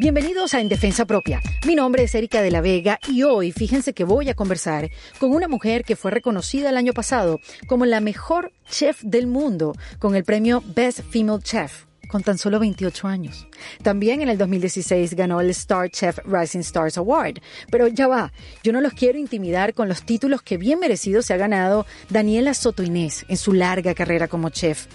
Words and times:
Bienvenidos 0.00 0.54
a 0.54 0.60
En 0.60 0.70
Defensa 0.70 1.04
Propia. 1.04 1.42
Mi 1.66 1.74
nombre 1.74 2.04
es 2.04 2.14
Erika 2.14 2.40
de 2.40 2.50
la 2.50 2.62
Vega 2.62 2.98
y 3.06 3.22
hoy 3.22 3.52
fíjense 3.52 3.92
que 3.92 4.04
voy 4.04 4.30
a 4.30 4.34
conversar 4.34 4.90
con 5.18 5.30
una 5.30 5.46
mujer 5.46 5.84
que 5.84 5.94
fue 5.94 6.10
reconocida 6.10 6.70
el 6.70 6.78
año 6.78 6.94
pasado 6.94 7.38
como 7.66 7.84
la 7.84 8.00
mejor 8.00 8.50
chef 8.66 9.02
del 9.02 9.26
mundo 9.26 9.74
con 9.98 10.16
el 10.16 10.24
premio 10.24 10.64
Best 10.74 11.00
Female 11.10 11.42
Chef 11.42 11.84
con 12.08 12.22
tan 12.22 12.38
solo 12.38 12.58
28 12.58 13.08
años. 13.08 13.46
También 13.82 14.22
en 14.22 14.30
el 14.30 14.38
2016 14.38 15.12
ganó 15.16 15.38
el 15.42 15.50
Star 15.50 15.90
Chef 15.90 16.18
Rising 16.24 16.60
Stars 16.60 16.96
Award. 16.96 17.42
Pero 17.70 17.86
ya 17.86 18.08
va, 18.08 18.32
yo 18.64 18.72
no 18.72 18.80
los 18.80 18.94
quiero 18.94 19.18
intimidar 19.18 19.74
con 19.74 19.86
los 19.86 20.04
títulos 20.04 20.40
que 20.40 20.56
bien 20.56 20.80
merecidos 20.80 21.26
se 21.26 21.34
ha 21.34 21.36
ganado 21.36 21.84
Daniela 22.08 22.54
Soto 22.54 22.82
Inés 22.82 23.26
en 23.28 23.36
su 23.36 23.52
larga 23.52 23.92
carrera 23.92 24.28
como 24.28 24.48
chef. 24.48 24.86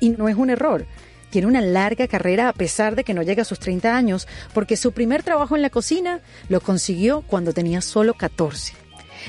Y 0.00 0.08
no 0.08 0.26
es 0.26 0.36
un 0.36 0.48
error. 0.48 0.86
Tiene 1.34 1.48
una 1.48 1.62
larga 1.62 2.06
carrera 2.06 2.48
a 2.48 2.52
pesar 2.52 2.94
de 2.94 3.02
que 3.02 3.12
no 3.12 3.24
llega 3.24 3.42
a 3.42 3.44
sus 3.44 3.58
30 3.58 3.96
años, 3.96 4.28
porque 4.52 4.76
su 4.76 4.92
primer 4.92 5.24
trabajo 5.24 5.56
en 5.56 5.62
la 5.62 5.68
cocina 5.68 6.20
lo 6.48 6.60
consiguió 6.60 7.22
cuando 7.22 7.52
tenía 7.52 7.80
solo 7.80 8.14
14. 8.14 8.74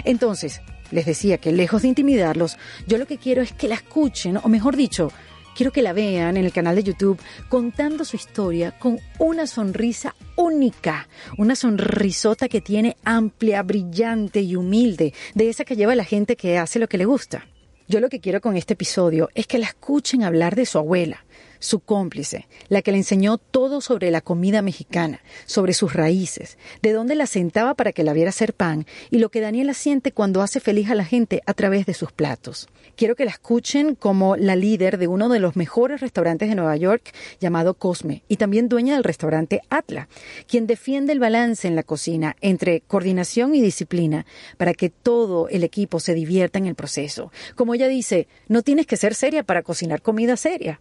Entonces, 0.03 0.61
les 0.91 1.07
decía 1.07 1.39
que 1.39 1.51
lejos 1.51 1.81
de 1.81 1.87
intimidarlos, 1.87 2.59
yo 2.85 2.99
lo 2.99 3.07
que 3.07 3.17
quiero 3.17 3.41
es 3.41 3.53
que 3.53 3.67
la 3.67 3.73
escuchen, 3.73 4.37
o 4.37 4.47
mejor 4.49 4.75
dicho, 4.75 5.11
quiero 5.55 5.71
que 5.71 5.81
la 5.81 5.93
vean 5.93 6.37
en 6.37 6.45
el 6.45 6.53
canal 6.53 6.75
de 6.75 6.83
YouTube 6.83 7.19
contando 7.49 8.05
su 8.05 8.17
historia 8.17 8.77
con 8.77 8.99
una 9.17 9.47
sonrisa 9.47 10.13
única, 10.35 11.07
una 11.39 11.55
sonrisota 11.55 12.47
que 12.47 12.61
tiene 12.61 12.97
amplia, 13.03 13.63
brillante 13.63 14.41
y 14.41 14.55
humilde, 14.55 15.15
de 15.33 15.49
esa 15.49 15.65
que 15.65 15.75
lleva 15.75 15.95
la 15.95 16.05
gente 16.05 16.35
que 16.35 16.59
hace 16.59 16.77
lo 16.77 16.87
que 16.87 16.99
le 16.99 17.05
gusta. 17.05 17.47
Yo 17.87 17.99
lo 17.99 18.09
que 18.09 18.19
quiero 18.19 18.41
con 18.41 18.57
este 18.57 18.73
episodio 18.73 19.29
es 19.35 19.45
que 19.47 19.59
la 19.59 19.67
escuchen 19.67 20.23
hablar 20.23 20.55
de 20.55 20.65
su 20.65 20.79
abuela, 20.79 21.25
su 21.65 21.79
cómplice, 21.79 22.47
la 22.69 22.81
que 22.81 22.91
le 22.91 22.97
enseñó 22.97 23.37
todo 23.37 23.81
sobre 23.81 24.11
la 24.11 24.21
comida 24.21 24.61
mexicana, 24.61 25.21
sobre 25.45 25.73
sus 25.73 25.93
raíces, 25.93 26.57
de 26.81 26.93
dónde 26.93 27.15
la 27.15 27.27
sentaba 27.27 27.73
para 27.73 27.91
que 27.91 28.03
la 28.03 28.13
viera 28.13 28.29
hacer 28.29 28.53
pan 28.53 28.85
y 29.11 29.19
lo 29.19 29.29
que 29.29 29.41
Daniela 29.41 29.73
siente 29.73 30.11
cuando 30.11 30.41
hace 30.41 30.59
feliz 30.59 30.89
a 30.89 30.95
la 30.95 31.05
gente 31.05 31.41
a 31.45 31.53
través 31.53 31.85
de 31.85 31.93
sus 31.93 32.11
platos. 32.11 32.67
Quiero 32.95 33.15
que 33.15 33.25
la 33.25 33.31
escuchen 33.31 33.95
como 33.95 34.37
la 34.37 34.55
líder 34.55 34.97
de 34.97 35.07
uno 35.07 35.27
de 35.27 35.39
los 35.39 35.55
mejores 35.55 35.99
restaurantes 36.01 36.47
de 36.49 36.55
Nueva 36.55 36.77
York 36.77 37.13
llamado 37.39 37.73
Cosme 37.73 38.23
y 38.27 38.37
también 38.37 38.69
dueña 38.69 38.93
del 38.93 39.03
restaurante 39.03 39.61
Atla, 39.69 40.07
quien 40.47 40.67
defiende 40.67 41.11
el 41.11 41.19
balance 41.19 41.67
en 41.67 41.75
la 41.75 41.83
cocina 41.83 42.35
entre 42.41 42.81
coordinación 42.81 43.53
y 43.55 43.61
disciplina 43.61 44.25
para 44.57 44.73
que 44.73 44.89
todo 44.89 45.49
el 45.49 45.63
equipo 45.63 45.99
se 45.99 46.13
divierta 46.13 46.59
en 46.59 46.67
el 46.67 46.75
proceso. 46.75 47.31
Como 47.55 47.73
ella 47.73 47.87
dice, 47.87 48.27
no 48.47 48.61
tienes 48.61 48.87
que 48.87 48.97
ser 48.97 49.15
seria 49.15 49.43
para 49.43 49.63
cocinar 49.63 50.01
comida 50.01 50.37
seria. 50.37 50.79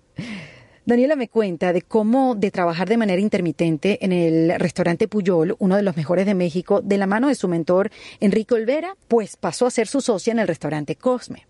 Daniela 0.86 1.16
me 1.16 1.28
cuenta 1.28 1.72
de 1.72 1.80
cómo 1.80 2.34
de 2.34 2.50
trabajar 2.50 2.88
de 2.90 2.98
manera 2.98 3.20
intermitente 3.20 4.04
en 4.04 4.12
el 4.12 4.60
restaurante 4.60 5.08
Puyol, 5.08 5.56
uno 5.58 5.76
de 5.76 5.82
los 5.82 5.96
mejores 5.96 6.26
de 6.26 6.34
México, 6.34 6.82
de 6.82 6.98
la 6.98 7.06
mano 7.06 7.28
de 7.28 7.34
su 7.34 7.48
mentor 7.48 7.90
Enrique 8.20 8.52
Olvera, 8.52 8.94
pues 9.08 9.36
pasó 9.36 9.66
a 9.66 9.70
ser 9.70 9.86
su 9.86 10.02
socia 10.02 10.32
en 10.32 10.40
el 10.40 10.48
restaurante 10.48 10.94
Cosme. 10.94 11.46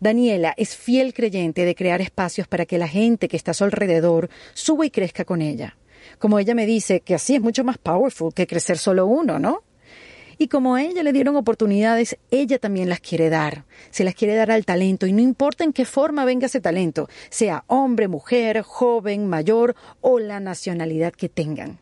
Daniela 0.00 0.54
es 0.56 0.76
fiel 0.76 1.14
creyente 1.14 1.64
de 1.64 1.76
crear 1.76 2.00
espacios 2.00 2.48
para 2.48 2.66
que 2.66 2.78
la 2.78 2.88
gente 2.88 3.28
que 3.28 3.36
está 3.36 3.52
a 3.52 3.54
su 3.54 3.62
alrededor 3.62 4.28
suba 4.54 4.84
y 4.84 4.90
crezca 4.90 5.24
con 5.24 5.40
ella. 5.40 5.76
Como 6.18 6.40
ella 6.40 6.56
me 6.56 6.66
dice, 6.66 7.00
que 7.00 7.14
así 7.14 7.36
es 7.36 7.40
mucho 7.40 7.62
más 7.62 7.78
powerful 7.78 8.34
que 8.34 8.48
crecer 8.48 8.78
solo 8.78 9.06
uno, 9.06 9.38
¿no? 9.38 9.62
Y 10.38 10.48
como 10.48 10.76
a 10.76 10.82
ella 10.82 11.02
le 11.02 11.12
dieron 11.12 11.36
oportunidades, 11.36 12.16
ella 12.30 12.58
también 12.58 12.88
las 12.88 13.00
quiere 13.00 13.28
dar. 13.28 13.64
Se 13.90 14.04
las 14.04 14.14
quiere 14.14 14.36
dar 14.36 14.52
al 14.52 14.64
talento 14.64 15.06
y 15.06 15.12
no 15.12 15.20
importa 15.20 15.64
en 15.64 15.72
qué 15.72 15.84
forma 15.84 16.24
venga 16.24 16.46
ese 16.46 16.60
talento, 16.60 17.08
sea 17.28 17.64
hombre, 17.66 18.06
mujer, 18.06 18.62
joven, 18.62 19.26
mayor 19.26 19.74
o 20.00 20.20
la 20.20 20.38
nacionalidad 20.38 21.12
que 21.12 21.28
tengan. 21.28 21.80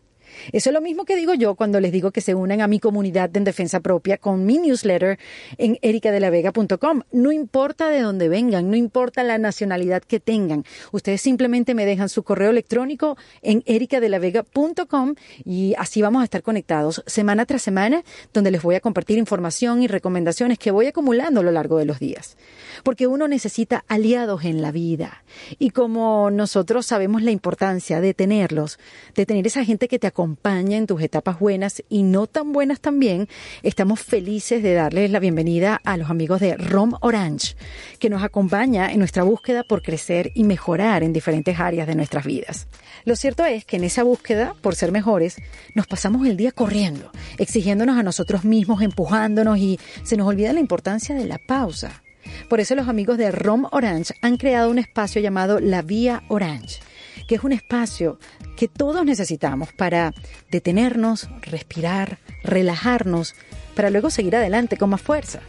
Eso 0.53 0.71
es 0.71 0.75
lo 0.75 0.81
mismo 0.81 1.05
que 1.05 1.17
digo 1.17 1.35
yo 1.35 1.55
cuando 1.55 1.81
les 1.81 1.93
digo 1.93 2.11
que 2.11 2.21
se 2.21 2.35
unan 2.35 2.61
a 2.61 2.69
mi 2.69 2.81
comunidad 2.81 3.35
en 3.37 3.45
defensa 3.45 3.81
propia 3.81 4.19
con 4.19 4.45
mi 4.45 4.59
newsletter 4.59 5.19
en 5.59 5.79
ericadelavega.com. 5.83 7.03
No 7.13 7.33
importa 7.33 7.89
de 7.89 8.01
dónde 8.01 8.29
vengan, 8.29 8.71
no 8.71 8.77
importa 8.77 9.23
la 9.23 9.39
nacionalidad 9.39 10.03
que 10.03 10.21
tengan. 10.21 10.65
Ustedes 10.93 11.21
simplemente 11.21 11.75
me 11.75 11.87
dejan 11.87 12.09
su 12.09 12.23
correo 12.23 12.51
electrónico 12.51 13.17
en 13.43 13.63
ericadelavega.com 13.67 15.15
y 15.45 15.75
así 15.79 16.03
vamos 16.03 16.23
a 16.23 16.25
estar 16.25 16.43
conectados 16.43 17.03
semana 17.07 17.47
tras 17.47 17.63
semana 17.63 18.03
donde 18.33 18.51
les 18.51 18.63
voy 18.63 18.75
a 18.75 18.81
compartir 18.81 19.19
información 19.19 19.83
y 19.83 19.87
recomendaciones 19.87 20.59
que 20.59 20.71
voy 20.71 20.87
acumulando 20.87 21.41
a 21.41 21.43
lo 21.43 21.53
largo 21.53 21.79
de 21.79 21.85
los 21.85 21.99
días. 21.99 22.37
Porque 22.83 23.07
uno 23.07 23.29
necesita 23.29 23.85
aliados 23.89 24.45
en 24.45 24.63
la 24.63 24.73
vida. 24.73 25.25
Y 25.59 25.71
como 25.71 26.31
nosotros 26.31 26.87
sabemos 26.87 27.23
la 27.23 27.31
importancia 27.31 28.01
de 28.01 28.15
tenerlos, 28.15 28.79
de 29.15 29.27
tener 29.27 29.47
esa 29.47 29.65
gente 29.65 29.89
que 29.89 29.99
te 29.99 30.07
acompaña, 30.07 30.26
acompaña 30.27 30.77
en 30.77 30.89
tus 30.89 31.01
etapas 31.03 31.39
buenas 31.39 31.85
y 31.89 32.03
no 32.03 32.27
tan 32.27 32.53
buenas 32.53 32.81
también, 32.81 33.29
estamos 33.63 34.01
felices 34.01 34.61
de 34.61 34.75
darles 34.75 35.09
la 35.13 35.21
bienvenida 35.21 35.81
a 35.85 35.97
los 35.97 36.11
amigos 36.11 36.41
de 36.41 36.57
Rom 36.57 36.95
Orange, 37.01 37.55
que 38.01 38.11
nos 38.11 38.25
acompaña 38.25 38.91
en 38.91 38.99
nuestra 38.99 39.23
búsqueda 39.23 39.63
por 39.63 39.83
crecer 39.83 40.33
y 40.35 40.43
mejorar 40.43 41.05
en 41.05 41.13
diferentes 41.13 41.61
áreas 41.61 41.87
de 41.87 41.95
nuestras 41.95 42.25
vidas. 42.25 42.67
Lo 43.05 43.15
cierto 43.15 43.45
es 43.45 43.65
que 43.65 43.77
en 43.77 43.85
esa 43.85 44.03
búsqueda 44.03 44.57
por 44.63 44.75
ser 44.75 44.91
mejores, 44.91 45.37
nos 45.77 45.87
pasamos 45.87 46.27
el 46.27 46.37
día 46.37 46.51
corriendo, 46.51 47.13
exigiéndonos 47.39 47.97
a 47.97 48.03
nosotros 48.03 48.45
mismos, 48.45 48.83
empujándonos 48.83 49.59
y 49.59 49.79
se 50.03 50.17
nos 50.17 50.27
olvida 50.27 50.53
la 50.53 50.59
importancia 50.59 51.15
de 51.15 51.27
la 51.27 51.39
pausa. 51.39 52.03
Por 52.51 52.59
eso 52.59 52.75
los 52.75 52.89
amigos 52.89 53.17
de 53.17 53.31
Rom 53.31 53.67
Orange 53.71 54.15
han 54.23 54.39
creado 54.39 54.71
un 54.71 54.81
espacio 54.81 55.23
llamado 55.23 55.61
La 55.61 55.83
Vía 55.83 56.25
Orange 56.27 56.81
que 57.27 57.35
es 57.35 57.45
un 57.45 57.53
espacio 57.53 58.19
que 58.57 58.69
todos 58.69 59.05
necesitamos 59.05 59.73
para 59.73 60.13
detenernos, 60.51 61.29
respirar, 61.43 62.19
relajarnos, 62.43 63.35
para 63.75 63.91
luego 63.91 64.11
seguir 64.11 64.35
adelante 64.35 64.77
con 64.77 64.91
más 64.91 65.03
fuerza. 65.03 65.41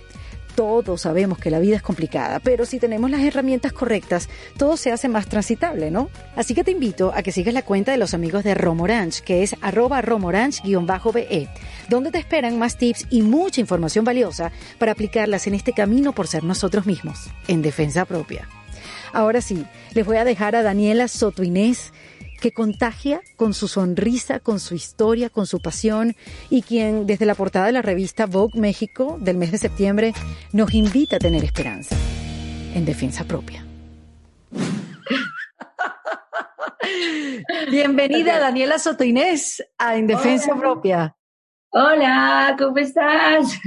Todos 0.56 1.02
sabemos 1.02 1.38
que 1.38 1.52
la 1.52 1.60
vida 1.60 1.76
es 1.76 1.84
complicada, 1.84 2.40
pero 2.40 2.66
si 2.66 2.80
tenemos 2.80 3.12
las 3.12 3.22
herramientas 3.22 3.74
correctas, 3.74 4.28
todo 4.58 4.76
se 4.76 4.92
hace 4.92 5.08
más 5.08 5.28
transitable, 5.28 5.92
¿no? 5.92 6.10
Así 6.36 6.56
que 6.56 6.64
te 6.64 6.72
invito 6.72 7.14
a 7.16 7.22
que 7.22 7.32
sigas 7.32 7.54
la 7.54 7.62
cuenta 7.62 7.92
de 7.92 8.00
los 8.00 8.16
amigos 8.16 8.44
de 8.44 8.56
Romorange, 8.56 9.22
que 9.24 9.44
es 9.44 9.56
arroba 9.62 10.02
romorange-be, 10.02 11.48
donde 11.90 12.10
te 12.10 12.18
esperan 12.18 12.58
más 12.58 12.76
tips 12.76 13.06
y 13.12 13.22
mucha 13.22 13.62
información 13.62 14.04
valiosa 14.04 14.52
para 14.80 14.94
aplicarlas 14.94 15.46
en 15.46 15.54
este 15.54 15.74
camino 15.74 16.12
por 16.14 16.28
ser 16.28 16.44
nosotros 16.44 16.88
mismos, 16.88 17.30
en 17.48 17.62
defensa 17.62 18.06
propia. 18.06 18.50
Ahora 19.14 19.42
sí, 19.42 19.64
les 19.94 20.08
voy 20.08 20.18
a 20.18 20.26
dejar 20.26 20.56
a 20.56 20.64
Daniela 20.64 21.08
Soto 21.08 21.44
Inés, 21.44 21.94
que 22.38 22.52
contagia 22.52 23.22
con 23.36 23.54
su 23.54 23.68
sonrisa, 23.68 24.40
con 24.40 24.60
su 24.60 24.76
historia, 24.76 25.30
con 25.30 25.48
su 25.48 25.60
pasión 25.60 26.16
y 26.50 26.62
quien 26.62 27.08
desde 27.08 27.26
la 27.26 27.36
portada 27.36 27.66
de 27.66 27.72
la 27.72 27.82
revista 27.82 28.26
Vogue 28.26 28.60
México 28.60 29.18
del 29.20 29.38
mes 29.38 29.52
de 29.52 29.58
septiembre 29.58 30.14
nos 30.54 30.74
invita 30.74 31.18
a 31.18 31.20
tener 31.20 31.44
esperanza 31.44 31.96
en 32.74 32.86
defensa 32.86 33.26
propia. 33.26 33.66
Bienvenida 37.70 38.40
Daniela 38.40 38.80
Soto 38.80 39.04
Inés 39.04 39.64
a 39.78 39.96
En 39.96 40.08
Defensa 40.08 40.56
Propia. 40.56 41.16
Hola, 41.70 42.56
¿cómo 42.58 42.78
estás? 42.78 43.60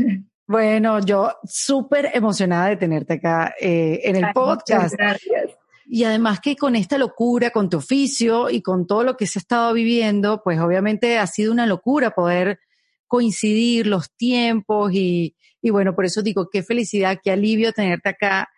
Bueno, 0.47 0.99
yo 1.01 1.33
súper 1.45 2.11
emocionada 2.13 2.69
de 2.69 2.77
tenerte 2.77 3.15
acá 3.15 3.55
eh, 3.61 4.01
en 4.03 4.17
el 4.17 4.33
podcast. 4.33 4.95
Gracias. 4.97 5.51
Y 5.93 6.05
además 6.05 6.39
que 6.41 6.55
con 6.55 6.77
esta 6.77 6.99
locura, 6.99 7.51
con 7.51 7.69
tu 7.69 7.79
oficio 7.79 8.49
y 8.49 8.63
con 8.63 8.87
todo 8.87 9.03
lo 9.03 9.17
que 9.17 9.27
se 9.27 9.39
ha 9.39 9.41
estado 9.41 9.73
viviendo, 9.73 10.41
pues 10.45 10.61
obviamente 10.61 11.19
ha 11.19 11.27
sido 11.27 11.51
una 11.51 11.67
locura 11.67 12.13
poder 12.13 12.61
coincidir 13.09 13.89
los 13.89 14.15
tiempos 14.15 14.93
y, 14.93 15.35
y 15.61 15.71
bueno, 15.71 15.97
por 15.97 16.05
eso 16.05 16.23
digo, 16.23 16.49
qué 16.49 16.63
felicidad, 16.63 17.19
qué 17.21 17.33
alivio 17.33 17.73
tenerte 17.73 18.11
acá, 18.11 18.49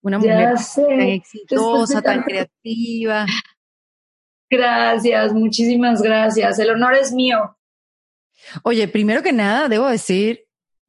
una 0.00 0.18
mujer 0.18 0.54
tan 0.76 1.00
exitosa, 1.00 2.00
tan 2.00 2.22
creativa. 2.22 3.26
Gracias, 4.48 5.32
muchísimas 5.32 6.00
gracias. 6.00 6.58
El 6.60 6.70
honor 6.70 6.94
es 6.94 7.12
mío. 7.12 7.58
Oye, 8.62 8.86
primero 8.86 9.24
que 9.24 9.32
nada, 9.32 9.68
debo 9.68 9.88
decir 9.88 10.46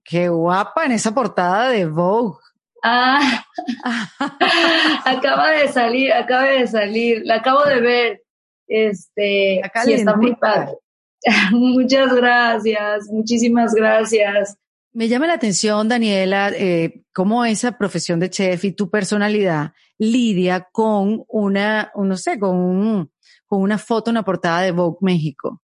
Qué 0.10 0.30
guapa 0.30 0.86
en 0.86 0.94
esa 0.94 1.14
portada 1.14 1.70
de 1.70 1.86
Vogue. 1.86 2.40
Ah, 2.84 3.44
acaba 5.06 5.52
de 5.52 5.68
salir, 5.68 6.14
acaba 6.14 6.44
de 6.44 6.68
salir, 6.68 7.22
la 7.26 7.36
acabo 7.36 7.64
de 7.64 7.82
ver. 7.82 8.22
Este, 8.68 9.62
Acá 9.64 9.84
sí, 9.84 9.94
está 9.94 10.16
muy 10.16 10.36
padre. 10.36 10.74
Muchas 11.52 12.14
gracias, 12.14 13.08
muchísimas 13.10 13.74
gracias. 13.74 14.58
Me 14.94 15.08
llama 15.08 15.28
la 15.28 15.34
atención, 15.34 15.88
Daniela, 15.88 16.50
eh, 16.50 17.04
cómo 17.14 17.46
esa 17.46 17.78
profesión 17.78 18.20
de 18.20 18.30
chef 18.30 18.64
y 18.66 18.72
tu 18.72 18.90
personalidad 18.90 19.74
lidia 19.98 20.68
con 20.72 21.24
una, 21.28 21.92
no 21.96 22.18
sé, 22.18 22.40
con, 22.40 22.56
un, 22.56 23.12
con 23.46 23.62
una 23.62 23.78
foto, 23.78 24.10
una 24.10 24.24
portada 24.24 24.62
de 24.62 24.72
Vogue 24.72 24.98
México. 25.02 25.62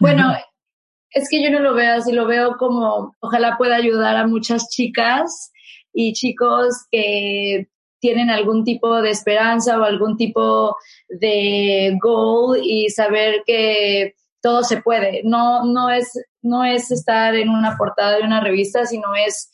Bueno, 0.00 0.34
es 1.14 1.28
que 1.28 1.42
yo 1.42 1.50
no 1.50 1.60
lo 1.60 1.74
veo 1.74 1.94
así, 1.94 2.12
lo 2.12 2.26
veo 2.26 2.56
como 2.58 3.14
ojalá 3.20 3.56
pueda 3.56 3.76
ayudar 3.76 4.16
a 4.16 4.26
muchas 4.26 4.68
chicas 4.68 5.52
y 5.92 6.12
chicos 6.12 6.86
que 6.90 7.68
tienen 8.00 8.28
algún 8.28 8.64
tipo 8.64 9.00
de 9.00 9.10
esperanza 9.10 9.78
o 9.78 9.84
algún 9.84 10.16
tipo 10.16 10.76
de 11.08 11.96
goal 12.02 12.60
y 12.62 12.90
saber 12.90 13.42
que 13.46 14.14
todo 14.42 14.62
se 14.62 14.82
puede. 14.82 15.22
No, 15.24 15.64
no, 15.64 15.88
es, 15.88 16.12
no 16.42 16.64
es 16.64 16.90
estar 16.90 17.34
en 17.34 17.48
una 17.48 17.76
portada 17.78 18.18
de 18.18 18.24
una 18.24 18.40
revista, 18.40 18.84
sino 18.84 19.14
es 19.14 19.50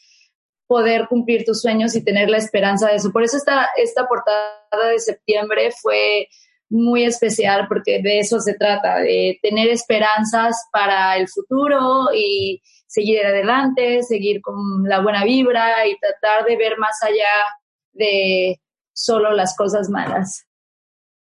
poder 0.67 1.07
cumplir 1.09 1.45
tus 1.45 1.61
sueños 1.61 1.95
y 1.95 2.03
tener 2.03 2.29
la 2.29 2.39
esperanza 2.39 2.89
de 2.89 2.97
eso. 2.97 3.13
Por 3.13 3.23
eso 3.23 3.37
esta, 3.37 3.69
esta 3.77 4.09
portada 4.09 4.89
de 4.91 4.99
septiembre 4.99 5.71
fue 5.81 6.27
muy 6.71 7.05
especial 7.05 7.67
porque 7.69 8.01
de 8.01 8.21
eso 8.21 8.41
se 8.41 8.55
trata, 8.55 9.01
de 9.01 9.39
tener 9.43 9.69
esperanzas 9.69 10.57
para 10.73 11.17
el 11.17 11.29
futuro 11.29 12.07
y 12.15 12.63
seguir 12.87 13.25
adelante, 13.25 14.03
seguir 14.03 14.41
con 14.41 14.85
la 14.85 15.01
buena 15.01 15.25
vibra 15.25 15.87
y 15.87 15.99
tratar 15.99 16.45
de 16.47 16.57
ver 16.57 16.79
más 16.79 17.03
allá 17.03 17.29
de 17.93 18.61
solo 18.93 19.33
las 19.33 19.57
cosas 19.57 19.91
malas. 19.91 20.47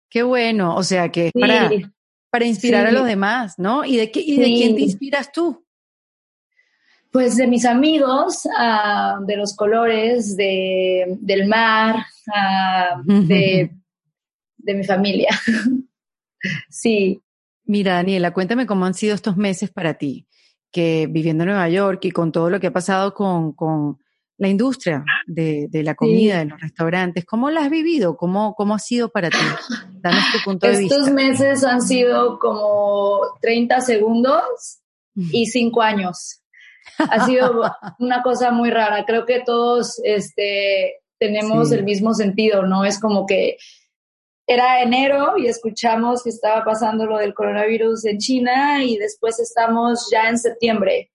Qué 0.09 0.23
bueno, 0.23 0.75
o 0.75 0.83
sea 0.83 1.09
que 1.09 1.31
para, 1.39 1.69
para 2.29 2.45
inspirar 2.45 2.87
a 2.87 2.91
los 2.91 3.05
demás, 3.05 3.55
¿no? 3.57 3.85
¿Y 3.85 3.97
de, 3.97 4.11
qué, 4.11 4.21
y 4.21 4.37
de 4.37 4.45
quién 4.45 4.75
te 4.75 4.81
inspiras 4.81 5.31
tú? 5.31 5.65
Pues 7.11 7.37
de 7.37 7.47
mis 7.47 7.65
amigos, 7.65 8.45
uh, 8.45 9.25
de 9.25 9.37
los 9.37 9.55
colores, 9.55 10.35
de, 10.37 11.17
del 11.21 11.47
mar, 11.47 12.05
uh, 12.27 13.25
de, 13.25 13.71
de 14.69 14.75
mi 14.75 14.83
familia. 14.83 15.29
sí. 16.69 17.21
Mira, 17.65 17.95
Daniela, 17.95 18.33
cuéntame 18.33 18.67
cómo 18.67 18.85
han 18.85 18.93
sido 18.93 19.15
estos 19.15 19.35
meses 19.35 19.71
para 19.71 19.95
ti, 19.95 20.27
que 20.71 21.07
viviendo 21.09 21.43
en 21.43 21.49
Nueva 21.49 21.67
York 21.69 22.05
y 22.05 22.11
con 22.11 22.31
todo 22.31 22.51
lo 22.51 22.59
que 22.59 22.67
ha 22.67 22.73
pasado 22.73 23.15
con, 23.15 23.53
con 23.53 23.97
la 24.37 24.47
industria 24.47 25.03
de, 25.25 25.67
de 25.69 25.83
la 25.83 25.95
comida, 25.95 26.39
de 26.39 26.45
los 26.45 26.61
restaurantes, 26.61 27.25
¿cómo 27.25 27.49
la 27.49 27.61
has 27.61 27.71
vivido? 27.71 28.15
¿Cómo, 28.15 28.53
cómo 28.53 28.75
ha 28.75 28.79
sido 28.79 29.09
para 29.09 29.31
ti? 29.31 29.37
Danos 30.01 30.23
tu 30.33 30.39
punto 30.45 30.67
de 30.67 30.77
vista. 30.77 30.95
Estos 30.95 31.11
meses 31.11 31.63
han 31.63 31.81
sido 31.81 32.37
como 32.37 33.21
30 33.41 33.81
segundos 33.81 34.43
y 35.15 35.47
5 35.47 35.81
años. 35.81 36.41
Ha 36.99 37.25
sido 37.25 37.63
una 37.99 38.21
cosa 38.21 38.51
muy 38.51 38.69
rara. 38.69 39.03
Creo 39.05 39.25
que 39.25 39.41
todos 39.41 39.99
este, 40.03 41.01
tenemos 41.17 41.71
el 41.71 41.83
mismo 41.83 42.13
sentido, 42.13 42.63
¿no? 42.63 42.85
Es 42.85 42.99
como 42.99 43.25
que 43.25 43.57
era 44.49 44.81
enero 44.81 45.37
y 45.37 45.45
escuchamos 45.45 46.23
que 46.23 46.31
estaba 46.31 46.65
pasando 46.65 47.05
lo 47.05 47.19
del 47.19 47.35
coronavirus 47.35 48.03
en 48.05 48.17
China 48.17 48.83
y 48.83 48.97
después 48.97 49.39
estamos 49.39 50.09
ya 50.11 50.27
en 50.27 50.39
septiembre. 50.39 51.11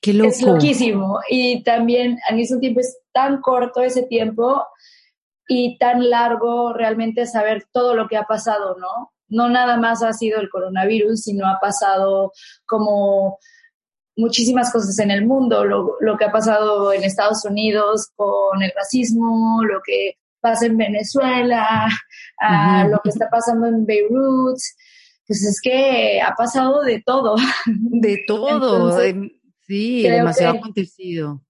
Qué 0.00 0.14
loco. 0.14 0.30
Es 0.30 0.40
loquísimo. 0.40 1.20
Y 1.28 1.62
también 1.64 2.18
al 2.26 2.36
mismo 2.36 2.58
tiempo 2.58 2.80
es 2.80 2.98
tan 3.12 3.42
corto 3.42 3.82
ese 3.82 4.04
tiempo 4.04 4.64
y 5.48 5.76
tan 5.76 6.08
largo 6.08 6.72
realmente 6.72 7.26
saber 7.26 7.66
todo 7.72 7.94
lo 7.94 8.08
que 8.08 8.16
ha 8.16 8.24
pasado, 8.24 8.74
¿no? 8.78 9.12
No 9.28 9.50
nada 9.50 9.76
más 9.76 10.02
ha 10.02 10.14
sido 10.14 10.40
el 10.40 10.48
coronavirus, 10.48 11.20
sino 11.20 11.46
ha 11.46 11.60
pasado 11.60 12.32
como 12.64 13.38
muchísimas 14.16 14.72
cosas 14.72 14.98
en 14.98 15.10
el 15.10 15.26
mundo, 15.26 15.66
lo, 15.66 15.96
lo 16.00 16.16
que 16.16 16.24
ha 16.24 16.32
pasado 16.32 16.90
en 16.94 17.04
Estados 17.04 17.44
Unidos 17.44 18.08
con 18.16 18.62
el 18.62 18.72
racismo, 18.74 19.62
lo 19.62 19.82
que 19.84 20.19
pasa 20.40 20.66
en 20.66 20.76
Venezuela, 20.76 21.88
lo 22.88 23.00
que 23.02 23.10
está 23.10 23.28
pasando 23.28 23.66
en 23.66 23.86
Beirut, 23.86 24.58
pues 25.26 25.44
es 25.44 25.60
que 25.60 26.20
ha 26.20 26.34
pasado 26.34 26.82
de 26.82 27.02
todo. 27.04 27.36
De 27.66 28.24
todo. 28.26 28.98
Sí, 29.66 30.02
demasiado 30.02 30.58
acontecido. 30.58 31.42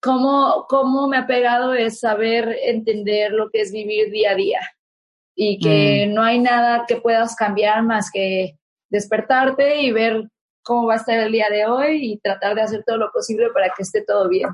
Cómo, 0.00 0.66
cómo 0.68 1.08
me 1.08 1.16
ha 1.16 1.26
pegado 1.26 1.72
es 1.72 2.00
saber 2.00 2.58
entender 2.64 3.32
lo 3.32 3.50
que 3.50 3.60
es 3.60 3.72
vivir 3.72 4.10
día 4.10 4.32
a 4.32 4.34
día 4.34 4.60
y 5.34 5.58
que 5.58 6.06
mm. 6.06 6.14
no 6.14 6.22
hay 6.22 6.40
nada 6.40 6.84
que 6.86 6.96
puedas 6.96 7.36
cambiar 7.36 7.82
más 7.84 8.10
que 8.12 8.58
despertarte 8.90 9.80
y 9.80 9.92
ver 9.92 10.28
cómo 10.62 10.86
va 10.86 10.94
a 10.94 10.96
estar 10.98 11.18
el 11.18 11.32
día 11.32 11.48
de 11.50 11.66
hoy 11.66 12.12
y 12.12 12.18
tratar 12.18 12.54
de 12.54 12.62
hacer 12.62 12.84
todo 12.86 12.98
lo 12.98 13.10
posible 13.10 13.48
para 13.52 13.68
que 13.68 13.82
esté 13.82 14.04
todo 14.04 14.28
bien. 14.28 14.48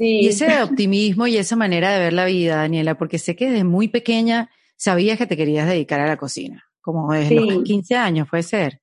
Sí. 0.00 0.20
Y 0.22 0.28
ese 0.28 0.62
optimismo 0.62 1.26
y 1.26 1.36
esa 1.36 1.56
manera 1.56 1.92
de 1.92 1.98
ver 1.98 2.14
la 2.14 2.24
vida, 2.24 2.56
Daniela, 2.56 2.96
porque 2.96 3.18
sé 3.18 3.36
que 3.36 3.50
desde 3.50 3.64
muy 3.64 3.88
pequeña 3.88 4.48
sabías 4.74 5.18
que 5.18 5.26
te 5.26 5.36
querías 5.36 5.68
dedicar 5.68 6.00
a 6.00 6.06
la 6.06 6.16
cocina, 6.16 6.64
como 6.80 7.12
desde 7.12 7.34
los 7.34 7.62
15 7.62 7.96
años, 7.96 8.26
puede 8.30 8.42
ser. 8.42 8.80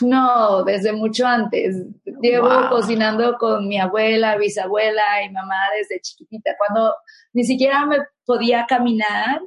No, 0.00 0.64
desde 0.64 0.94
mucho 0.94 1.26
antes. 1.26 1.76
Llevo 2.22 2.48
cocinando 2.70 3.36
con 3.36 3.68
mi 3.68 3.78
abuela, 3.78 4.38
bisabuela 4.38 5.22
y 5.22 5.30
mamá 5.30 5.56
desde 5.78 6.00
chiquitita. 6.00 6.52
Cuando 6.56 6.94
ni 7.34 7.44
siquiera 7.44 7.84
me 7.84 7.98
podía 8.24 8.64
caminar, 8.66 9.42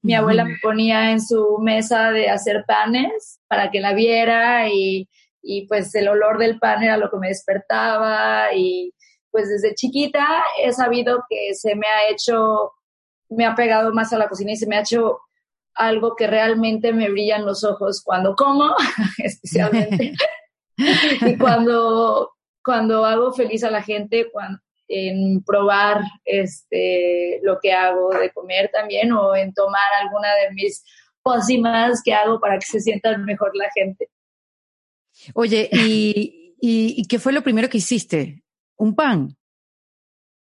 mi 0.00 0.14
abuela 0.14 0.46
me 0.46 0.56
ponía 0.62 1.10
en 1.10 1.20
su 1.20 1.58
mesa 1.60 2.10
de 2.10 2.30
hacer 2.30 2.64
panes 2.66 3.38
para 3.48 3.70
que 3.70 3.80
la 3.80 3.92
viera 3.92 4.66
y, 4.70 5.10
y 5.42 5.66
pues 5.66 5.94
el 5.94 6.08
olor 6.08 6.38
del 6.38 6.58
pan 6.58 6.82
era 6.82 6.96
lo 6.96 7.10
que 7.10 7.18
me 7.18 7.28
despertaba 7.28 8.54
y 8.54 8.94
pues 9.36 9.50
desde 9.50 9.74
chiquita 9.74 10.42
he 10.62 10.72
sabido 10.72 11.22
que 11.28 11.52
se 11.52 11.74
me 11.74 11.86
ha 11.86 12.08
hecho, 12.10 12.72
me 13.28 13.44
ha 13.44 13.54
pegado 13.54 13.92
más 13.92 14.10
a 14.14 14.18
la 14.18 14.30
cocina 14.30 14.52
y 14.52 14.56
se 14.56 14.66
me 14.66 14.76
ha 14.76 14.80
hecho 14.80 15.18
algo 15.74 16.16
que 16.16 16.26
realmente 16.26 16.94
me 16.94 17.10
brillan 17.10 17.44
los 17.44 17.62
ojos 17.62 18.02
cuando 18.02 18.34
como, 18.34 18.74
especialmente, 19.18 20.14
y 21.20 21.36
cuando, 21.36 22.32
cuando 22.64 23.04
hago 23.04 23.34
feliz 23.34 23.62
a 23.62 23.70
la 23.70 23.82
gente 23.82 24.30
cuando, 24.32 24.58
en 24.88 25.44
probar 25.44 26.00
este, 26.24 27.38
lo 27.42 27.58
que 27.60 27.74
hago 27.74 28.08
de 28.18 28.30
comer 28.30 28.70
también 28.72 29.12
o 29.12 29.36
en 29.36 29.52
tomar 29.52 29.92
alguna 30.00 30.34
de 30.36 30.54
mis 30.54 30.82
pócimas 31.22 32.00
que 32.02 32.14
hago 32.14 32.40
para 32.40 32.58
que 32.58 32.64
se 32.64 32.80
sientan 32.80 33.22
mejor 33.26 33.50
la 33.54 33.68
gente. 33.74 34.08
Oye, 35.34 35.68
¿y, 35.70 36.54
y, 36.58 37.04
qué 37.06 37.18
fue 37.18 37.34
lo 37.34 37.42
primero 37.42 37.68
que 37.68 37.78
hiciste? 37.78 38.45
¿Un 38.76 38.94
pan? 38.94 39.36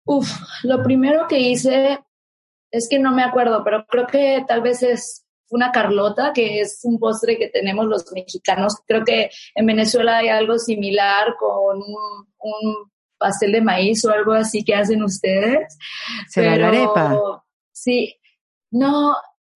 Uf, 0.05 0.29
lo 0.63 0.83
primero 0.83 1.27
que 1.27 1.39
hice 1.39 1.99
es 2.71 2.87
que 2.89 2.99
no 2.99 3.13
me 3.13 3.23
acuerdo, 3.23 3.63
pero 3.63 3.85
creo 3.85 4.07
que 4.07 4.43
tal 4.47 4.61
vez 4.61 4.83
es 4.83 5.25
una 5.49 5.71
carlota, 5.71 6.33
que 6.33 6.61
es 6.61 6.79
un 6.83 6.99
postre 6.99 7.37
que 7.37 7.47
tenemos 7.49 7.85
los 7.85 8.11
mexicanos. 8.11 8.77
Creo 8.87 9.05
que 9.05 9.29
en 9.53 9.65
Venezuela 9.65 10.17
hay 10.17 10.29
algo 10.29 10.57
similar 10.57 11.35
con 11.39 11.77
un, 11.77 12.91
pastel 13.17 13.53
de 13.53 13.61
maíz 13.61 14.03
o 14.03 14.11
algo 14.11 14.33
así 14.33 14.65
que 14.65 14.75
hacen 14.75 15.01
ustedes. 15.01 15.77
¿Será 16.27 16.57
la 16.57 16.67
arepa? 16.67 17.45
Sí, 17.71 18.19
no. 18.71 19.15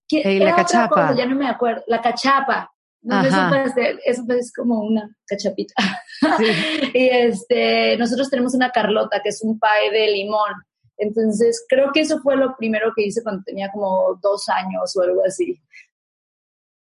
Eh, 0.10 0.40
la 0.40 0.56
cachapa. 0.56 1.14
ya 1.16 1.26
no 1.26 1.36
me 1.36 1.50
acuerdo. 1.50 1.84
La 1.88 2.02
cachapa. 2.02 2.72
No, 3.02 3.22
es 3.22 3.34
un 3.34 3.50
pastel, 3.50 4.00
eso 4.06 4.24
es 4.30 4.54
como 4.54 4.82
una 4.82 5.10
cachapita. 5.26 5.74
y 6.94 7.10
este, 7.10 7.98
nosotros 7.98 8.30
tenemos 8.30 8.54
una 8.54 8.72
carlota, 8.72 9.22
que 9.22 9.30
es 9.30 9.42
un 9.44 9.60
pie 9.60 9.92
de 9.92 10.12
limón. 10.12 10.52
Entonces, 10.98 11.64
creo 11.70 11.92
que 11.94 12.02
eso 12.02 12.20
fue 12.22 12.36
lo 12.36 12.56
primero 12.58 12.92
que 12.96 13.06
hice 13.06 13.22
cuando 13.22 13.44
tenía 13.44 13.70
como 13.72 14.20
dos 14.22 14.50
años 14.50 14.96
o 14.96 15.02
algo 15.02 15.22
así. 15.26 15.62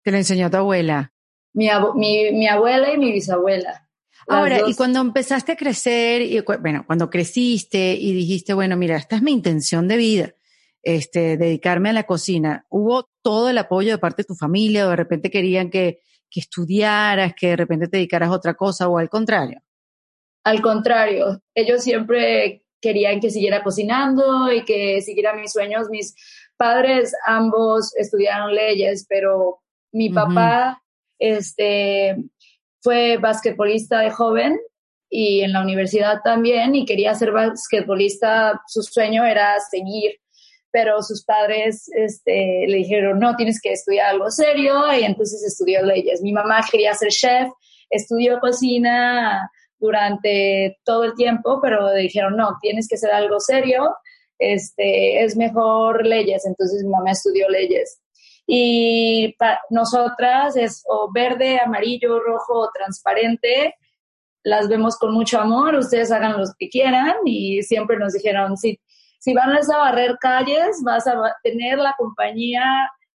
¿Te 0.02 0.10
lo 0.10 0.18
enseñó 0.18 0.50
tu 0.50 0.58
abuela? 0.58 1.12
Mi, 1.52 1.68
mi, 2.32 2.46
abuela 2.48 2.92
y 2.92 2.98
mi 2.98 3.12
bisabuela. 3.12 3.88
Ahora, 4.26 4.60
y 4.66 4.74
cuando 4.74 5.00
empezaste 5.00 5.52
a 5.52 5.56
crecer, 5.56 6.22
y, 6.22 6.40
bueno, 6.60 6.84
cuando 6.86 7.10
creciste 7.10 7.94
y 7.94 8.12
dijiste, 8.12 8.54
bueno, 8.54 8.76
mira, 8.76 8.96
esta 8.96 9.16
es 9.16 9.22
mi 9.22 9.32
intención 9.32 9.86
de 9.86 9.96
vida, 9.96 10.34
este, 10.82 11.36
dedicarme 11.36 11.90
a 11.90 11.94
la 11.94 12.04
cocina, 12.04 12.66
¿hubo 12.70 13.08
todo 13.22 13.50
el 13.50 13.58
apoyo 13.58 13.92
de 13.92 13.98
parte 13.98 14.22
de 14.22 14.26
tu 14.26 14.34
familia 14.34 14.86
o 14.86 14.90
de 14.90 14.96
repente 14.96 15.30
querían 15.30 15.70
que, 15.70 16.00
que 16.34 16.40
estudiaras, 16.40 17.32
que 17.34 17.50
de 17.50 17.56
repente 17.56 17.86
te 17.86 17.98
dedicaras 17.98 18.28
a 18.28 18.32
otra 18.32 18.54
cosa 18.54 18.88
o 18.88 18.98
al 18.98 19.08
contrario? 19.08 19.62
Al 20.42 20.60
contrario, 20.60 21.40
ellos 21.54 21.84
siempre 21.84 22.64
querían 22.80 23.20
que 23.20 23.30
siguiera 23.30 23.62
cocinando 23.62 24.52
y 24.52 24.64
que 24.64 25.00
siguiera 25.00 25.32
mis 25.32 25.52
sueños. 25.52 25.88
Mis 25.90 26.16
padres 26.56 27.14
ambos 27.24 27.94
estudiaron 27.96 28.52
leyes, 28.52 29.06
pero 29.08 29.60
mi 29.92 30.10
papá 30.10 30.82
este, 31.20 32.16
fue 32.82 33.16
basquetbolista 33.18 34.00
de 34.00 34.10
joven 34.10 34.58
y 35.08 35.42
en 35.42 35.52
la 35.52 35.62
universidad 35.62 36.20
también 36.24 36.74
y 36.74 36.84
quería 36.84 37.14
ser 37.14 37.30
basquetbolista. 37.30 38.60
Su 38.66 38.82
sueño 38.82 39.24
era 39.24 39.60
seguir, 39.60 40.18
pero 40.74 41.00
sus 41.04 41.24
padres 41.24 41.88
este, 41.94 42.64
le 42.66 42.78
dijeron, 42.78 43.20
no, 43.20 43.36
tienes 43.36 43.60
que 43.62 43.70
estudiar 43.70 44.08
algo 44.08 44.28
serio 44.28 44.92
y 44.92 45.04
entonces 45.04 45.44
estudió 45.44 45.84
leyes. 45.84 46.20
Mi 46.20 46.32
mamá 46.32 46.62
quería 46.68 46.92
ser 46.94 47.10
chef, 47.10 47.48
estudió 47.90 48.40
cocina 48.40 49.48
durante 49.78 50.76
todo 50.84 51.04
el 51.04 51.14
tiempo, 51.14 51.60
pero 51.62 51.92
dijeron, 51.94 52.36
no, 52.36 52.58
tienes 52.60 52.88
que 52.88 52.96
ser 52.96 53.12
algo 53.12 53.38
serio, 53.38 53.94
este, 54.40 55.22
es 55.22 55.36
mejor 55.36 56.04
leyes, 56.04 56.44
entonces 56.44 56.82
mi 56.82 56.90
mamá 56.90 57.12
estudió 57.12 57.48
leyes. 57.48 58.00
Y 58.44 59.36
nosotras 59.70 60.56
es 60.56 60.82
verde, 61.14 61.60
amarillo, 61.64 62.18
rojo 62.18 62.62
o 62.62 62.70
transparente, 62.74 63.76
las 64.42 64.68
vemos 64.68 64.96
con 64.98 65.14
mucho 65.14 65.38
amor, 65.40 65.76
ustedes 65.76 66.10
hagan 66.10 66.36
lo 66.36 66.44
que 66.58 66.68
quieran 66.68 67.14
y 67.24 67.62
siempre 67.62 67.96
nos 67.96 68.12
dijeron, 68.12 68.56
si, 68.56 68.80
si 69.24 69.32
vas 69.32 69.70
a 69.70 69.78
barrer 69.78 70.18
calles, 70.20 70.82
vas 70.84 71.06
a 71.06 71.14
tener 71.42 71.78
la 71.78 71.94
compañía 71.96 72.62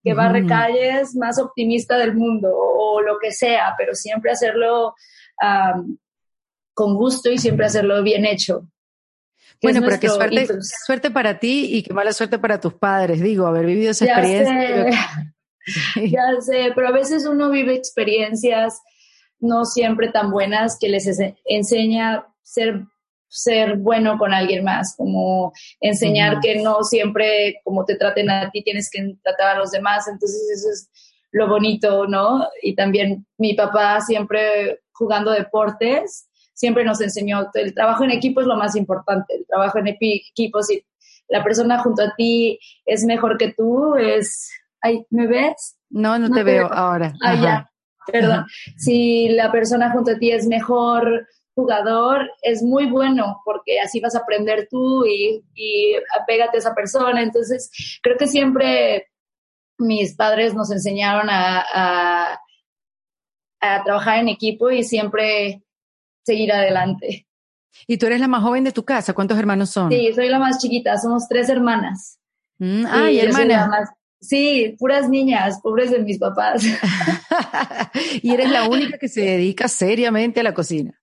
que 0.04 0.14
barre 0.14 0.46
calles 0.46 1.16
más 1.16 1.36
optimista 1.40 1.98
del 1.98 2.14
mundo 2.14 2.48
o, 2.52 3.02
lo 3.02 3.18
que 3.18 3.32
sea, 3.32 3.75
pero 3.76 3.92
siempre 3.92 4.30
hacerlo 4.30 4.94
con 6.75 6.94
gusto 6.94 7.28
y 7.28 7.38
siempre 7.38 7.66
hacerlo 7.66 8.04
bien 8.04 8.25
hecho. 8.25 8.68
Bueno, 9.60 9.80
pero 9.84 9.98
qué 9.98 10.08
suerte, 10.08 10.46
suerte 10.86 11.10
para 11.10 11.40
ti 11.40 11.76
y 11.76 11.82
qué 11.82 11.92
mala 11.92 12.12
suerte 12.12 12.38
para 12.38 12.60
tus 12.60 12.75
padres, 12.75 13.20
digo, 13.20 13.44
haber 13.44 13.66
vivido 13.66 13.90
esa 13.90 14.04
experiencia. 14.04 15.34
ya 15.96 16.40
sé, 16.40 16.70
pero 16.76 16.86
a 16.86 16.92
veces 16.92 17.26
uno 17.26 17.50
vive 17.50 17.75
experiencias 17.75 18.80
no 19.40 19.64
siempre 19.64 20.12
tan 20.12 20.30
buenas 20.30 20.78
que 20.78 20.88
les 20.88 21.08
enseña 21.46 22.28
ser 22.42 22.86
ser 23.37 23.76
bueno 23.76 24.19
con 24.19 24.33
alguien 24.33 24.64
más, 24.64 24.95
como 24.97 25.52
enseñar 25.81 26.40
que 26.40 26.57
no 26.62 26.83
siempre 26.83 27.61
como 27.64 27.85
te 27.85 27.97
traten 27.97 28.31
a 28.31 28.50
ti 28.50 28.62
tienes 28.62 28.90
que 28.90 29.14
tratar 29.23 29.57
a 29.57 29.59
los 29.59 29.71
demás, 29.71 30.09
entonces 30.09 30.50
eso 30.55 30.71
es 30.71 30.90
lo 31.33 31.49
bonito, 31.49 32.07
¿no? 32.07 32.49
Y 32.62 32.75
también 32.75 33.26
mi 33.37 33.55
papá 33.55 34.00
siempre 34.00 34.81
jugando 34.93 35.31
deportes, 35.31 36.28
siempre 36.55 36.85
nos 36.85 37.00
enseñó, 37.02 37.50
el 37.55 37.75
trabajo 37.75 38.05
en 38.05 38.11
equipo 38.11 38.40
es 38.40 38.47
lo 38.47 38.57
más 38.57 38.75
importante, 38.75 39.35
el 39.35 39.47
trabajo 39.47 39.78
en 39.78 39.88
equipo, 39.88 40.62
si 40.62 40.83
la 41.28 41.45
persona 41.45 41.78
junto 41.78 42.02
a 42.02 42.14
ti 42.16 42.59
es 42.87 43.05
mejor 43.05 43.37
que 43.37 43.52
tú, 43.52 43.97
es, 43.97 44.50
ay, 44.81 45.05
¿me 45.11 45.26
ves? 45.26 45.76
No, 45.90 46.19
no, 46.19 46.31
te, 46.31 46.43
veo, 46.43 46.73
ahora. 46.73 47.12
Ah, 47.23 47.35
ya, 47.35 47.71
perdón. 48.11 48.47
Si 48.76 49.28
la 49.28 49.52
persona 49.52 49.90
junto 49.90 50.12
a 50.12 50.19
ti 50.19 50.31
es 50.31 50.47
mejor 50.47 51.26
jugador, 51.56 52.30
es 52.42 52.62
muy 52.62 52.86
bueno 52.86 53.40
porque 53.44 53.80
así 53.80 53.98
vas 53.98 54.14
a 54.14 54.18
aprender 54.18 54.68
tú 54.70 55.06
y, 55.06 55.42
y 55.54 55.94
apégate 56.20 56.58
a 56.58 56.60
esa 56.60 56.75
persona. 56.75 57.22
Entonces, 57.22 57.98
creo 58.02 58.16
que 58.18 58.28
siempre 58.28 59.08
mis 59.78 60.14
padres 60.14 60.54
nos 60.54 60.70
enseñaron 60.70 61.28
a, 61.30 62.38
a 63.60 63.84
trabajar 63.84 64.18
en 64.18 64.28
equipo 64.28 64.70
y 64.70 64.84
siempre 64.84 65.62
seguir 66.25 66.52
adelante. 66.52 67.26
¿Y 67.86 67.96
tú 67.96 68.06
eres 68.06 68.20
la 68.20 68.28
más 68.28 68.42
joven 68.42 68.64
de 68.64 68.72
tu 68.72 68.84
casa? 68.84 69.14
¿Cuántos 69.14 69.38
hermanos 69.38 69.70
son? 69.70 69.90
Sí, 69.90 70.12
soy 70.14 70.28
la 70.28 70.38
más 70.38 70.58
chiquita, 70.58 70.98
somos 70.98 71.26
tres 71.28 71.48
hermanas. 71.48 72.18
Mm, 72.58 72.84
ah, 72.86 73.10
y 73.10 73.18
hermanas. 73.18 73.90
Sí, 74.20 74.76
puras 74.78 75.08
niñas, 75.08 75.60
pobres 75.62 75.90
de 75.90 76.00
mis 76.00 76.18
papás. 76.18 76.64
y 78.22 78.32
eres 78.32 78.50
la 78.50 78.68
única 78.68 78.98
que 78.98 79.08
se 79.08 79.22
dedica 79.22 79.68
seriamente 79.68 80.40
a 80.40 80.42
la 80.42 80.54
cocina. 80.54 80.98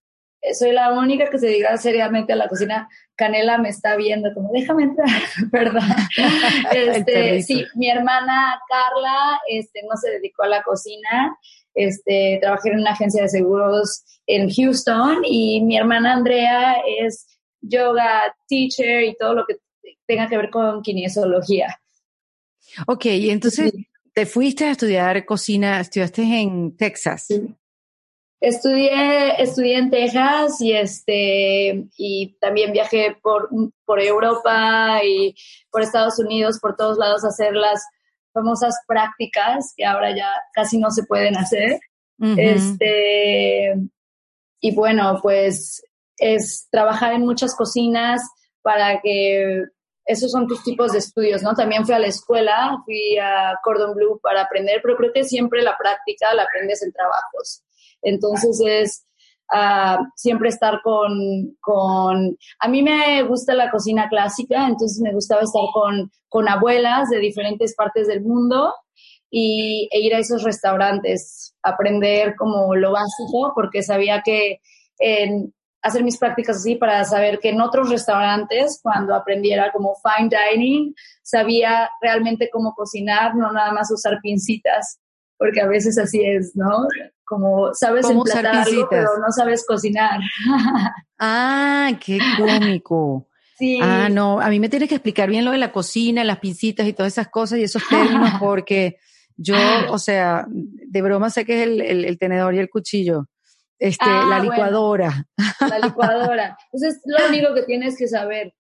Soy 0.58 0.72
la 0.72 0.94
única 0.94 1.30
que 1.30 1.40
se 1.40 1.48
dedica 1.48 1.78
seriamente 1.78 2.34
a 2.34 2.36
la 2.36 2.50
cocina. 2.50 2.90
Canela 3.16 3.58
me 3.58 3.70
está 3.70 3.96
viendo 3.96 4.34
como, 4.34 4.52
déjame 4.52 4.84
entrar, 4.84 5.10
perdón. 5.52 5.84
Este, 6.72 7.42
sí, 7.42 7.66
mi 7.76 7.90
hermana 7.90 8.60
Carla 8.68 9.40
este, 9.48 9.82
no 9.90 9.96
se 9.96 10.12
dedicó 10.12 10.44
a 10.44 10.48
la 10.48 10.64
cocina. 10.64 11.38
Este, 11.74 12.40
trabajé 12.42 12.70
en 12.70 12.80
una 12.80 12.92
agencia 12.92 13.24
de 13.24 13.30
seguros 13.30 14.04
en 14.28 14.50
Houston 14.50 15.24
y 15.26 15.62
mi 15.62 15.78
hermana 15.78 16.14
Andrea 16.14 16.76
es 17.00 17.28
yoga 17.62 18.36
teacher 18.48 19.04
y 19.04 19.16
todo 19.16 19.34
lo 19.34 19.46
que 19.46 19.58
tenga 20.06 20.28
que 20.28 20.38
ver 20.38 20.50
con 20.50 20.82
kinesiología. 20.82 21.80
Ok, 22.88 23.06
y 23.06 23.30
entonces 23.30 23.74
te 24.14 24.26
fuiste 24.26 24.66
a 24.66 24.72
estudiar 24.72 25.26
cocina, 25.26 25.80
estudiaste 25.80 26.22
en 26.22 26.76
Texas. 26.78 27.28
Estudié, 28.46 29.42
estudié 29.42 29.78
en 29.78 29.90
Texas 29.90 30.60
y 30.60 30.74
este 30.74 31.86
y 31.96 32.36
también 32.42 32.74
viajé 32.74 33.16
por, 33.24 33.48
por 33.86 34.02
Europa 34.02 35.00
y 35.02 35.34
por 35.72 35.82
Estados 35.82 36.20
Unidos, 36.20 36.60
por 36.60 36.76
todos 36.76 36.98
lados 36.98 37.24
a 37.24 37.30
hacer 37.30 37.54
las 37.54 37.82
famosas 38.34 38.76
prácticas 38.86 39.74
que 39.78 39.86
ahora 39.86 40.14
ya 40.14 40.30
casi 40.54 40.78
no 40.78 40.92
se 40.92 41.06
pueden 41.06 41.38
hacer. 41.38 41.80
Este 42.20 43.76
y 44.60 44.76
bueno, 44.76 45.20
pues 45.22 45.82
es 46.18 46.68
trabajar 46.70 47.14
en 47.14 47.26
muchas 47.26 47.56
cocinas 47.56 48.22
para 48.62 49.00
que 49.00 49.64
esos 50.06 50.32
son 50.34 50.48
tus 50.48 50.62
tipos 50.66 50.92
de 50.92 51.00
estudios, 51.00 51.44
¿no? 51.44 51.54
También 51.54 51.86
fui 51.86 51.96
a 51.96 52.00
la 52.00 52.08
escuela, 52.08 52.78
fui 52.84 53.18
a 53.20 53.58
Cordon 53.64 53.96
Blue 53.96 54.20
para 54.22 54.42
aprender, 54.42 54.82
pero 54.84 54.98
creo 54.98 55.14
que 55.14 55.24
siempre 55.24 55.62
la 55.62 55.78
práctica 55.78 56.34
la 56.34 56.44
aprendes 56.44 56.84
en 56.84 56.92
trabajos. 56.92 57.64
Entonces 58.04 58.62
es 58.66 59.06
uh, 59.54 60.04
siempre 60.16 60.50
estar 60.50 60.82
con, 60.84 61.58
con... 61.60 62.38
A 62.60 62.68
mí 62.68 62.82
me 62.84 63.24
gusta 63.24 63.54
la 63.54 63.72
cocina 63.72 64.08
clásica, 64.10 64.68
entonces 64.68 65.02
me 65.02 65.14
gustaba 65.14 65.42
estar 65.42 65.64
con, 65.74 66.12
con 66.30 66.48
abuelas 66.48 67.10
de 67.10 67.20
diferentes 67.20 67.76
partes 67.76 68.08
del 68.08 68.22
mundo 68.22 68.74
y, 69.30 69.90
e 69.92 70.00
ir 70.00 70.14
a 70.14 70.20
esos 70.20 70.44
restaurantes, 70.44 71.56
aprender 71.64 72.36
como 72.36 72.76
lo 72.76 72.92
básico, 72.92 73.54
porque 73.56 73.82
sabía 73.82 74.22
que 74.24 74.60
en, 75.00 75.54
hacer 75.84 76.04
mis 76.04 76.18
prácticas 76.18 76.58
así 76.58 76.76
para 76.76 77.04
saber 77.04 77.40
que 77.40 77.50
en 77.50 77.62
otros 77.62 77.90
restaurantes, 77.90 78.80
cuando 78.82 79.14
aprendiera 79.14 79.72
como 79.72 79.96
fine 79.96 80.30
dining, 80.30 80.94
sabía 81.22 81.90
realmente 82.02 82.50
cómo 82.52 82.74
cocinar, 82.74 83.36
no 83.36 83.52
nada 83.52 83.72
más 83.74 83.92
usar 83.92 84.20
pincitas, 84.22 85.00
porque 85.38 85.62
a 85.62 85.68
veces 85.68 85.98
así 85.98 86.24
es, 86.24 86.56
¿no? 86.56 86.88
Como 87.26 87.74
sabes 87.74 88.10
emplatar 88.10 88.48
algo, 88.48 88.88
pero 88.90 89.18
no 89.18 89.32
sabes 89.32 89.66
cocinar. 89.66 90.20
ah, 91.20 91.92
qué 92.04 92.20
cómico. 92.38 93.30
Sí. 93.58 93.80
Ah, 93.82 94.10
no, 94.10 94.42
a 94.42 94.50
mí 94.50 94.60
me 94.60 94.70
tienes 94.70 94.90
que 94.90 94.96
explicar 94.96 95.30
bien 95.30 95.46
lo 95.46 95.52
de 95.52 95.58
la 95.58 95.72
cocina, 95.72 96.24
las 96.24 96.40
pincitas 96.40 96.88
y 96.88 96.94
todas 96.94 97.14
esas 97.14 97.30
cosas 97.30 97.60
y 97.60 97.64
esos 97.64 97.88
términos, 97.88 98.32
porque 98.40 98.98
yo, 99.38 99.56
o 99.90 99.98
sea, 99.98 100.46
de 100.50 101.02
broma 101.02 101.30
sé 101.30 101.46
que 101.46 101.64
es 101.64 101.70
el 101.70 102.18
tenedor 102.20 102.54
y 102.56 102.60
el 102.60 102.70
cuchillo 102.70 103.28
este, 103.84 104.06
ah, 104.08 104.28
la 104.30 104.40
licuadora. 104.40 105.28
la 105.60 105.80
licuadora. 105.80 106.58
Pues 106.72 106.84
es 106.84 107.02
lo 107.06 107.28
único 107.28 107.54
que 107.54 107.64
tienes 107.64 107.98
que 107.98 108.08
saber. 108.08 108.54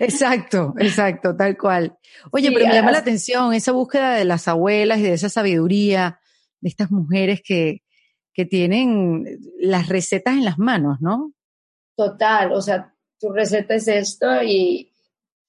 Exacto, 0.00 0.74
exacto, 0.78 1.34
tal 1.34 1.56
cual. 1.56 1.96
Oye, 2.30 2.52
pero 2.52 2.66
me 2.66 2.74
llama 2.74 2.92
la 2.92 2.98
atención 2.98 3.54
esa 3.54 3.72
búsqueda 3.72 4.14
de 4.14 4.26
las 4.26 4.46
abuelas 4.46 4.98
y 4.98 5.04
de 5.04 5.14
esa 5.14 5.30
sabiduría 5.30 6.20
de 6.60 6.68
estas 6.68 6.90
mujeres 6.90 7.40
que, 7.44 7.82
que 8.32 8.44
tienen 8.44 9.24
las 9.58 9.88
recetas 9.88 10.34
en 10.34 10.44
las 10.44 10.58
manos, 10.58 10.98
¿no? 11.00 11.32
Total, 11.96 12.52
o 12.52 12.62
sea, 12.62 12.94
tu 13.18 13.32
receta 13.32 13.74
es 13.74 13.88
esto 13.88 14.42
y 14.42 14.92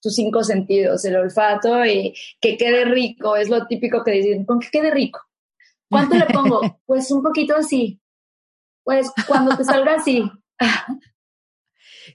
tus 0.01 0.15
cinco 0.15 0.43
sentidos, 0.43 1.03
el 1.05 1.17
olfato 1.17 1.85
y 1.85 2.13
que 2.39 2.57
quede 2.57 2.85
rico, 2.85 3.35
es 3.35 3.49
lo 3.49 3.67
típico 3.67 4.03
que 4.03 4.11
dicen, 4.11 4.45
con 4.45 4.59
que 4.59 4.69
quede 4.71 4.91
rico. 4.91 5.19
¿Cuánto 5.89 6.15
le 6.15 6.25
pongo? 6.25 6.61
Pues 6.85 7.11
un 7.11 7.21
poquito 7.21 7.55
así. 7.55 8.01
Pues 8.83 9.11
cuando 9.27 9.55
te 9.55 9.63
salga 9.63 9.95
así. 9.95 10.23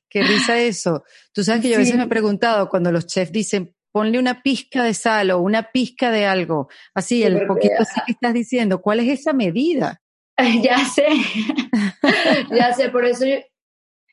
Qué 0.08 0.22
risa 0.22 0.58
eso. 0.58 1.04
Tú 1.32 1.44
sabes 1.44 1.62
que 1.62 1.68
yo 1.68 1.76
a 1.76 1.78
veces 1.78 1.96
me 1.96 2.04
he 2.04 2.08
preguntado 2.08 2.68
cuando 2.68 2.90
los 2.90 3.06
chefs 3.06 3.32
dicen, 3.32 3.73
ponle 3.94 4.18
una 4.18 4.42
pizca 4.42 4.82
de 4.82 4.92
sal 4.92 5.30
o 5.30 5.38
una 5.38 5.70
pizca 5.70 6.10
de 6.10 6.26
algo, 6.26 6.68
así, 6.96 7.22
el 7.22 7.46
poquito 7.46 7.76
así 7.78 8.00
que 8.04 8.10
estás 8.10 8.34
diciendo, 8.34 8.82
¿cuál 8.82 8.98
es 8.98 9.20
esa 9.20 9.32
medida? 9.32 10.02
Ya 10.64 10.84
sé, 10.84 11.06
ya 12.50 12.72
sé, 12.72 12.88
por 12.88 13.04
eso 13.04 13.24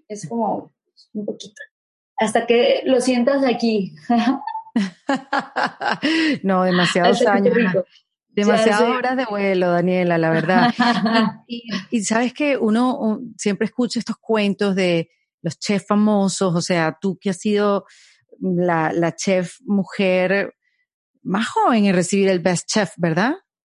es 0.07 0.29
como 0.29 0.71
un 1.13 1.25
poquito, 1.25 1.55
hasta 2.19 2.45
que 2.45 2.83
lo 2.85 3.01
sientas 3.01 3.43
aquí. 3.43 3.95
no, 6.43 6.61
demasiados 6.61 7.25
años. 7.25 7.55
Demasiadas 8.29 8.83
horas 8.83 9.17
de 9.17 9.25
vuelo, 9.25 9.71
Daniela, 9.71 10.19
la 10.19 10.29
verdad. 10.29 10.75
y, 11.47 12.03
sabes 12.03 12.35
que 12.35 12.55
uno 12.55 13.19
siempre 13.35 13.65
escucha 13.65 13.97
estos 13.97 14.17
cuentos 14.17 14.75
de 14.75 15.09
los 15.41 15.57
chefs 15.57 15.87
famosos, 15.87 16.53
o 16.53 16.61
sea, 16.61 16.99
tú 17.01 17.17
que 17.19 17.31
has 17.31 17.39
sido 17.39 17.85
la, 18.41 18.91
la 18.91 19.15
chef 19.15 19.57
mujer 19.61 20.55
más 21.23 21.47
joven 21.47 21.85
en 21.85 21.95
recibir 21.95 22.27
el 22.29 22.39
Best 22.39 22.67
Chef, 22.67 22.91
¿verdad? 22.97 23.35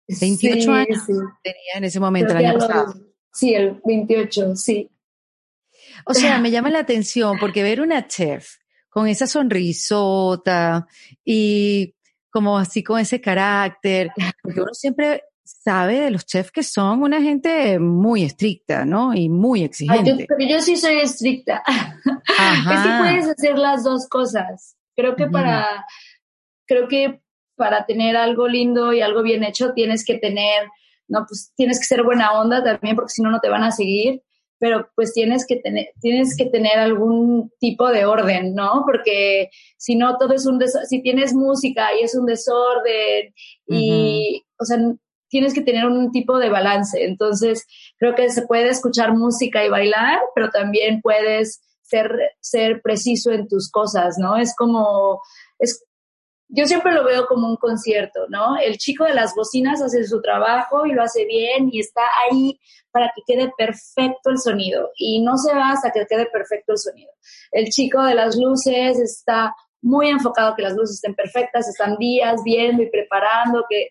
28 0.08 0.72
años 0.72 1.02
tenía 1.42 1.74
en 1.76 1.84
ese 1.84 2.00
momento, 2.00 2.32
el 2.32 2.44
año 2.44 2.58
pasado. 2.58 2.94
Sí, 3.32 3.54
el 3.54 3.80
28, 3.84 4.56
sí. 4.56 4.90
O 6.06 6.14
sea, 6.14 6.38
me 6.38 6.50
llama 6.50 6.70
la 6.70 6.80
atención 6.80 7.38
porque 7.38 7.62
ver 7.62 7.80
una 7.80 8.06
chef 8.06 8.56
con 8.88 9.08
esa 9.08 9.26
sonrisota 9.26 10.86
y 11.24 11.94
como 12.30 12.58
así 12.58 12.82
con 12.82 13.00
ese 13.00 13.20
carácter, 13.20 14.10
porque 14.42 14.60
uno 14.60 14.74
siempre 14.74 15.22
sabe 15.44 16.00
de 16.00 16.10
los 16.10 16.24
chefs 16.24 16.50
que 16.50 16.62
son 16.62 17.02
una 17.02 17.20
gente 17.20 17.78
muy 17.78 18.24
estricta, 18.24 18.84
¿no? 18.84 19.14
Y 19.14 19.28
muy 19.28 19.62
exigente. 19.62 20.26
yo, 20.28 20.46
yo 20.46 20.60
sí 20.60 20.76
soy 20.76 21.00
estricta. 21.00 21.62
Es 22.26 22.82
que 22.82 22.88
puedes 22.98 23.28
hacer 23.28 23.58
las 23.58 23.84
dos 23.84 24.08
cosas. 24.08 24.76
Creo 24.96 25.14
que 25.14 25.26
para, 25.26 25.84
creo 26.66 26.88
que 26.88 27.20
para 27.56 27.86
tener 27.86 28.16
algo 28.16 28.48
lindo 28.48 28.92
y 28.92 29.02
algo 29.02 29.22
bien 29.22 29.44
hecho 29.44 29.72
tienes 29.72 30.04
que 30.04 30.18
tener, 30.18 30.68
no, 31.06 31.24
pues 31.28 31.52
tienes 31.56 31.78
que 31.78 31.84
ser 31.84 32.02
buena 32.02 32.32
onda 32.32 32.64
también 32.64 32.96
porque 32.96 33.10
si 33.10 33.22
no, 33.22 33.30
no 33.30 33.40
te 33.40 33.48
van 33.48 33.62
a 33.62 33.70
seguir. 33.70 34.22
pero 34.58 34.88
pues 34.96 35.12
tienes 35.12 35.46
que 35.46 35.56
tener, 35.56 35.88
tienes 36.00 36.36
que 36.36 36.46
tener 36.46 36.78
algún 36.78 37.50
tipo 37.60 37.88
de 37.90 38.06
orden, 38.06 38.54
¿no? 38.54 38.84
Porque 38.86 39.50
si 39.76 39.94
no, 39.94 40.16
todo 40.16 40.34
es 40.34 40.46
un 40.46 40.58
desorden, 40.58 40.88
si 40.88 41.02
tienes 41.02 41.34
música 41.34 41.88
y 41.94 42.02
es 42.02 42.14
un 42.14 42.26
desorden 42.26 43.34
y, 43.68 44.42
o 44.58 44.64
sea, 44.64 44.78
tienes 45.34 45.52
que 45.52 45.62
tener 45.62 45.86
un 45.86 46.12
tipo 46.12 46.38
de 46.38 46.48
balance. 46.48 47.04
Entonces, 47.04 47.66
creo 47.98 48.14
que 48.14 48.30
se 48.30 48.46
puede 48.46 48.68
escuchar 48.68 49.14
música 49.14 49.64
y 49.64 49.68
bailar, 49.68 50.20
pero 50.32 50.48
también 50.50 51.00
puedes 51.00 51.60
ser, 51.82 52.16
ser 52.38 52.80
preciso 52.82 53.32
en 53.32 53.48
tus 53.48 53.68
cosas, 53.68 54.14
¿no? 54.16 54.36
Es 54.36 54.54
como, 54.54 55.20
es, 55.58 55.84
yo 56.46 56.66
siempre 56.66 56.92
lo 56.92 57.02
veo 57.02 57.26
como 57.26 57.48
un 57.48 57.56
concierto, 57.56 58.28
¿no? 58.28 58.56
El 58.58 58.78
chico 58.78 59.06
de 59.06 59.14
las 59.14 59.34
bocinas 59.34 59.82
hace 59.82 60.04
su 60.04 60.22
trabajo 60.22 60.86
y 60.86 60.92
lo 60.92 61.02
hace 61.02 61.24
bien 61.24 61.68
y 61.72 61.80
está 61.80 62.02
ahí 62.30 62.60
para 62.92 63.10
que 63.12 63.22
quede 63.26 63.50
perfecto 63.58 64.30
el 64.30 64.38
sonido 64.38 64.92
y 64.96 65.20
no 65.20 65.36
se 65.36 65.52
va 65.52 65.70
hasta 65.72 65.90
que 65.90 66.06
quede 66.08 66.26
perfecto 66.26 66.74
el 66.74 66.78
sonido. 66.78 67.10
El 67.50 67.70
chico 67.70 68.00
de 68.04 68.14
las 68.14 68.36
luces 68.36 69.00
está 69.00 69.52
muy 69.82 70.10
enfocado 70.10 70.54
que 70.54 70.62
las 70.62 70.74
luces 70.74 70.94
estén 70.94 71.16
perfectas, 71.16 71.68
están 71.68 71.96
días 71.96 72.40
viendo 72.44 72.84
y 72.84 72.88
preparando 72.88 73.64
que 73.68 73.88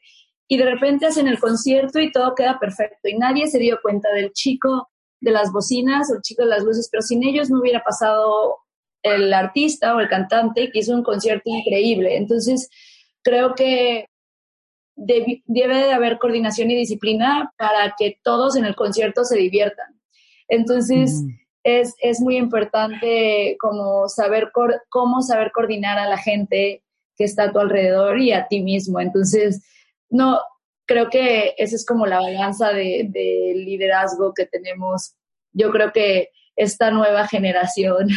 y 0.53 0.57
de 0.57 0.65
repente 0.65 1.07
hacen 1.07 1.27
el 1.27 1.39
concierto 1.39 2.00
y 2.00 2.12
todo 2.12 2.36
queda 2.36 2.60
perfecto 2.60 3.10
y 3.10 3.17
nadie 3.17 3.48
se 3.48 3.57
dio 3.57 3.79
cuenta 3.81 4.10
del 4.13 4.31
chico 4.33 4.88
de 5.19 5.31
las 5.31 5.51
bocinas 5.51 6.12
o 6.12 6.15
el 6.15 6.22
chico 6.22 6.43
de 6.43 6.50
las 6.50 6.63
luces, 6.63 6.89
pero 6.91 7.01
sin 7.01 7.24
ellos 7.24 7.50
no 7.50 7.60
hubiera 7.60 7.83
pasado 7.83 8.60
el 9.01 9.33
artista 9.33 9.95
o 9.95 10.00
el 10.00 10.10
cantante 10.10 10.69
que 10.69 10.79
hizo 10.79 10.93
un 10.93 11.01
concierto 11.01 11.50
increíble. 11.50 12.17
Entonces, 12.17 12.69
creo 13.24 13.55
que 13.55 14.05
debe, 14.95 15.41
de 15.48 15.91
haber 15.91 16.19
coordinación 16.19 16.69
y 16.69 16.75
disciplina 16.75 17.51
para 17.57 17.95
que 17.98 18.19
todos 18.22 18.55
en 18.55 18.65
el 18.65 18.75
concierto 18.75 19.24
se 19.24 19.39
diviertan. 19.39 20.00
Entonces, 20.48 21.24
es, 21.63 21.95
es, 22.00 22.19
muy 22.19 22.38
importante 22.38 23.57
como 23.60 24.07
saber 24.07 24.51
cómo 24.89 25.24
saber 25.24 25.51
coordinar 25.51 25.98
a 25.98 26.07
la 26.07 26.17
gente 26.17 26.83
que 27.17 27.24
está 27.24 27.45
a 27.45 27.51
tu 27.51 27.57
alrededor 27.57 28.19
y 28.19 28.33
a 28.33 28.48
ti 28.48 28.62
mismo. 28.62 29.00
Entonces, 29.00 29.63
no, 30.13 30.39
creo 30.86 31.10
que 31.10 31.55
esa 31.58 31.75
es 31.75 31.86
como 31.86 32.05
la 32.05 32.20
balanza 32.20 32.72
de, 32.72 33.53
liderazgo 33.55 34.34
que 34.34 34.46
tenemos. 34.46 35.15
Yo 35.51 35.72
creo 35.72 35.91
que 35.91 36.29
esta 36.55 36.91
nueva 36.91 37.27
generación. 37.27 38.10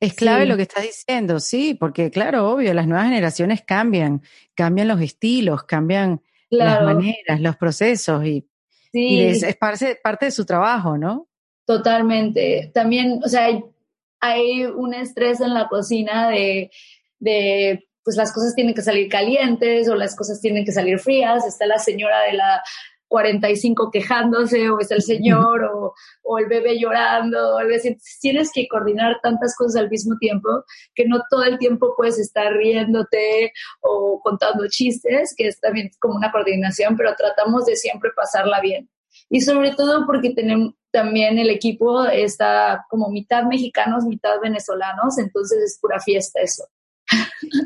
Es 0.00 0.14
clave 0.14 0.46
lo 0.46 0.56
que 0.56 0.62
estás 0.62 0.82
diciendo, 0.82 1.38
sí, 1.38 1.74
porque 1.74 2.10
claro, 2.10 2.48
obvio, 2.50 2.74
las 2.74 2.86
nuevas 2.86 3.06
generaciones 3.06 3.62
cambian, 3.62 4.22
cambian 4.54 4.88
los 4.88 5.00
estilos, 5.00 5.64
cambian 5.64 6.20
las 6.50 6.82
maneras, 6.82 7.40
los 7.40 7.56
procesos 7.56 8.24
y, 8.24 8.44
es, 8.92 9.56
parte, 9.56 9.98
parte, 10.02 10.26
de 10.26 10.32
su 10.32 10.44
trabajo, 10.44 10.98
¿no? 10.98 11.28
Totalmente. 11.64 12.70
También, 12.74 13.20
o 13.24 13.28
sea, 13.28 13.48
hay, 14.20 14.64
un 14.64 14.94
estrés 14.94 15.40
en 15.40 15.54
la 15.54 15.68
cocina 15.68 16.28
de, 16.28 16.70
de 17.20 17.88
pues 18.04 18.16
las 18.16 18.32
cosas 18.32 18.54
tienen 18.54 18.74
que 18.74 18.82
salir 18.82 19.08
calientes 19.08 19.88
o 19.88 19.94
las 19.94 20.16
cosas 20.16 20.40
tienen 20.40 20.64
que 20.64 20.72
salir 20.72 20.98
frías, 20.98 21.46
está 21.46 21.66
la 21.66 21.78
señora 21.78 22.22
de 22.22 22.34
la 22.34 22.62
45 23.12 23.90
quejándose 23.90 24.70
o 24.70 24.80
es 24.80 24.90
el 24.90 25.02
señor 25.02 25.64
o, 25.64 25.94
o 26.22 26.38
el 26.38 26.46
bebé 26.46 26.78
llorando, 26.78 27.56
o 27.56 27.60
el 27.60 27.78
tienes 28.22 28.50
que 28.52 28.66
coordinar 28.68 29.20
tantas 29.22 29.54
cosas 29.54 29.76
al 29.82 29.90
mismo 29.90 30.16
tiempo 30.18 30.64
que 30.94 31.06
no 31.06 31.20
todo 31.28 31.44
el 31.44 31.58
tiempo 31.58 31.94
puedes 31.94 32.18
estar 32.18 32.54
riéndote 32.54 33.52
o 33.82 34.18
contando 34.22 34.66
chistes, 34.66 35.34
que 35.36 35.48
es 35.48 35.60
también 35.60 35.90
como 36.00 36.16
una 36.16 36.32
coordinación, 36.32 36.96
pero 36.96 37.14
tratamos 37.14 37.66
de 37.66 37.76
siempre 37.76 38.10
pasarla 38.16 38.60
bien. 38.62 38.88
Y 39.28 39.42
sobre 39.42 39.74
todo 39.74 40.06
porque 40.06 40.30
tenemos 40.30 40.74
también 40.90 41.38
el 41.38 41.50
equipo 41.50 42.06
está 42.06 42.86
como 42.88 43.10
mitad 43.10 43.44
mexicanos, 43.44 44.04
mitad 44.04 44.40
venezolanos, 44.40 45.18
entonces 45.18 45.58
es 45.62 45.78
pura 45.80 46.00
fiesta 46.00 46.40
eso. 46.40 46.64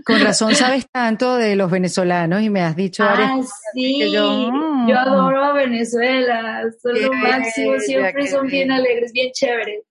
Con 0.04 0.20
razón 0.20 0.54
sabes 0.54 0.86
tanto 0.90 1.36
de 1.36 1.56
los 1.56 1.70
venezolanos 1.70 2.42
y 2.42 2.50
me 2.50 2.62
has 2.62 2.76
dicho 2.76 3.04
ah, 3.04 3.40
sí. 3.74 4.10
yo, 4.12 4.50
mm. 4.52 4.88
yo, 4.88 4.98
adoro 4.98 5.44
a 5.44 5.52
Venezuela, 5.52 6.62
son 6.80 7.02
lo 7.02 7.12
máximo, 7.12 7.78
siempre 7.78 8.26
son 8.26 8.46
bien 8.46 8.70
alegres, 8.70 9.12
bien 9.12 9.30
chéveres. 9.32 9.82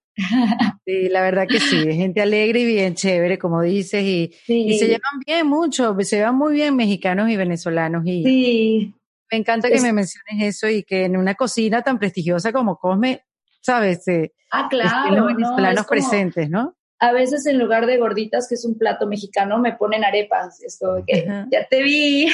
Sí, 0.86 1.10
la 1.10 1.22
verdad 1.22 1.48
que 1.48 1.60
sí, 1.60 1.92
gente 1.94 2.22
alegre 2.22 2.62
y 2.62 2.66
bien 2.66 2.96
chévere, 2.96 3.38
como 3.38 3.62
dices, 3.62 4.04
y, 4.04 4.34
y, 4.48 4.78
se 4.78 4.86
llevan 4.86 5.20
bien 5.26 5.48
mucho, 5.48 5.96
se 6.02 6.18
llevan 6.18 6.38
muy 6.38 6.54
bien 6.54 6.76
mexicanos 6.76 7.30
y 7.30 7.36
venezolanos. 7.36 8.04
Y 8.06 8.24
sí. 8.24 8.94
Me 9.32 9.40
encanta 9.40 9.70
que 9.70 9.82
me 9.82 9.92
menciones 9.92 10.56
eso 10.56 10.70
y 10.70 10.84
que 10.84 11.06
en 11.06 11.18
una 11.18 11.36
cocina 11.36 11.82
tan 11.82 11.98
prestigiosa 11.98 12.54
como 12.54 12.78
Cosme, 12.78 13.24
¿sabes? 13.62 14.06
ah, 14.52 14.68
claro. 14.70 15.16
los 15.16 15.28
venezolanos 15.28 15.86
presentes, 15.88 16.50
¿no? 16.50 16.76
A 17.06 17.12
veces 17.12 17.46
en 17.46 17.60
lugar 17.60 17.86
de 17.86 17.98
gorditas, 17.98 18.48
que 18.48 18.56
es 18.56 18.66
un 18.66 18.78
plato 18.78 19.08
mexicano, 19.08 19.60
me 19.60 19.74
ponen 19.74 20.04
arepas. 20.04 20.62
Esto 20.64 21.04
que 21.06 21.26
ya 21.52 21.68
te 21.70 21.84
vi. 21.84 22.28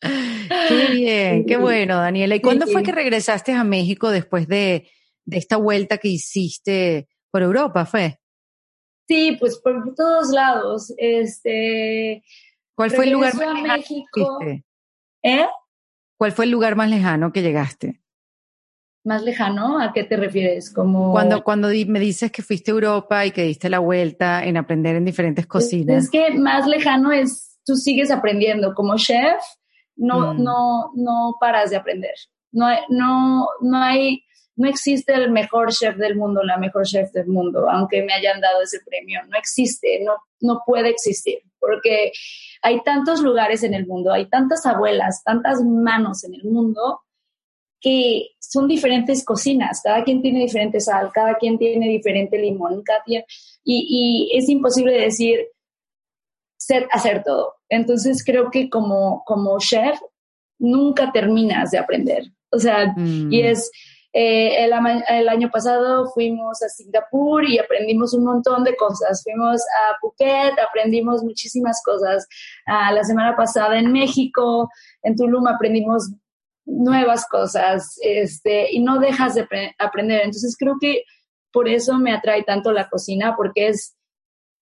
qué 0.68 0.86
bien, 0.92 1.46
qué 1.46 1.56
bueno, 1.56 1.96
Daniela. 1.96 2.36
¿Y 2.36 2.40
cuándo 2.40 2.66
fue 2.66 2.82
que 2.82 2.92
regresaste 2.92 3.52
a 3.52 3.64
México 3.64 4.10
después 4.10 4.46
de, 4.46 4.88
esta 5.30 5.56
vuelta 5.56 5.98
que 5.98 6.08
hiciste 6.08 7.08
por 7.30 7.42
Europa? 7.42 7.86
¿Fue? 7.86 8.18
Sí, 9.08 9.36
pues 9.38 9.58
por 9.58 9.94
todos 9.94 10.30
lados. 10.30 10.94
Este. 10.96 12.22
¿Cuál 12.74 12.90
fue 12.90 13.06
el 13.06 13.12
lugar 13.12 13.34
más 13.34 13.46
lejano 13.46 13.76
México. 13.76 14.38
¿Eh? 15.22 15.46
¿Cuál 16.18 16.32
fue 16.32 16.44
el 16.44 16.50
lugar 16.50 16.76
más 16.76 16.88
lejano 16.88 17.32
que 17.32 17.42
llegaste? 17.42 18.00
Más 19.06 19.22
lejano, 19.22 19.80
¿a 19.80 19.92
qué 19.92 20.04
te 20.04 20.16
refieres? 20.16 20.72
Como... 20.72 21.12
Cuando, 21.12 21.44
cuando 21.44 21.68
me 21.68 22.00
dices 22.00 22.32
que 22.32 22.42
fuiste 22.42 22.72
a 22.72 22.74
Europa 22.74 23.24
y 23.24 23.30
que 23.30 23.44
diste 23.44 23.70
la 23.70 23.78
vuelta 23.78 24.44
en 24.44 24.56
aprender 24.56 24.96
en 24.96 25.04
diferentes 25.04 25.46
cocinas. 25.46 26.04
Es, 26.04 26.10
que 26.10 26.32
más 26.34 26.66
lejano 26.66 27.12
es, 27.12 27.58
tú 27.64 27.76
sigues 27.76 28.10
aprendiendo. 28.10 28.74
Como 28.74 28.96
chef, 28.96 29.40
no, 29.94 30.34
mm. 30.34 30.42
no, 30.42 30.90
no 30.96 31.36
paras 31.40 31.70
de 31.70 31.76
aprender. 31.76 32.14
No 32.50 32.66
hay, 32.66 32.78
no, 32.88 33.46
no 33.60 33.78
hay, 33.78 34.24
no 34.56 34.68
existe 34.68 35.14
el 35.14 35.30
mejor 35.30 35.72
chef 35.72 35.96
del 35.96 36.16
mundo, 36.16 36.42
la 36.42 36.58
mejor 36.58 36.84
chef 36.84 37.12
del 37.12 37.28
mundo, 37.28 37.70
aunque 37.70 38.02
me 38.02 38.12
hayan 38.12 38.40
dado 38.40 38.62
ese 38.62 38.80
premio. 38.84 39.20
No 39.28 39.38
existe, 39.38 40.00
no, 40.04 40.14
no 40.40 40.62
puede 40.66 40.88
existir, 40.88 41.38
porque 41.60 42.10
hay 42.62 42.82
tantos 42.82 43.20
lugares 43.20 43.62
en 43.62 43.74
el 43.74 43.86
mundo, 43.86 44.12
hay 44.12 44.28
tantas 44.28 44.66
abuelas, 44.66 45.22
tantas 45.22 45.62
manos 45.62 46.24
en 46.24 46.34
el 46.34 46.44
mundo 46.44 47.02
que 47.80 48.30
son 48.50 48.68
diferentes 48.68 49.24
cocinas, 49.24 49.80
cada 49.82 50.04
quien 50.04 50.22
tiene 50.22 50.40
diferente 50.40 50.80
sal, 50.80 51.10
cada 51.12 51.34
quien 51.34 51.58
tiene 51.58 51.88
diferente 51.88 52.38
limón, 52.38 52.82
cada 52.82 53.02
y, 53.06 53.22
y, 53.64 54.38
es 54.38 54.48
imposible 54.48 54.92
decir 54.92 55.40
ser, 56.56 56.88
hacer 56.92 57.22
todo. 57.24 57.54
Entonces 57.68 58.24
creo 58.24 58.50
que 58.50 58.70
como, 58.70 59.22
como 59.24 59.58
chef 59.58 59.98
nunca 60.58 61.10
terminas 61.12 61.70
de 61.70 61.78
aprender. 61.78 62.24
O 62.50 62.58
sea, 62.58 62.92
mm. 62.96 63.32
y 63.32 63.42
es, 63.42 63.70
eh, 64.12 64.64
el, 64.64 64.72
el, 65.10 65.28
año 65.28 65.50
pasado 65.50 66.10
fuimos 66.14 66.62
a 66.62 66.68
Singapur 66.68 67.44
y 67.44 67.58
aprendimos 67.58 68.14
un 68.14 68.24
montón 68.24 68.64
de 68.64 68.74
cosas. 68.76 69.22
Fuimos 69.22 69.60
a 69.60 69.96
Phuket, 70.00 70.58
aprendimos 70.58 71.22
muchísimas 71.22 71.82
cosas. 71.84 72.26
Ah, 72.66 72.92
la 72.92 73.04
semana 73.04 73.36
pasada 73.36 73.78
en 73.78 73.92
México, 73.92 74.70
en 75.02 75.16
Tulum 75.16 75.46
aprendimos 75.48 76.10
nuevas 76.66 77.26
cosas 77.28 77.96
este, 78.02 78.72
y 78.72 78.80
no 78.80 78.98
dejas 78.98 79.34
de 79.34 79.46
aprender. 79.78 80.20
Entonces 80.24 80.56
creo 80.58 80.76
que 80.80 81.04
por 81.52 81.68
eso 81.68 81.96
me 81.96 82.12
atrae 82.12 82.42
tanto 82.42 82.72
la 82.72 82.88
cocina, 82.88 83.34
porque 83.36 83.68
es, 83.68 83.96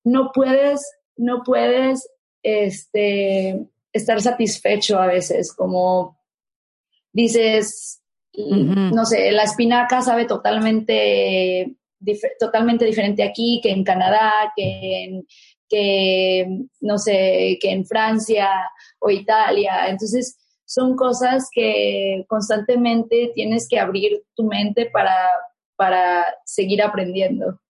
no 0.04 0.30
puedes, 0.32 0.80
no 1.16 1.42
puedes 1.44 2.08
este, 2.42 3.66
estar 3.92 4.20
satisfecho 4.20 4.98
a 4.98 5.06
veces, 5.06 5.52
como 5.52 6.20
dices, 7.12 8.02
no 8.36 9.04
sé, 9.06 9.32
la 9.32 9.44
espinaca 9.44 10.02
sabe 10.02 10.26
totalmente, 10.26 11.76
totalmente 12.38 12.84
diferente 12.84 13.22
aquí 13.22 13.60
que 13.62 13.70
en 13.70 13.84
Canadá, 13.84 14.52
que 14.54 15.04
en, 15.04 15.26
que, 15.68 16.46
no 16.80 16.98
sé, 16.98 17.58
que 17.60 17.70
en 17.72 17.86
Francia 17.86 18.48
o 18.98 19.10
Italia. 19.10 19.88
Entonces, 19.88 20.36
son 20.64 20.96
cosas 20.96 21.48
que 21.52 22.24
constantemente 22.28 23.32
tienes 23.34 23.68
que 23.68 23.78
abrir 23.78 24.22
tu 24.34 24.44
mente 24.44 24.90
para, 24.92 25.16
para 25.76 26.24
seguir 26.44 26.82
aprendiendo. 26.82 27.60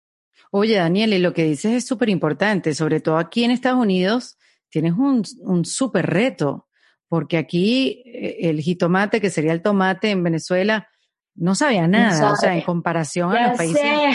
Oye, 0.51 0.77
Daniel, 0.77 1.15
y 1.15 1.19
lo 1.19 1.33
que 1.33 1.45
dices 1.45 1.73
es 1.73 1.87
súper 1.87 2.09
importante, 2.09 2.75
sobre 2.75 3.01
todo 3.01 3.19
aquí 3.19 3.45
en 3.45 3.51
Estados 3.51 3.81
Unidos 3.81 4.39
tienes 4.71 4.93
un, 4.93 5.23
un 5.41 5.65
súper 5.65 6.07
reto, 6.07 6.69
porque 7.09 7.37
aquí 7.37 8.03
eh, 8.07 8.49
el 8.49 8.61
jitomate, 8.61 9.21
que 9.21 9.31
sería 9.31 9.53
el 9.53 9.63
tomate 9.63 10.11
en 10.11 10.23
Venezuela, 10.23 10.89
no 11.37 11.55
sabía 11.55 11.89
nada, 11.89 12.33
o 12.33 12.37
sea, 12.37 12.55
en 12.55 12.63
comparación 12.63 13.33
a 13.33 13.49
los 13.49 13.57
países. 13.57 13.81
Sé, 13.81 14.11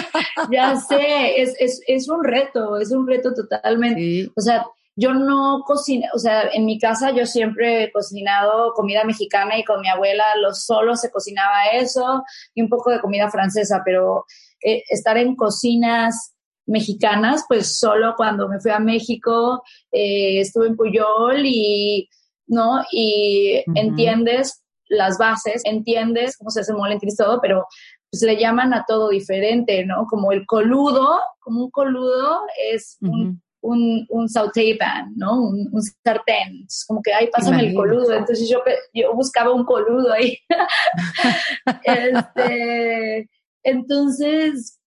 ya 0.52 0.76
sé, 0.76 1.42
es, 1.42 1.54
es, 1.58 1.80
es, 1.86 2.08
un 2.08 2.24
reto, 2.24 2.78
es 2.78 2.90
un 2.90 3.06
reto 3.06 3.34
totalmente. 3.34 4.30
O 4.34 4.40
sea, 4.40 4.66
yo 4.96 5.12
no 5.12 5.62
cocino, 5.66 6.06
o 6.14 6.18
sea, 6.18 6.42
en 6.52 6.64
mi 6.64 6.78
casa 6.78 7.10
yo 7.10 7.26
siempre 7.26 7.84
he 7.84 7.92
cocinado 7.92 8.72
comida 8.74 9.04
mexicana 9.04 9.58
y 9.58 9.64
con 9.64 9.80
mi 9.80 9.88
abuela 9.88 10.24
lo 10.40 10.54
solo 10.54 10.94
se 10.96 11.10
cocinaba 11.10 11.66
eso 11.72 12.22
y 12.54 12.62
un 12.62 12.68
poco 12.68 12.90
de 12.90 13.00
comida 13.00 13.30
francesa, 13.30 13.82
pero 13.84 14.24
eh, 14.62 14.82
estar 14.88 15.16
en 15.18 15.34
cocinas 15.34 16.34
mexicanas, 16.66 17.44
pues 17.48 17.78
solo 17.78 18.14
cuando 18.16 18.48
me 18.48 18.60
fui 18.60 18.70
a 18.70 18.78
México, 18.78 19.62
eh, 19.92 20.40
estuve 20.40 20.68
en 20.68 20.76
Puyol 20.76 21.42
y, 21.44 22.08
¿no? 22.46 22.82
Y 22.90 23.62
entiendes 23.74 24.62
las 24.88 25.18
bases, 25.18 25.62
entiendes 25.64 26.36
cómo 26.36 26.50
se 26.50 26.60
hace 26.60 26.72
mole, 26.72 26.94
entiendes 26.94 27.18
todo, 27.18 27.40
pero 27.40 27.66
pues 28.10 28.22
le 28.22 28.38
llaman 28.38 28.72
a 28.72 28.84
todo 28.86 29.08
diferente, 29.08 29.84
¿no? 29.84 30.06
Como 30.06 30.32
el 30.32 30.46
coludo, 30.46 31.18
como 31.40 31.64
un 31.64 31.70
coludo 31.70 32.42
es 32.70 32.96
un 33.00 33.42
un, 33.64 34.06
un 34.10 34.28
sauté 34.28 34.76
pan, 34.78 35.12
¿no? 35.16 35.40
Un, 35.40 35.82
sartén. 36.04 36.66
como 36.86 37.00
que, 37.02 37.14
ay, 37.14 37.30
pásame 37.32 37.68
el 37.68 37.74
coludo. 37.74 38.12
Entonces 38.12 38.48
yo, 38.48 38.62
yo 38.92 39.14
buscaba 39.14 39.52
un 39.52 39.64
coludo 39.64 40.12
ahí. 40.12 40.36
este, 41.84 43.30
entonces, 43.62 44.78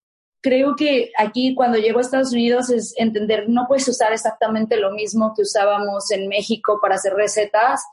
creo 0.42 0.76
que 0.76 1.12
aquí 1.18 1.56
cuando 1.56 1.80
llego 1.80 1.98
a 1.98 2.02
Estados 2.02 2.32
Unidos 2.34 2.70
es 2.70 2.94
entender, 2.98 3.50
no 3.50 3.66
puedes 3.68 3.88
usar 3.88 4.14
exactamente 4.14 4.78
lo 4.78 4.92
mismo 4.92 5.34
que 5.36 5.42
usábamos 5.42 6.12
en 6.12 6.28
México 6.28 6.78
para 6.80 6.96
hacer 6.96 7.14
recetas, 7.14 7.84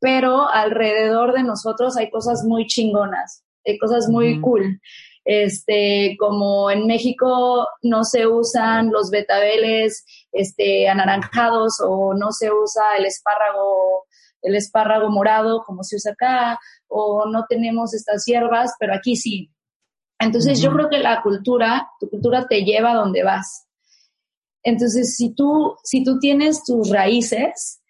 pero 0.00 0.48
alrededor 0.50 1.34
de 1.34 1.44
nosotros 1.44 1.96
hay 1.96 2.10
cosas 2.10 2.42
muy 2.44 2.66
chingonas, 2.66 3.44
hay 3.64 3.78
cosas 3.78 4.08
muy 4.08 4.40
cool. 4.40 4.80
Este, 5.24 6.16
como 6.18 6.70
en 6.70 6.86
México 6.86 7.66
no 7.82 8.02
se 8.04 8.26
usan 8.26 8.90
los 8.90 9.10
betabeles 9.10 10.04
este, 10.32 10.88
anaranjados 10.88 11.80
o 11.80 12.14
no 12.14 12.32
se 12.32 12.50
usa 12.50 12.82
el 12.98 13.06
espárrago, 13.06 14.06
el 14.42 14.56
espárrago 14.56 15.10
morado 15.10 15.62
como 15.64 15.84
se 15.84 15.96
usa 15.96 16.12
acá, 16.12 16.58
o 16.88 17.26
no 17.26 17.44
tenemos 17.48 17.94
estas 17.94 18.24
hierbas, 18.26 18.74
pero 18.80 18.94
aquí 18.94 19.16
sí. 19.16 19.50
Entonces 20.18 20.60
yo 20.60 20.72
creo 20.72 20.88
que 20.88 20.98
la 20.98 21.22
cultura, 21.22 21.88
tu 21.98 22.08
cultura 22.08 22.46
te 22.46 22.64
lleva 22.64 22.92
a 22.92 22.96
donde 22.96 23.22
vas. 23.22 23.66
Entonces, 24.62 25.16
si 25.16 25.34
tú, 25.34 25.76
si 25.82 26.04
tú 26.04 26.18
tienes 26.20 26.62
tus 26.64 26.90
raíces, 26.90 27.81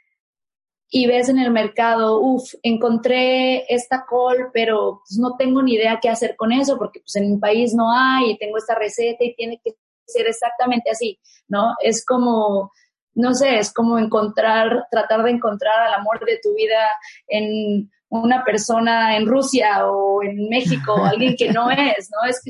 y 0.94 1.06
ves 1.06 1.30
en 1.30 1.38
el 1.38 1.50
mercado, 1.50 2.20
uff, 2.20 2.52
encontré 2.62 3.64
esta 3.72 4.04
col, 4.06 4.50
pero 4.52 5.00
pues, 5.00 5.18
no 5.18 5.36
tengo 5.38 5.62
ni 5.62 5.74
idea 5.74 5.98
qué 6.02 6.10
hacer 6.10 6.36
con 6.36 6.52
eso 6.52 6.76
porque 6.76 7.00
pues 7.00 7.16
en 7.16 7.32
mi 7.32 7.38
país 7.38 7.74
no 7.74 7.90
hay 7.90 8.32
y 8.32 8.38
tengo 8.38 8.58
esta 8.58 8.74
receta 8.74 9.24
y 9.24 9.34
tiene 9.34 9.58
que 9.64 9.72
ser 10.06 10.26
exactamente 10.26 10.90
así, 10.90 11.18
¿no? 11.48 11.74
Es 11.82 12.04
como, 12.04 12.70
no 13.14 13.32
sé, 13.32 13.58
es 13.58 13.72
como 13.72 13.98
encontrar, 13.98 14.86
tratar 14.90 15.22
de 15.22 15.30
encontrar 15.30 15.80
al 15.80 15.94
amor 15.94 16.22
de 16.26 16.38
tu 16.42 16.54
vida 16.54 16.90
en 17.26 17.90
una 18.10 18.44
persona 18.44 19.16
en 19.16 19.26
Rusia 19.26 19.88
o 19.88 20.22
en 20.22 20.50
México, 20.50 21.02
alguien 21.02 21.36
que 21.38 21.50
no 21.52 21.70
es, 21.70 22.10
¿no? 22.10 22.28
Es 22.28 22.42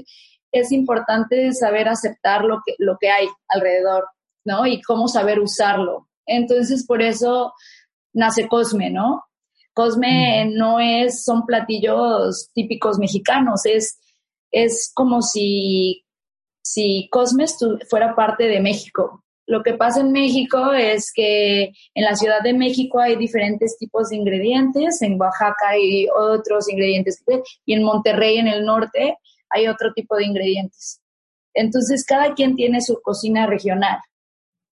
es 0.51 0.71
importante 0.71 1.53
saber 1.53 1.89
aceptar 1.89 2.45
lo 2.45 2.61
que, 2.67 2.75
lo 2.79 2.99
que 3.01 3.09
hay 3.09 3.27
alrededor, 3.49 4.05
¿no? 4.45 4.67
Y 4.67 4.83
cómo 4.83 5.09
saber 5.09 5.41
usarlo. 5.41 6.09
Entonces, 6.27 6.85
por 6.87 7.03
eso 7.03 7.53
nace 8.13 8.49
Cosme, 8.49 8.91
¿no? 8.91 9.25
Cosme 9.75 10.47
no 10.53 10.81
es, 10.81 11.25
son 11.25 11.47
platillos 11.47 12.51
típicos 12.55 12.99
mexicanos, 12.99 13.65
es, 13.65 13.99
es 14.51 14.93
como 14.95 15.23
si, 15.23 16.05
si 16.63 17.09
Cosme 17.11 17.47
fuera 17.89 18.15
parte 18.15 18.45
de 18.45 18.61
México. 18.61 19.25
Lo 19.47 19.63
que 19.63 19.75
pasa 19.75 20.01
en 20.01 20.13
México 20.13 20.73
es 20.73 21.11
que 21.13 21.73
en 21.95 22.05
la 22.05 22.15
Ciudad 22.15 22.43
de 22.43 22.53
México 22.53 23.01
hay 23.01 23.17
diferentes 23.17 23.77
tipos 23.77 24.09
de 24.09 24.17
ingredientes, 24.17 25.03
en 25.03 25.21
Oaxaca 25.21 25.71
hay 25.71 26.07
otros 26.09 26.69
ingredientes 26.69 27.23
y 27.67 27.75
en 27.75 27.83
Monterrey, 27.83 28.39
en 28.39 28.49
el 28.49 28.65
norte, 28.65 29.17
hay 29.51 29.67
otro 29.67 29.93
tipo 29.93 30.17
de 30.17 30.27
ingredientes. 30.27 31.01
Entonces, 31.55 32.05
cada 32.07 32.35
quien 32.35 32.55
tiene 32.57 32.81
su 32.81 33.01
cocina 33.03 33.47
regional. 33.47 33.99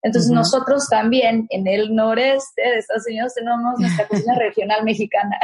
Entonces 0.01 0.31
nosotros 0.31 0.87
también 0.89 1.45
en 1.49 1.67
el 1.67 1.93
noreste 1.93 2.61
de 2.61 2.77
Estados 2.77 3.07
Unidos 3.07 3.33
tenemos 3.33 3.59
nuestra 3.79 4.07
cocina 4.07 4.35
regional 4.35 4.83
mexicana. 4.83 5.37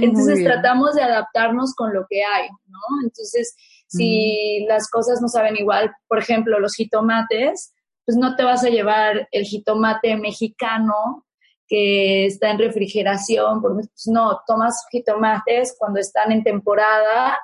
Entonces 0.00 0.44
tratamos 0.44 0.94
de 0.94 1.02
adaptarnos 1.02 1.74
con 1.74 1.92
lo 1.92 2.06
que 2.08 2.22
hay, 2.22 2.48
¿no? 2.66 2.78
Entonces, 3.04 3.54
si 3.88 4.64
las 4.68 4.88
cosas 4.90 5.20
no 5.20 5.28
saben 5.28 5.56
igual, 5.56 5.92
por 6.08 6.18
ejemplo, 6.18 6.58
los 6.58 6.74
jitomates, 6.74 7.72
pues 8.04 8.16
no 8.16 8.36
te 8.36 8.44
vas 8.44 8.64
a 8.64 8.68
llevar 8.68 9.28
el 9.30 9.44
jitomate 9.44 10.16
mexicano 10.16 11.24
que 11.68 12.26
está 12.26 12.50
en 12.50 12.58
refrigeración, 12.58 13.60
pues 13.60 14.06
no, 14.06 14.40
tomas 14.46 14.86
jitomates 14.92 15.74
cuando 15.78 15.98
están 15.98 16.30
en 16.30 16.44
temporada 16.44 17.38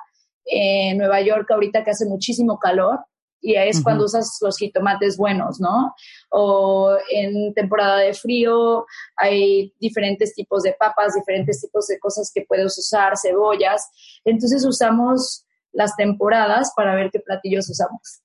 en 0.45 0.97
Nueva 0.97 1.21
York 1.21 1.49
ahorita 1.51 1.83
que 1.83 1.91
hace 1.91 2.05
muchísimo 2.05 2.59
calor, 2.59 2.99
y 3.43 3.55
es 3.55 3.83
cuando 3.83 4.05
usas 4.05 4.37
los 4.41 4.57
jitomates 4.57 5.17
buenos, 5.17 5.59
¿no? 5.59 5.93
O 6.29 6.95
en 7.11 7.53
temporada 7.53 7.97
de 7.97 8.13
frío 8.13 8.85
hay 9.17 9.73
diferentes 9.79 10.33
tipos 10.33 10.63
de 10.63 10.73
papas, 10.79 11.13
diferentes 11.13 11.59
tipos 11.61 11.87
de 11.87 11.99
cosas 11.99 12.31
que 12.33 12.45
puedes 12.47 12.77
usar, 12.77 13.13
cebollas. 13.21 13.89
Entonces 14.23 14.65
usamos 14.65 15.45
las 15.73 15.95
temporadas 15.97 16.71
para 16.75 16.95
ver 16.95 17.11
qué 17.11 17.19
platillos 17.19 17.69
usamos. 17.69 18.21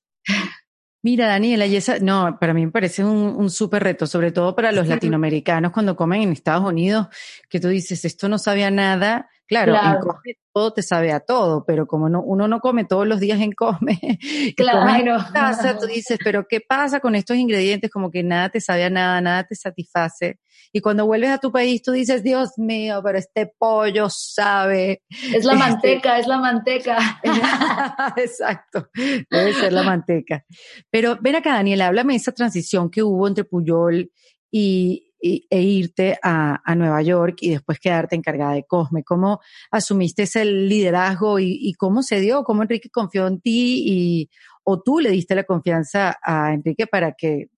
Mira, 1.02 1.26
Daniela, 1.26 1.66
y 1.66 1.76
esa, 1.76 1.98
no, 1.98 2.38
para 2.40 2.54
mí 2.54 2.66
me 2.66 2.72
parece 2.72 3.04
un, 3.04 3.34
un 3.36 3.50
súper 3.50 3.82
reto, 3.82 4.06
sobre 4.06 4.30
todo 4.30 4.54
para 4.54 4.72
los 4.72 4.86
latinoamericanos 4.88 5.72
cuando 5.72 5.96
comen 5.96 6.22
en 6.22 6.32
Estados 6.32 6.64
Unidos, 6.64 7.08
que 7.48 7.58
tú 7.58 7.68
dices, 7.68 8.04
esto 8.04 8.28
no 8.28 8.38
sabía 8.38 8.70
nada, 8.70 9.28
Claro, 9.48 9.74
en 9.74 9.98
Come 10.00 10.36
todo 10.58 10.72
te 10.72 10.82
sabe 10.82 11.12
a 11.12 11.20
todo, 11.20 11.64
pero 11.64 11.86
como 11.86 12.08
no, 12.08 12.20
uno 12.20 12.48
no 12.48 12.58
come 12.58 12.84
todos 12.84 13.06
los 13.06 13.20
días 13.20 13.40
en 13.40 13.52
Come, 13.52 13.98
claro. 14.56 15.16
en 15.16 15.32
casa, 15.32 15.78
tú 15.78 15.86
dices, 15.86 16.18
pero 16.22 16.46
¿qué 16.48 16.60
pasa 16.60 16.98
con 16.98 17.14
estos 17.14 17.36
ingredientes? 17.36 17.90
Como 17.90 18.10
que 18.10 18.24
nada 18.24 18.48
te 18.48 18.60
sabe 18.60 18.84
a 18.84 18.90
nada, 18.90 19.20
nada 19.20 19.44
te 19.44 19.54
satisface. 19.54 20.40
Y 20.72 20.80
cuando 20.80 21.06
vuelves 21.06 21.30
a 21.30 21.38
tu 21.38 21.52
país, 21.52 21.80
tú 21.80 21.92
dices, 21.92 22.22
Dios 22.22 22.58
mío, 22.58 23.00
pero 23.04 23.18
este 23.18 23.50
pollo 23.56 24.08
sabe. 24.10 25.02
Es 25.32 25.44
la 25.44 25.52
este 25.52 25.64
manteca, 25.64 26.18
es 26.18 26.26
la 26.26 26.38
manteca. 26.38 27.20
Exacto, 28.16 28.88
debe 29.30 29.54
ser 29.54 29.72
la 29.72 29.82
manteca. 29.84 30.44
Pero 30.90 31.16
ven 31.20 31.36
acá, 31.36 31.54
Daniela, 31.54 31.86
háblame 31.86 32.14
de 32.14 32.18
esa 32.18 32.32
transición 32.32 32.90
que 32.90 33.02
hubo 33.02 33.28
entre 33.28 33.44
Puyol 33.44 34.10
y, 34.50 35.07
e 35.20 35.60
irte 35.60 36.18
a, 36.22 36.60
a, 36.64 36.74
Nueva 36.74 37.02
York 37.02 37.38
y 37.40 37.50
después 37.50 37.80
quedarte 37.80 38.16
encargada 38.16 38.52
de 38.52 38.64
Cosme. 38.64 39.02
¿Cómo 39.02 39.40
asumiste 39.70 40.22
ese 40.22 40.44
liderazgo 40.44 41.38
y, 41.38 41.72
cómo 41.74 42.02
se 42.02 42.20
dio? 42.20 42.44
¿Cómo 42.44 42.62
Enrique 42.62 42.90
confió 42.90 43.26
en 43.26 43.40
ti 43.40 43.82
y, 43.86 44.30
o 44.64 44.80
tú 44.80 45.00
le 45.00 45.10
diste 45.10 45.34
la 45.34 45.44
confianza 45.44 46.18
a 46.22 46.52
Enrique 46.52 46.86
para 46.86 47.12
que 47.12 47.48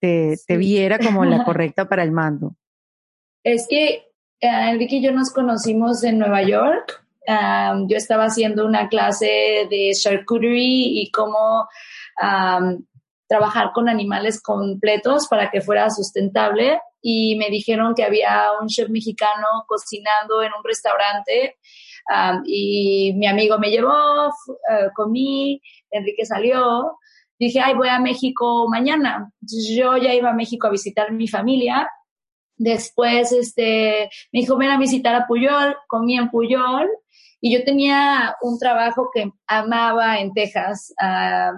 te, 0.00 0.36
te 0.46 0.56
viera 0.56 0.98
como 0.98 1.24
la 1.24 1.44
correcta 1.44 1.88
para 1.88 2.02
el 2.02 2.12
mando? 2.12 2.56
Es 3.44 3.66
que 3.68 3.88
eh, 4.40 4.70
Enrique 4.70 4.96
y 4.96 5.02
yo 5.02 5.12
nos 5.12 5.32
conocimos 5.32 6.02
en 6.04 6.18
Nueva 6.18 6.42
York. 6.42 7.04
yo 7.88 7.96
estaba 7.96 8.24
haciendo 8.24 8.66
una 8.66 8.88
clase 8.88 9.66
de 9.70 9.92
charcuterie 9.94 11.02
y 11.02 11.10
cómo 11.10 11.68
trabajar 13.34 13.72
con 13.72 13.88
animales 13.88 14.40
completos 14.40 15.26
para 15.26 15.50
que 15.50 15.60
fuera 15.60 15.90
sustentable 15.90 16.80
y 17.02 17.36
me 17.36 17.50
dijeron 17.50 17.94
que 17.96 18.04
había 18.04 18.52
un 18.60 18.68
chef 18.68 18.88
mexicano 18.90 19.64
cocinando 19.66 20.40
en 20.40 20.52
un 20.56 20.62
restaurante 20.62 21.56
y 22.46 23.12
mi 23.16 23.26
amigo 23.26 23.58
me 23.58 23.70
llevó, 23.70 24.28
eh, 24.70 24.88
comí, 24.94 25.60
Enrique 25.90 26.24
salió, 26.24 26.98
dije, 27.38 27.60
ay, 27.60 27.74
voy 27.74 27.88
a 27.88 27.98
México 27.98 28.68
mañana. 28.68 29.32
yo 29.80 29.96
ya 29.96 30.14
iba 30.14 30.30
a 30.30 30.34
México 30.34 30.68
a 30.68 30.70
visitar 30.70 31.08
a 31.08 31.12
mi 31.12 31.26
familia. 31.26 31.88
Después, 32.56 33.32
este, 33.32 34.08
me 34.32 34.40
dijo, 34.40 34.56
ven 34.56 34.70
a 34.70 34.78
visitar 34.78 35.14
a 35.16 35.26
Puyol, 35.26 35.76
comí 35.88 36.16
en 36.16 36.30
Puyol 36.30 36.88
y 37.40 37.52
yo 37.52 37.64
tenía 37.64 38.36
un 38.42 38.60
trabajo 38.60 39.10
que 39.12 39.28
amaba 39.48 40.20
en 40.20 40.32
Texas. 40.32 40.94
Eh, 41.02 41.50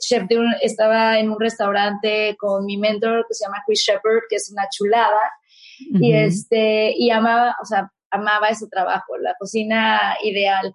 chef 0.00 0.28
de 0.28 0.38
un, 0.38 0.54
estaba 0.60 1.18
en 1.18 1.30
un 1.30 1.40
restaurante 1.40 2.36
con 2.38 2.64
mi 2.64 2.76
mentor 2.76 3.26
que 3.26 3.34
se 3.34 3.44
llama 3.44 3.62
Chris 3.66 3.82
Shepard, 3.86 4.22
que 4.28 4.36
es 4.36 4.50
una 4.52 4.68
chulada, 4.70 5.20
y 5.78 6.12
este, 6.12 6.92
y 6.96 7.10
amaba, 7.10 7.56
o 7.60 7.64
sea, 7.64 7.90
amaba 8.10 8.48
ese 8.48 8.68
trabajo, 8.68 9.16
la 9.18 9.34
cocina 9.38 10.16
ideal. 10.22 10.72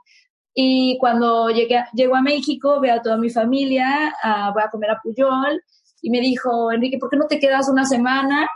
Y 0.53 0.97
cuando 0.99 1.49
llegué, 1.49 1.83
llego 1.93 2.15
a 2.15 2.21
México, 2.21 2.79
veo 2.79 2.95
a 2.95 3.01
toda 3.01 3.17
mi 3.17 3.29
familia, 3.29 4.13
uh, 4.23 4.53
voy 4.53 4.63
a 4.63 4.69
comer 4.69 4.91
a 4.91 4.99
Puyol, 5.03 5.61
y 6.01 6.09
me 6.09 6.21
dijo, 6.21 6.71
Enrique, 6.71 6.97
¿por 6.97 7.09
qué 7.09 7.17
no 7.17 7.27
te 7.27 7.39
quedas 7.39 7.69
una 7.69 7.85
semana? 7.85 8.47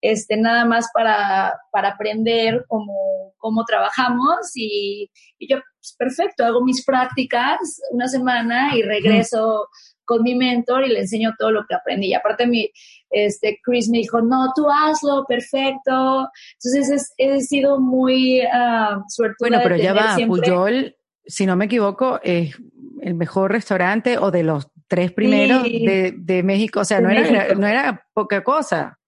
Este, 0.00 0.36
nada 0.36 0.64
más 0.64 0.88
para, 0.94 1.58
para 1.72 1.88
aprender 1.90 2.64
cómo, 2.68 3.32
cómo 3.36 3.64
trabajamos 3.64 4.52
y, 4.54 5.10
y 5.38 5.48
yo, 5.48 5.56
pues, 5.56 5.96
perfecto, 5.98 6.44
hago 6.44 6.62
mis 6.62 6.84
prácticas 6.84 7.80
una 7.90 8.06
semana 8.06 8.76
y 8.76 8.82
regreso 8.82 9.68
con 10.08 10.22
mi 10.22 10.34
mentor 10.34 10.86
y 10.86 10.88
le 10.88 11.00
enseño 11.00 11.34
todo 11.38 11.50
lo 11.50 11.66
que 11.66 11.74
aprendí. 11.74 12.08
Y 12.08 12.14
aparte 12.14 12.46
mi, 12.46 12.70
Este, 13.10 13.60
Chris 13.62 13.90
me 13.90 13.98
dijo, 13.98 14.22
no, 14.22 14.52
tú 14.56 14.66
hazlo, 14.70 15.26
perfecto. 15.28 16.30
Entonces 16.54 17.12
he 17.18 17.40
sido 17.42 17.78
muy 17.78 18.40
uh, 18.40 19.02
Bueno, 19.38 19.60
pero 19.62 19.76
ya 19.76 19.92
va, 19.92 20.16
Puyol, 20.26 20.96
si 21.26 21.44
no 21.44 21.56
me 21.56 21.66
equivoco, 21.66 22.20
es 22.22 22.56
el 23.02 23.14
mejor 23.14 23.52
restaurante 23.52 24.16
o 24.16 24.30
de 24.30 24.42
los 24.44 24.68
tres 24.88 25.12
primeros 25.12 25.62
de, 25.62 26.42
México. 26.42 26.80
O 26.80 26.84
sea, 26.84 27.02
no, 27.02 27.10
Era, 27.10 27.54
no 27.54 27.66
era 27.66 28.06
poca 28.14 28.42
cosa. 28.42 28.98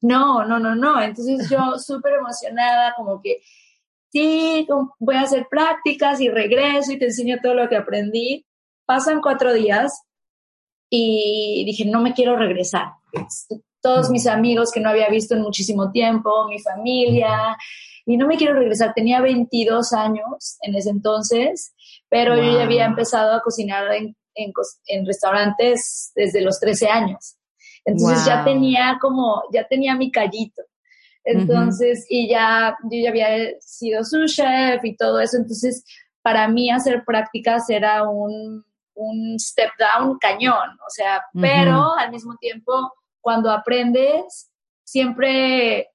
No, 0.00 0.46
no, 0.46 0.58
no, 0.58 0.74
no. 0.74 1.02
Entonces 1.02 1.50
yo 1.50 1.78
súper 1.78 2.14
emocionada, 2.14 2.94
como 2.96 3.20
que 3.20 3.42
sí, 4.10 4.66
voy 4.98 5.16
a 5.16 5.22
hacer 5.22 5.46
prácticas 5.50 6.18
y 6.22 6.30
regreso 6.30 6.92
y 6.92 6.98
te 6.98 7.06
enseño 7.06 7.40
todo 7.42 7.52
lo 7.52 7.68
que 7.68 7.76
aprendí. 7.76 8.46
Pasan 8.86 9.20
cuatro 9.20 9.52
días 9.52 10.02
y 10.90 11.62
dije, 11.64 11.84
no 11.84 12.02
me 12.02 12.12
quiero 12.12 12.36
regresar. 12.36 12.88
Todos 13.80 14.10
mis 14.10 14.26
amigos 14.26 14.72
que 14.72 14.80
no 14.80 14.90
había 14.90 15.08
visto 15.08 15.34
en 15.34 15.42
muchísimo 15.42 15.90
tiempo, 15.92 16.46
mi 16.48 16.58
familia, 16.58 17.56
y 18.04 18.16
no 18.16 18.26
me 18.26 18.36
quiero 18.36 18.54
regresar. 18.54 18.92
Tenía 18.92 19.20
22 19.20 19.92
años 19.92 20.58
en 20.62 20.74
ese 20.74 20.90
entonces, 20.90 21.72
pero 22.08 22.36
yo 22.36 22.58
ya 22.58 22.64
había 22.64 22.84
empezado 22.84 23.32
a 23.34 23.40
cocinar 23.40 23.92
en, 23.94 24.16
en, 24.34 25.06
restaurantes 25.06 26.12
desde 26.14 26.42
los 26.42 26.58
13 26.58 26.88
años. 26.88 27.36
Entonces 27.84 28.26
ya 28.26 28.44
tenía 28.44 28.98
como, 29.00 29.42
ya 29.52 29.66
tenía 29.66 29.94
mi 29.94 30.10
callito. 30.10 30.62
Entonces, 31.24 32.06
y 32.08 32.28
ya, 32.28 32.76
yo 32.90 32.98
ya 33.02 33.10
había 33.10 33.60
sido 33.60 34.04
su 34.04 34.26
chef 34.26 34.84
y 34.84 34.96
todo 34.96 35.20
eso. 35.20 35.36
Entonces, 35.36 35.84
para 36.22 36.48
mí 36.48 36.70
hacer 36.70 37.04
prácticas 37.04 37.70
era 37.70 38.08
un, 38.08 38.64
un 39.00 39.38
step 39.38 39.70
down 39.78 40.18
cañón. 40.18 40.78
O 40.86 40.90
sea, 40.90 41.22
pero 41.40 41.96
al 41.96 42.10
mismo 42.10 42.36
tiempo, 42.36 42.92
cuando 43.20 43.50
aprendes, 43.50 44.50
siempre 44.84 45.88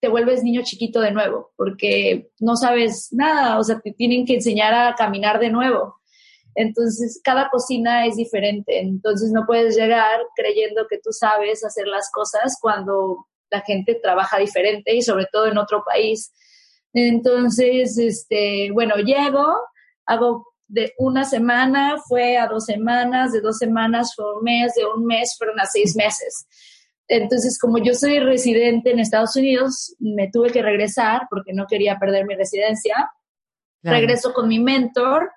te 0.00 0.08
vuelves 0.08 0.42
niño 0.42 0.62
chiquito 0.62 1.00
de 1.00 1.10
nuevo, 1.10 1.52
porque 1.56 2.30
no 2.40 2.56
sabes 2.56 3.08
nada, 3.12 3.58
o 3.58 3.64
sea, 3.64 3.80
te 3.80 3.92
tienen 3.92 4.24
que 4.24 4.34
enseñar 4.34 4.72
a 4.72 4.94
caminar 4.94 5.40
de 5.40 5.50
nuevo. 5.50 5.96
Entonces, 6.54 7.20
cada 7.22 7.50
cocina 7.50 8.06
es 8.06 8.16
diferente, 8.16 8.80
entonces 8.80 9.30
no 9.32 9.44
puedes 9.46 9.76
llegar 9.76 10.20
creyendo 10.34 10.86
que 10.88 10.98
tú 10.98 11.12
sabes 11.12 11.64
hacer 11.64 11.86
las 11.86 12.10
cosas 12.12 12.56
cuando 12.60 13.26
la 13.50 13.60
gente 13.60 13.94
trabaja 14.00 14.38
diferente 14.38 14.94
y 14.94 15.02
sobre 15.02 15.26
todo 15.32 15.46
en 15.46 15.58
otro 15.58 15.82
país. 15.84 16.32
Entonces, 16.92 17.98
este, 17.98 18.70
bueno, 18.72 18.96
llego, 18.96 19.46
hago 20.06 20.46
de 20.68 20.92
una 20.98 21.24
semana, 21.24 21.96
fue 22.06 22.36
a 22.36 22.46
dos 22.46 22.66
semanas, 22.66 23.32
de 23.32 23.40
dos 23.40 23.58
semanas 23.58 24.14
fue 24.14 24.36
un 24.36 24.44
mes, 24.44 24.74
de 24.74 24.84
un 24.84 25.04
mes 25.04 25.34
fueron 25.36 25.58
a 25.58 25.66
seis 25.66 25.96
meses. 25.96 26.46
Entonces, 27.08 27.58
como 27.58 27.78
yo 27.78 27.94
soy 27.94 28.20
residente 28.20 28.90
en 28.90 29.00
Estados 29.00 29.34
Unidos, 29.34 29.96
me 29.98 30.30
tuve 30.30 30.50
que 30.50 30.62
regresar 30.62 31.22
porque 31.30 31.54
no 31.54 31.66
quería 31.66 31.98
perder 31.98 32.26
mi 32.26 32.34
residencia. 32.34 33.10
Regreso 33.82 34.34
con 34.34 34.48
mi 34.48 34.58
mentor, 34.58 35.30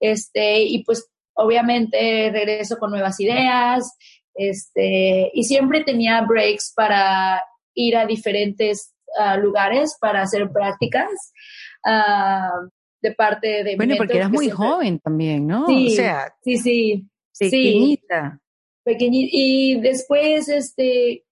este, 0.00 0.60
y 0.60 0.84
pues 0.84 1.10
obviamente 1.34 2.30
regreso 2.32 2.78
con 2.78 2.90
nuevas 2.90 3.20
ideas, 3.20 3.92
este, 4.34 5.30
y 5.34 5.44
siempre 5.44 5.84
tenía 5.84 6.22
breaks 6.22 6.72
para 6.74 7.42
ir 7.74 7.96
a 7.96 8.06
diferentes 8.06 8.94
ah, 9.18 9.36
lugares 9.36 9.96
para 10.00 10.22
hacer 10.22 10.50
prácticas 10.50 11.10
uh, 11.84 12.68
de 13.00 13.12
parte 13.12 13.64
de... 13.64 13.76
Bueno, 13.76 13.94
porque 13.96 14.16
eras 14.16 14.30
muy 14.30 14.50
joven 14.50 14.98
también, 14.98 15.46
¿no? 15.46 15.66
Sí, 15.66 15.88
o 15.88 15.90
sea, 15.90 16.34
sí, 16.42 16.56
sí. 16.56 17.08
Pequeñita. 17.38 18.40
pequeñita. 18.82 19.30
Y 19.32 19.80
después, 19.80 20.48
este, 20.48 21.24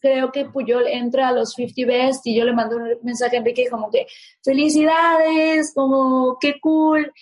creo 0.00 0.32
que 0.32 0.46
Puyol 0.46 0.86
entra 0.86 1.28
a 1.28 1.32
los 1.32 1.52
50 1.52 1.86
Best 1.86 2.26
y 2.26 2.36
yo 2.36 2.44
le 2.44 2.52
mando 2.52 2.76
un 2.76 2.98
mensaje 3.02 3.36
a 3.36 3.38
Enrique 3.40 3.68
como 3.70 3.90
que, 3.90 4.06
felicidades, 4.42 5.72
como, 5.74 6.38
qué 6.40 6.60
cool. 6.60 7.12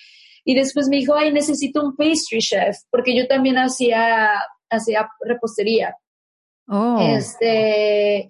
Y 0.44 0.54
después 0.54 0.88
me 0.88 0.96
dijo, 0.96 1.14
ay, 1.14 1.32
necesito 1.32 1.82
un 1.82 1.96
pastry 1.96 2.38
chef, 2.38 2.76
porque 2.90 3.16
yo 3.16 3.26
también 3.26 3.56
hacía, 3.56 4.32
hacía 4.68 5.08
repostería. 5.20 5.96
Oh. 6.68 6.98
Este, 7.00 8.28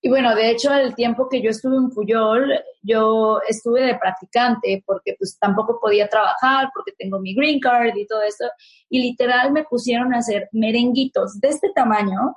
y 0.00 0.08
bueno, 0.08 0.34
de 0.36 0.50
hecho, 0.50 0.72
el 0.72 0.94
tiempo 0.94 1.28
que 1.28 1.42
yo 1.42 1.50
estuve 1.50 1.76
en 1.76 1.90
Puyol, 1.90 2.52
yo 2.82 3.40
estuve 3.48 3.82
de 3.82 3.98
practicante 3.98 4.82
porque 4.86 5.16
pues 5.18 5.36
tampoco 5.40 5.80
podía 5.80 6.08
trabajar 6.08 6.70
porque 6.72 6.92
tengo 6.96 7.18
mi 7.18 7.34
green 7.34 7.58
card 7.58 7.96
y 7.96 8.06
todo 8.06 8.22
eso. 8.22 8.44
Y 8.88 9.00
literal 9.02 9.52
me 9.52 9.64
pusieron 9.64 10.14
a 10.14 10.18
hacer 10.18 10.48
merenguitos 10.52 11.40
de 11.40 11.48
este 11.48 11.70
tamaño. 11.74 12.36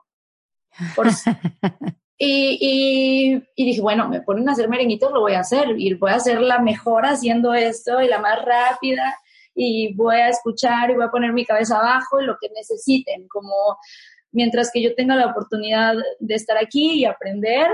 y, 2.18 2.58
y, 2.60 3.44
y, 3.56 3.66
dije, 3.66 3.82
bueno, 3.82 4.10
me 4.10 4.22
ponen 4.22 4.50
a 4.50 4.54
hacer 4.54 4.68
merenguitos, 4.68 5.12
lo 5.12 5.22
voy 5.22 5.34
a 5.34 5.42
hacer. 5.42 5.80
Y 5.80 5.94
voy 5.94 6.12
a 6.12 6.20
ser 6.20 6.42
la 6.42 6.58
mejor 6.58 7.06
haciendo 7.06 7.54
esto 7.54 8.02
y 8.02 8.08
la 8.08 8.18
más 8.18 8.44
rápida. 8.44 9.16
Y 9.54 9.94
voy 9.94 10.16
a 10.16 10.30
escuchar 10.30 10.90
y 10.90 10.96
voy 10.96 11.06
a 11.06 11.12
poner 11.12 11.32
mi 11.32 11.46
cabeza 11.46 11.78
abajo 11.78 12.20
y 12.20 12.26
lo 12.26 12.38
que 12.42 12.50
necesiten, 12.56 13.28
como 13.28 13.78
mientras 14.32 14.72
que 14.72 14.82
yo 14.82 14.96
tenga 14.96 15.16
la 15.16 15.28
oportunidad 15.28 15.96
de 16.20 16.36
estar 16.36 16.58
aquí 16.58 16.94
y 16.94 17.06
aprender, 17.06 17.68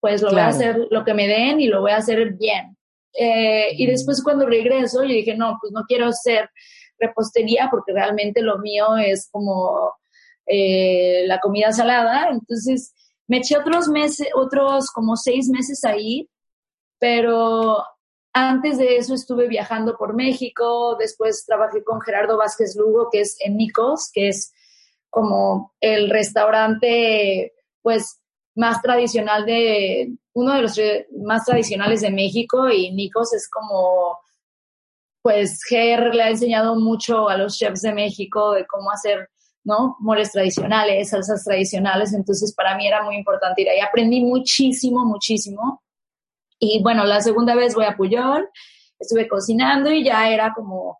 pues 0.00 0.22
lo 0.22 0.30
voy 0.30 0.40
a 0.40 0.48
hacer 0.48 0.86
lo 0.90 1.04
que 1.04 1.14
me 1.14 1.28
den 1.28 1.60
y 1.60 1.66
lo 1.66 1.82
voy 1.82 1.92
a 1.92 1.98
hacer 1.98 2.32
bien. 2.34 2.76
Eh, 3.12 3.74
y 3.76 3.86
después 3.86 4.22
cuando 4.22 4.46
regreso, 4.46 5.02
yo 5.02 5.10
dije, 5.10 5.36
no, 5.36 5.58
pues 5.60 5.72
no 5.72 5.84
quiero 5.86 6.06
hacer 6.06 6.48
repostería 7.00 7.68
porque 7.70 7.92
realmente 7.92 8.42
lo 8.42 8.58
mío 8.58 8.96
es 8.96 9.28
como 9.30 9.94
eh, 10.46 11.24
la 11.26 11.40
comida 11.40 11.72
salada. 11.72 12.28
Entonces 12.30 12.94
me 13.26 13.38
eché 13.38 13.56
otros 13.56 13.88
meses, 13.88 14.28
otros 14.34 14.90
como 14.90 15.16
seis 15.16 15.48
meses 15.48 15.84
ahí, 15.84 16.28
pero 16.98 17.82
antes 18.32 18.78
de 18.78 18.96
eso 18.96 19.14
estuve 19.14 19.48
viajando 19.48 19.96
por 19.96 20.14
México, 20.14 20.96
después 20.98 21.44
trabajé 21.46 21.82
con 21.82 22.00
Gerardo 22.00 22.36
Vázquez 22.36 22.76
Lugo, 22.76 23.08
que 23.10 23.22
es 23.22 23.36
en 23.40 23.56
Nicos, 23.56 24.10
que 24.12 24.28
es 24.28 24.52
como 25.10 25.74
el 25.80 26.08
restaurante, 26.08 27.52
pues, 27.82 28.20
más 28.54 28.80
tradicional 28.82 29.44
de, 29.44 30.12
uno 30.32 30.54
de 30.54 30.62
los 30.62 30.80
más 31.24 31.44
tradicionales 31.44 32.00
de 32.00 32.10
México 32.10 32.70
y 32.70 32.92
Nicos 32.92 33.34
es 33.34 33.48
como, 33.50 34.18
pues, 35.22 35.60
Ger 35.68 36.14
le 36.14 36.22
ha 36.22 36.30
enseñado 36.30 36.76
mucho 36.76 37.28
a 37.28 37.36
los 37.36 37.58
chefs 37.58 37.82
de 37.82 37.92
México 37.92 38.52
de 38.52 38.66
cómo 38.66 38.90
hacer, 38.90 39.28
¿no? 39.64 39.96
Moles 40.00 40.32
tradicionales, 40.32 41.10
salsas 41.10 41.44
tradicionales, 41.44 42.14
entonces 42.14 42.54
para 42.54 42.76
mí 42.76 42.86
era 42.86 43.02
muy 43.02 43.16
importante 43.16 43.62
ir 43.62 43.68
ahí. 43.68 43.80
Aprendí 43.80 44.20
muchísimo, 44.20 45.04
muchísimo. 45.04 45.82
Y 46.58 46.82
bueno, 46.82 47.04
la 47.04 47.20
segunda 47.20 47.54
vez 47.54 47.74
voy 47.74 47.86
a 47.86 47.96
Puyol, 47.96 48.48
estuve 48.98 49.28
cocinando 49.28 49.90
y 49.90 50.04
ya 50.04 50.30
era 50.30 50.52
como 50.54 50.98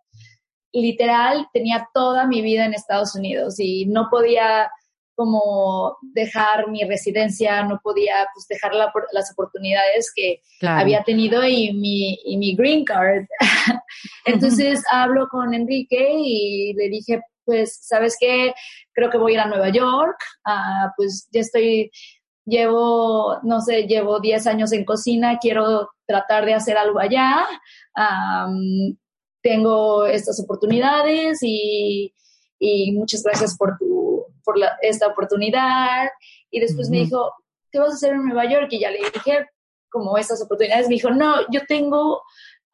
literal 0.72 1.48
tenía 1.52 1.88
toda 1.92 2.26
mi 2.26 2.42
vida 2.42 2.64
en 2.64 2.74
Estados 2.74 3.14
Unidos 3.14 3.58
y 3.58 3.86
no 3.86 4.08
podía 4.10 4.70
como 5.20 5.98
dejar 6.00 6.70
mi 6.70 6.82
residencia, 6.84 7.62
no 7.64 7.78
podía 7.82 8.26
pues 8.32 8.46
dejar 8.48 8.72
las 8.74 9.32
oportunidades 9.32 10.10
que 10.16 10.40
había 10.62 11.02
tenido 11.02 11.46
y 11.46 11.74
mi, 11.74 12.18
y 12.24 12.38
mi 12.38 12.56
green 12.56 12.86
card. 12.86 13.26
Entonces 14.24 14.82
hablo 14.90 15.28
con 15.28 15.52
Enrique 15.52 16.14
y 16.16 16.72
le 16.72 16.88
dije, 16.88 17.20
pues, 17.44 17.80
¿sabes 17.82 18.16
qué? 18.18 18.54
Creo 18.94 19.10
que 19.10 19.18
voy 19.18 19.32
a 19.32 19.34
ir 19.34 19.40
a 19.40 19.48
Nueva 19.48 19.68
York, 19.68 20.16
ah, 20.46 20.90
pues 20.96 21.28
ya 21.30 21.40
estoy, 21.40 21.90
llevo, 22.46 23.40
no 23.42 23.60
sé, 23.60 23.82
llevo 23.82 24.20
10 24.20 24.46
años 24.46 24.72
en 24.72 24.86
cocina, 24.86 25.38
quiero 25.38 25.90
tratar 26.06 26.46
de 26.46 26.54
hacer 26.54 26.78
algo 26.78 26.98
allá 26.98 27.46
tengo 29.42 30.06
estas 30.06 30.40
oportunidades 30.40 31.38
y, 31.42 32.12
muchas 32.92 33.22
gracias 33.22 33.56
por, 33.56 33.78
tu, 33.78 34.26
por 34.44 34.56
esta 34.82 35.06
oportunidad. 35.06 36.08
Y 36.50 36.60
después 36.60 36.90
me 36.90 36.98
dijo, 36.98 37.32
¿qué 37.70 37.78
vas 37.78 37.90
a 37.92 37.94
hacer 37.94 38.12
en 38.12 38.24
Nueva 38.24 38.50
York? 38.50 38.68
Y 38.70 38.80
ya 38.80 38.90
le 38.90 38.98
dije, 38.98 39.46
como 39.88 40.16
estas 40.18 40.42
oportunidades, 40.42 40.88
me 40.88 40.94
dijo, 40.94 41.10
no, 41.10 41.34
yo 41.50 41.60
tengo 41.66 42.22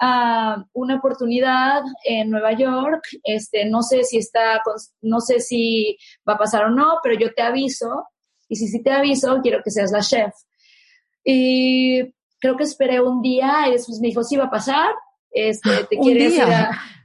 ah, 0.00 0.64
una 0.72 0.96
oportunidad 0.96 1.82
en 2.04 2.30
Nueva 2.30 2.52
York, 2.52 3.02
este, 3.24 3.64
no 3.64 3.82
sé 3.82 4.04
si 4.04 4.18
está, 4.18 4.62
no 5.02 5.20
sé 5.20 5.40
si 5.40 5.96
va 6.28 6.34
a 6.34 6.38
pasar 6.38 6.64
o 6.64 6.70
no, 6.70 6.98
pero 7.02 7.18
yo 7.18 7.32
te 7.32 7.42
aviso, 7.42 8.06
y 8.48 8.56
si 8.56 8.68
sí 8.68 8.82
te 8.82 8.92
aviso, 8.92 9.40
quiero 9.42 9.62
que 9.62 9.70
seas 9.70 9.90
la 9.92 10.00
chef. 10.00 10.32
Y 11.24 12.14
creo 12.38 12.56
que 12.56 12.64
esperé 12.64 13.00
un 13.00 13.22
día 13.22 13.66
y 13.68 13.72
después 13.72 13.98
me 14.00 14.08
dijo, 14.08 14.22
sí 14.22 14.36
va 14.36 14.44
a 14.44 14.50
pasar, 14.50 14.94
este, 15.30 15.84
te 15.84 15.98
quieres 15.98 16.34
ir 16.36 16.44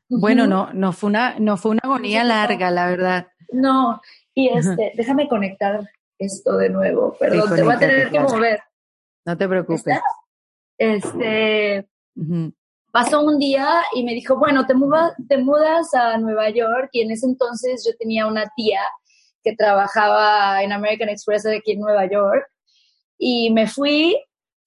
Bueno, 0.09 0.47
no, 0.47 0.73
no 0.73 0.93
fue 0.93 1.09
una, 1.09 1.39
no 1.39 1.57
fue 1.57 1.71
una 1.71 1.81
agonía 1.83 2.23
larga, 2.23 2.71
la 2.71 2.87
verdad. 2.87 3.27
No, 3.51 4.01
y 4.33 4.49
este, 4.49 4.93
déjame 4.95 5.27
conectar 5.27 5.81
esto 6.17 6.57
de 6.57 6.69
nuevo, 6.69 7.15
perdón, 7.19 7.55
te 7.55 7.63
voy 7.63 7.73
a 7.73 7.79
tener 7.79 8.11
que 8.11 8.19
mover. 8.19 8.61
No 9.25 9.37
te 9.37 9.47
preocupes. 9.47 9.97
Este, 10.77 11.87
pasó 12.91 13.23
un 13.23 13.37
día 13.39 13.81
y 13.93 14.03
me 14.03 14.13
dijo, 14.13 14.37
bueno, 14.37 14.65
te, 14.65 14.73
mudas, 14.73 15.13
te 15.27 15.37
mudas 15.37 15.93
a 15.93 16.17
Nueva 16.17 16.49
York 16.49 16.89
y 16.91 17.01
en 17.01 17.11
ese 17.11 17.25
entonces 17.25 17.83
yo 17.85 17.95
tenía 17.97 18.25
una 18.27 18.51
tía 18.55 18.81
que 19.43 19.55
trabajaba 19.55 20.63
en 20.63 20.71
American 20.71 21.09
Express 21.09 21.45
aquí 21.45 21.73
en 21.73 21.79
Nueva 21.81 22.09
York. 22.09 22.45
Y 23.17 23.51
me 23.51 23.67
fui 23.67 24.17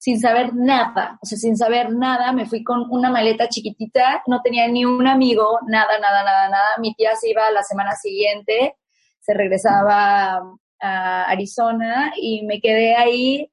sin 0.05 0.21
saber 0.21 0.55
nada, 0.55 1.19
o 1.23 1.25
sea, 1.25 1.39
sin 1.39 1.57
saber 1.57 1.91
nada, 1.91 2.31
me 2.33 2.45
fui 2.45 2.63
con 2.63 2.85
una 2.91 3.09
maleta 3.09 3.49
chiquitita, 3.49 4.23
no 4.27 4.43
tenía 4.43 4.69
ni 4.69 4.85
un 4.85 5.07
amigo, 5.07 5.61
nada, 5.67 5.99
nada, 5.99 6.23
nada, 6.23 6.51
nada. 6.51 6.69
Mi 6.79 6.95
tía 6.95 7.17
se 7.17 7.31
iba 7.31 7.51
la 7.51 7.63
semana 7.63 7.93
siguiente, 7.93 8.77
se 9.19 9.33
regresaba 9.33 10.43
a 10.79 11.25
Arizona 11.25 12.13
y 12.21 12.45
me 12.45 12.61
quedé 12.61 12.95
ahí 12.95 13.51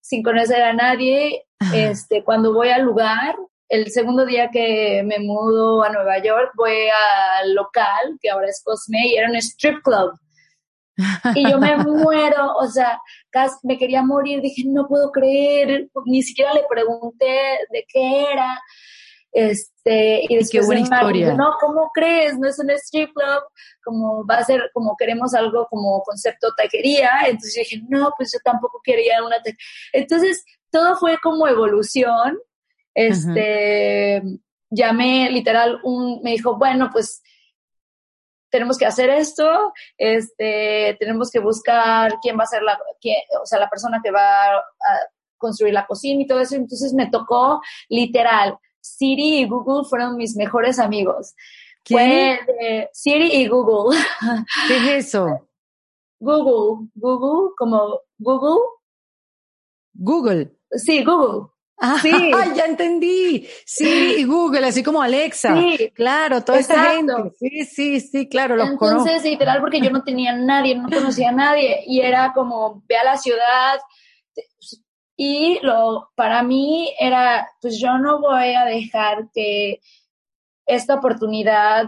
sin 0.00 0.22
conocer 0.22 0.62
a 0.62 0.72
nadie. 0.72 1.44
Este, 1.74 2.24
cuando 2.24 2.54
voy 2.54 2.70
al 2.70 2.80
lugar, 2.80 3.36
el 3.68 3.90
segundo 3.90 4.24
día 4.24 4.48
que 4.50 5.02
me 5.04 5.18
mudo 5.18 5.84
a 5.84 5.90
Nueva 5.90 6.16
York, 6.16 6.52
voy 6.56 6.88
al 7.42 7.54
local, 7.54 8.18
que 8.22 8.30
ahora 8.30 8.48
es 8.48 8.62
Cosme, 8.64 9.08
y 9.08 9.16
era 9.16 9.28
un 9.28 9.36
strip 9.36 9.82
club. 9.82 10.18
Y 11.34 11.50
yo 11.50 11.58
me 11.58 11.76
muero, 11.84 12.54
o 12.56 12.66
sea, 12.68 13.00
casi 13.30 13.56
me 13.64 13.78
quería 13.78 14.02
morir, 14.02 14.40
dije, 14.40 14.62
no 14.66 14.86
puedo 14.86 15.10
creer, 15.10 15.88
ni 16.06 16.22
siquiera 16.22 16.52
le 16.54 16.64
pregunté 16.68 17.58
de 17.70 17.84
qué 17.88 18.32
era. 18.32 18.60
Este, 19.32 20.20
y 20.28 20.36
después 20.36 20.50
qué 20.50 20.60
buena 20.60 20.80
historia. 20.82 21.34
no, 21.34 21.54
¿cómo 21.60 21.90
crees? 21.92 22.38
No 22.38 22.48
es 22.48 22.56
un 22.60 22.70
strip 22.70 23.12
club, 23.12 23.42
como 23.82 24.24
va 24.24 24.36
a 24.36 24.44
ser, 24.44 24.70
como 24.72 24.94
queremos 24.96 25.34
algo 25.34 25.66
como 25.68 26.02
concepto 26.02 26.52
taquería. 26.56 27.10
Entonces 27.26 27.54
dije, 27.54 27.82
no, 27.88 28.12
pues 28.16 28.32
yo 28.32 28.38
tampoco 28.44 28.80
quería 28.84 29.24
una 29.24 29.36
taquería. 29.38 29.58
Entonces, 29.92 30.44
todo 30.70 30.96
fue 30.96 31.18
como 31.20 31.48
evolución. 31.48 32.38
Este, 32.94 34.22
llamé 34.70 35.28
literal 35.32 35.80
un, 35.82 36.20
me 36.22 36.30
dijo, 36.30 36.56
bueno, 36.56 36.90
pues 36.92 37.20
tenemos 38.54 38.78
que 38.78 38.86
hacer 38.86 39.10
esto, 39.10 39.72
este, 39.98 40.96
tenemos 41.00 41.28
que 41.28 41.40
buscar 41.40 42.20
quién 42.22 42.38
va 42.38 42.44
a 42.44 42.46
ser 42.46 42.62
la, 42.62 42.78
quién, 43.00 43.16
o 43.42 43.46
sea, 43.46 43.58
la 43.58 43.68
persona 43.68 44.00
que 44.00 44.12
va 44.12 44.44
a 44.44 44.60
construir 45.38 45.74
la 45.74 45.88
cocina 45.88 46.22
y 46.22 46.26
todo 46.28 46.38
eso. 46.38 46.54
Entonces 46.54 46.94
me 46.94 47.10
tocó 47.10 47.60
literal. 47.88 48.56
Siri 48.80 49.40
y 49.40 49.48
Google 49.48 49.88
fueron 49.90 50.16
mis 50.16 50.36
mejores 50.36 50.78
amigos. 50.78 51.34
¿Qué? 51.82 52.38
Fue 52.44 52.90
Siri 52.92 53.42
y 53.42 53.48
Google. 53.48 53.98
¿Qué 54.68 54.76
es 54.76 55.08
eso? 55.08 55.48
Google, 56.20 56.88
Google, 56.94 57.54
como 57.58 58.02
Google. 58.18 58.60
Google. 59.94 60.56
Sí, 60.70 61.02
Google. 61.02 61.48
Ah, 61.86 61.98
Sí. 62.00 62.10
ya 62.56 62.64
entendí. 62.64 63.46
Sí, 63.66 64.16
y 64.18 64.24
Google, 64.24 64.66
así 64.66 64.82
como 64.82 65.02
Alexa. 65.02 65.54
Sí, 65.54 65.92
claro, 65.94 66.42
toda 66.42 66.58
esta 66.58 66.92
gente. 66.92 67.12
Sí, 67.38 67.64
sí, 67.64 68.00
sí, 68.00 68.28
claro, 68.28 68.56
los 68.56 68.70
conozco. 68.78 69.08
Entonces, 69.08 69.30
literal, 69.30 69.60
porque 69.60 69.80
yo 69.80 69.90
no 69.90 70.02
tenía 70.02 70.34
nadie, 70.34 70.74
no 70.76 70.88
conocía 70.88 71.28
a 71.28 71.32
nadie, 71.32 71.82
y 71.86 72.00
era 72.00 72.32
como, 72.32 72.82
ve 72.88 72.96
a 72.96 73.04
la 73.04 73.18
ciudad, 73.18 73.80
y 75.16 75.60
lo, 75.62 76.10
para 76.14 76.42
mí 76.42 76.92
era, 76.98 77.48
pues 77.60 77.78
yo 77.78 77.98
no 77.98 78.20
voy 78.20 78.54
a 78.54 78.64
dejar 78.64 79.28
que 79.32 79.80
esta 80.66 80.94
oportunidad, 80.94 81.86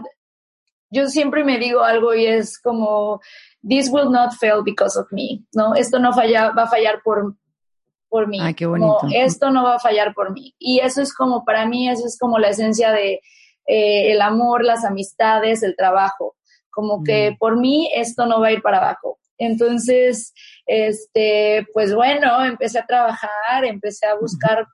yo 0.89 1.07
siempre 1.07 1.43
me 1.43 1.57
digo 1.57 1.81
algo 1.83 2.13
y 2.13 2.25
es 2.25 2.59
como, 2.59 3.19
this 3.67 3.89
will 3.91 4.11
not 4.11 4.33
fail 4.39 4.61
because 4.63 4.97
of 4.97 5.07
me, 5.11 5.43
¿no? 5.53 5.75
Esto 5.75 5.99
no 5.99 6.13
falla, 6.13 6.51
va 6.51 6.63
a 6.63 6.69
fallar 6.69 7.01
por, 7.03 7.35
por 8.09 8.27
mí. 8.27 8.39
Ay, 8.41 8.53
qué 8.53 8.65
Como, 8.65 8.99
bonito. 8.99 9.07
esto 9.17 9.49
no 9.51 9.63
va 9.63 9.75
a 9.75 9.79
fallar 9.79 10.13
por 10.13 10.31
mí. 10.31 10.53
Y 10.59 10.79
eso 10.79 11.01
es 11.01 11.13
como, 11.13 11.43
para 11.45 11.65
mí, 11.65 11.89
eso 11.89 12.05
es 12.05 12.17
como 12.19 12.39
la 12.39 12.49
esencia 12.49 12.91
de 12.91 13.21
eh, 13.69 14.11
el 14.13 14.21
amor, 14.21 14.63
las 14.63 14.85
amistades, 14.85 15.61
el 15.63 15.75
trabajo. 15.75 16.35
Como 16.69 17.03
que 17.03 17.31
Mm. 17.31 17.37
por 17.37 17.57
mí 17.57 17.89
esto 17.93 18.25
no 18.25 18.39
va 18.39 18.47
a 18.47 18.51
ir 18.53 18.61
para 18.61 18.77
abajo. 18.77 19.19
Entonces, 19.37 20.33
este, 20.65 21.65
pues 21.73 21.93
bueno, 21.93 22.43
empecé 22.45 22.79
a 22.79 22.85
trabajar, 22.85 23.65
empecé 23.65 24.05
a 24.07 24.15
buscar 24.15 24.67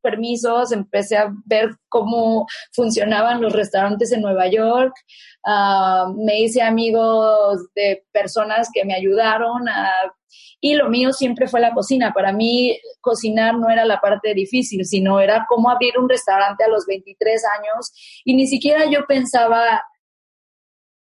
permisos, 0.00 0.72
empecé 0.72 1.16
a 1.16 1.32
ver 1.44 1.70
cómo 1.88 2.46
funcionaban 2.72 3.40
los 3.40 3.52
restaurantes 3.52 4.12
en 4.12 4.22
Nueva 4.22 4.48
York, 4.48 4.94
ah, 5.46 6.12
me 6.16 6.40
hice 6.40 6.62
amigos 6.62 7.68
de 7.74 8.04
personas 8.12 8.68
que 8.72 8.84
me 8.84 8.94
ayudaron 8.94 9.68
y 10.60 10.74
lo 10.74 10.88
mío 10.90 11.12
siempre 11.12 11.48
fue 11.48 11.60
la 11.60 11.72
cocina. 11.72 12.12
Para 12.12 12.32
mí, 12.32 12.78
cocinar 13.00 13.56
no 13.56 13.70
era 13.70 13.84
la 13.84 14.00
parte 14.00 14.34
difícil, 14.34 14.84
sino 14.84 15.20
era 15.20 15.46
cómo 15.48 15.70
abrir 15.70 15.98
un 15.98 16.08
restaurante 16.08 16.64
a 16.64 16.68
los 16.68 16.86
23 16.86 17.42
años. 17.58 17.92
Y 18.24 18.34
ni 18.34 18.46
siquiera 18.46 18.84
yo 18.84 19.06
pensaba, 19.06 19.82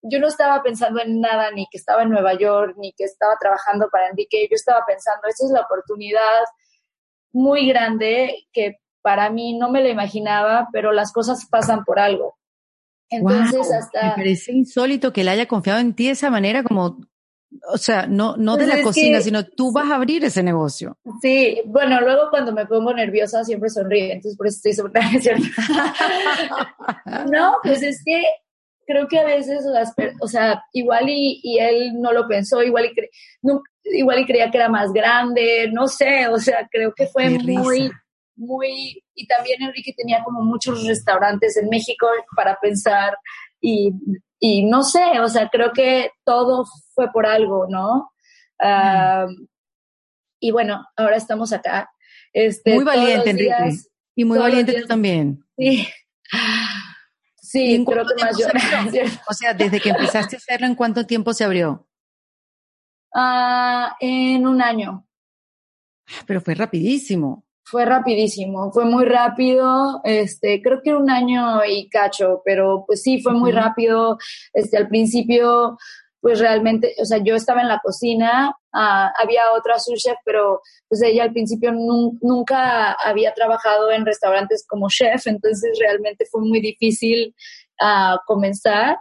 yo 0.01 0.19
no 0.19 0.27
estaba 0.27 0.63
pensando 0.63 1.01
en 1.01 1.19
nada, 1.19 1.51
ni 1.51 1.67
que 1.69 1.77
estaba 1.77 2.03
en 2.03 2.09
Nueva 2.09 2.35
York, 2.35 2.75
ni 2.77 2.93
que 2.93 3.03
estaba 3.03 3.35
trabajando 3.39 3.89
para 3.91 4.07
Enrique. 4.07 4.47
Yo 4.49 4.55
estaba 4.55 4.85
pensando, 4.87 5.27
esta 5.27 5.45
es 5.45 5.51
la 5.51 5.61
oportunidad 5.61 6.43
muy 7.33 7.67
grande 7.67 8.47
que 8.53 8.77
para 9.01 9.29
mí 9.29 9.57
no 9.57 9.69
me 9.71 9.81
la 9.83 9.89
imaginaba, 9.89 10.67
pero 10.71 10.91
las 10.91 11.11
cosas 11.11 11.45
pasan 11.49 11.83
por 11.85 11.99
algo. 11.99 12.35
Entonces, 13.09 13.67
Guau, 13.67 13.79
hasta... 13.79 14.03
Me 14.03 14.11
parece 14.23 14.51
insólito 14.51 15.11
que 15.13 15.21
él 15.21 15.29
haya 15.29 15.47
confiado 15.47 15.79
en 15.79 15.93
ti 15.93 16.05
de 16.07 16.11
esa 16.11 16.29
manera, 16.29 16.63
como, 16.63 16.99
o 17.73 17.77
sea, 17.77 18.05
no, 18.07 18.37
no 18.37 18.55
de 18.57 18.65
Pues 18.65 18.77
la 18.77 18.83
cocina, 18.83 19.17
que- 19.17 19.23
sino 19.23 19.43
tú 19.45 19.71
vas 19.71 19.89
a 19.89 19.95
abrir 19.95 20.23
ese 20.25 20.43
negocio. 20.43 20.95
Sí, 21.21 21.61
bueno, 21.65 21.99
luego 22.01 22.29
cuando 22.29 22.51
me 22.53 22.65
pongo 22.67 22.93
nerviosa 22.93 23.43
siempre 23.43 23.69
sonríe, 23.69 24.13
entonces 24.13 24.37
por 24.37 24.47
eso 24.47 24.57
estoy 24.57 24.73
súper 24.73 25.01
¿es 25.15 25.23
cierto? 25.23 25.47
No, 27.31 27.53
pues 27.63 27.81
es 27.83 28.03
que 28.05 28.21
creo 28.85 29.07
que 29.07 29.19
a 29.19 29.23
veces 29.25 29.63
las, 29.65 29.93
o 30.21 30.27
sea, 30.27 30.63
igual 30.73 31.09
y, 31.09 31.39
y 31.43 31.59
él 31.59 31.93
no 31.99 32.11
lo 32.11 32.27
pensó, 32.27 32.61
igual 32.63 32.85
y, 32.85 32.89
cre- 32.89 33.09
no- 33.41 33.61
igual 33.85 34.19
y 34.19 34.25
creía 34.25 34.49
que 34.51 34.57
era 34.57 34.69
más 34.69 34.91
grande, 34.91 35.69
no 35.71 35.87
sé, 35.87 36.27
o 36.27 36.37
sea, 36.39 36.67
creo 36.71 36.93
que 36.95 37.07
fue 37.07 37.29
Qué 37.29 37.37
risa. 37.39 37.61
Muy, 38.39 39.03
y 39.13 39.27
también 39.27 39.61
Enrique 39.61 39.93
tenía 39.95 40.23
como 40.23 40.41
muchos 40.41 40.85
restaurantes 40.87 41.57
en 41.57 41.69
México 41.69 42.07
para 42.35 42.57
pensar 42.59 43.17
y, 43.61 43.91
y 44.39 44.65
no 44.65 44.83
sé, 44.83 45.19
o 45.19 45.27
sea, 45.27 45.49
creo 45.49 45.71
que 45.73 46.11
todo 46.23 46.65
fue 46.95 47.11
por 47.11 47.25
algo, 47.25 47.67
¿no? 47.69 48.11
Ah, 48.61 49.27
y 50.39 50.51
bueno, 50.51 50.85
ahora 50.95 51.17
estamos 51.17 51.51
acá. 51.53 51.89
Este, 52.33 52.75
Muy 52.75 52.85
valiente, 52.85 53.29
Enrique. 53.31 53.55
días- 53.63 53.89
Y 54.15 54.25
muy 54.25 54.37
valiente 54.39 54.81
tú 54.81 54.87
también. 54.87 55.43
Sí. 55.57 55.87
¿Y 55.87 55.87
Sí, 57.41 57.75
en 57.75 57.83
creo 57.85 58.05
que 58.05 58.23
más 58.23 58.37
se? 58.37 58.43
O 59.27 59.33
sea, 59.33 59.53
desde 59.55 59.79
que 59.81 59.89
empezaste 59.89 60.35
a 60.35 60.39
hacerlo, 60.39 60.67
¿en 60.67 60.75
cuánto 60.75 61.05
tiempo 61.07 61.33
se 61.33 61.43
abrió? 61.43 61.87
Ah, 63.13 63.95
en 63.99 64.45
un 64.45 64.61
año. 64.61 65.05
Pero 66.27 66.41
fue 66.41 66.53
rapidísimo. 66.55 67.43
Fue 67.69 67.85
rapidísimo, 67.85 68.71
fue 68.71 68.85
muy 68.85 69.05
rápido, 69.05 70.01
este, 70.03 70.61
creo 70.61 70.81
que 70.83 70.95
un 70.95 71.09
año 71.09 71.63
y 71.65 71.87
cacho, 71.89 72.41
pero 72.43 72.83
pues 72.87 73.03
sí, 73.03 73.21
fue 73.21 73.33
muy 73.33 73.51
rápido, 73.51 74.17
este, 74.53 74.77
al 74.77 74.87
principio, 74.87 75.77
pues 76.21 76.39
realmente, 76.39 76.95
o 77.01 77.05
sea, 77.05 77.19
yo 77.19 77.35
estaba 77.35 77.61
en 77.61 77.67
la 77.67 77.79
cocina, 77.79 78.53
ah, 78.73 79.11
había 79.21 79.41
otra 79.57 79.77
sous 79.79 80.01
chef, 80.01 80.17
pero 80.25 80.61
pues 80.87 81.01
ella 81.03 81.23
al 81.23 81.31
principio 81.31 81.71
nun- 81.71 82.17
nunca 82.21 82.93
había 82.93 83.33
trabajado 83.33 83.91
en 83.91 84.05
restaurantes 84.05 84.65
como 84.67 84.87
chef, 84.89 85.27
entonces 85.27 85.77
realmente 85.79 86.25
fue 86.31 86.41
muy 86.41 86.59
difícil 86.61 87.35
ah, 87.81 88.19
comenzar. 88.25 88.97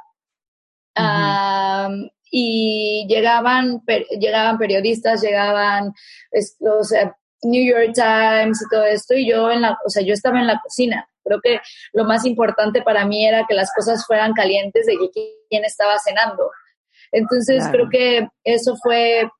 Y 2.30 3.06
llegaban, 3.08 3.80
per- 3.86 4.06
llegaban 4.20 4.58
periodistas, 4.58 5.22
llegaban, 5.22 5.92
es- 6.30 6.56
o 6.60 6.84
sea, 6.84 7.16
New 7.42 7.64
York 7.64 7.92
Times 7.94 8.60
y 8.62 8.68
todo 8.70 8.84
esto, 8.84 9.14
y 9.14 9.28
yo 9.30 9.50
en 9.50 9.62
la, 9.62 9.78
o 9.84 9.90
sea, 9.90 10.02
yo 10.02 10.12
estaba 10.14 10.40
en 10.40 10.46
la 10.46 10.60
cocina. 10.60 11.08
Creo 11.24 11.40
que 11.42 11.60
lo 11.92 12.04
más 12.04 12.24
importante 12.24 12.82
para 12.82 13.04
mí 13.04 13.26
era 13.26 13.44
que 13.46 13.54
las 13.54 13.70
cosas 13.74 14.04
fueran 14.06 14.32
calientes 14.32 14.86
de 14.86 14.96
quién 15.48 15.64
estaba 15.64 15.98
cenando. 15.98 16.50
Entonces 17.12 17.62
Claro. 17.64 17.72
creo 17.72 17.88
que 17.90 18.28
eso 18.44 18.76
fue, 18.82 19.30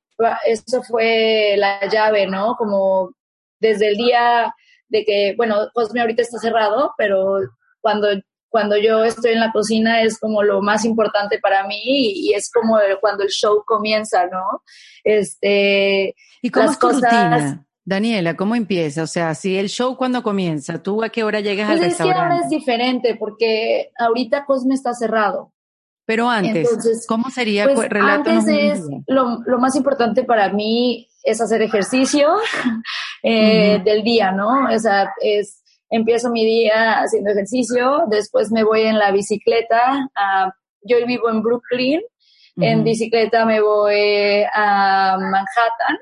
eso 0.44 0.82
fue 0.82 1.54
la 1.56 1.86
llave, 1.88 2.26
¿no? 2.26 2.54
Como 2.56 3.12
desde 3.60 3.88
el 3.88 3.96
día 3.96 4.54
de 4.88 5.04
que, 5.04 5.34
bueno, 5.36 5.68
Cosme 5.74 6.00
ahorita 6.00 6.22
está 6.22 6.38
cerrado, 6.38 6.92
pero 6.96 7.38
cuando, 7.80 8.08
cuando 8.48 8.76
yo 8.78 9.04
estoy 9.04 9.32
en 9.32 9.40
la 9.40 9.52
cocina 9.52 10.00
es 10.02 10.18
como 10.18 10.42
lo 10.42 10.62
más 10.62 10.84
importante 10.84 11.38
para 11.40 11.66
mí 11.66 11.80
y, 11.84 12.30
y 12.30 12.34
es 12.34 12.50
como 12.50 12.78
el- 12.78 12.98
cuando 13.00 13.22
el 13.24 13.28
show 13.30 13.62
comienza, 13.66 14.26
¿no? 14.26 14.62
Este, 15.04 16.14
¿Y 16.42 16.50
cómo 16.50 16.66
Las 16.66 16.72
es 16.74 16.78
tu 16.78 16.86
cosas- 16.86 17.02
rutina? 17.02 17.64
Daniela, 17.88 18.36
¿cómo 18.36 18.54
empieza? 18.54 19.02
O 19.02 19.06
sea, 19.06 19.34
si 19.34 19.56
el 19.56 19.70
show 19.70 19.96
cuando 19.96 20.22
comienza, 20.22 20.82
¿tú 20.82 21.02
a 21.02 21.08
qué 21.08 21.24
hora 21.24 21.40
llegas 21.40 21.68
pues 21.68 21.80
al 21.80 21.86
es 21.86 21.96
que 21.96 22.02
ahora 22.02 22.14
restaurante? 22.16 22.44
es 22.44 22.50
diferente 22.50 23.16
porque 23.18 23.92
ahorita 23.98 24.44
Cosme 24.44 24.74
está 24.74 24.92
cerrado. 24.92 25.54
Pero 26.04 26.28
antes, 26.28 26.68
Entonces, 26.68 27.06
¿cómo 27.08 27.30
sería? 27.30 27.64
Pues 27.64 27.88
Relátanos 27.88 28.44
antes 28.46 28.80
es, 28.80 28.86
lo, 29.06 29.38
lo 29.46 29.58
más 29.58 29.74
importante 29.74 30.24
para 30.24 30.52
mí 30.52 31.08
es 31.22 31.40
hacer 31.40 31.62
ejercicio 31.62 32.28
eh, 33.22 33.80
del 33.82 34.02
día, 34.02 34.32
¿no? 34.32 34.68
O 34.70 34.78
sea, 34.78 35.10
es, 35.22 35.62
empiezo 35.88 36.30
mi 36.30 36.44
día 36.44 37.00
haciendo 37.00 37.30
ejercicio, 37.30 38.02
después 38.10 38.52
me 38.52 38.64
voy 38.64 38.82
en 38.82 38.98
la 38.98 39.12
bicicleta, 39.12 40.10
yo 40.82 41.06
vivo 41.06 41.30
en 41.30 41.40
Brooklyn, 41.40 42.02
En 42.60 42.84
bicicleta 42.84 43.46
me 43.46 43.62
voy 43.62 44.44
a 44.52 45.16
Manhattan. 45.18 45.98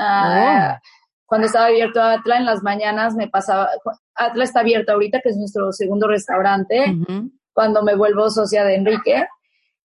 Oh. 0.00 0.97
Cuando 1.28 1.46
estaba 1.46 1.66
abierto 1.66 2.02
Atla 2.02 2.38
en 2.38 2.46
las 2.46 2.62
mañanas 2.62 3.14
me 3.14 3.28
pasaba, 3.28 3.68
Atla 4.14 4.44
está 4.44 4.60
abierto 4.60 4.92
ahorita, 4.92 5.20
que 5.20 5.28
es 5.28 5.36
nuestro 5.36 5.72
segundo 5.72 6.08
restaurante. 6.08 6.96
Cuando 7.52 7.82
me 7.82 7.94
vuelvo 7.94 8.30
socia 8.30 8.64
de 8.64 8.76
Enrique, 8.76 9.28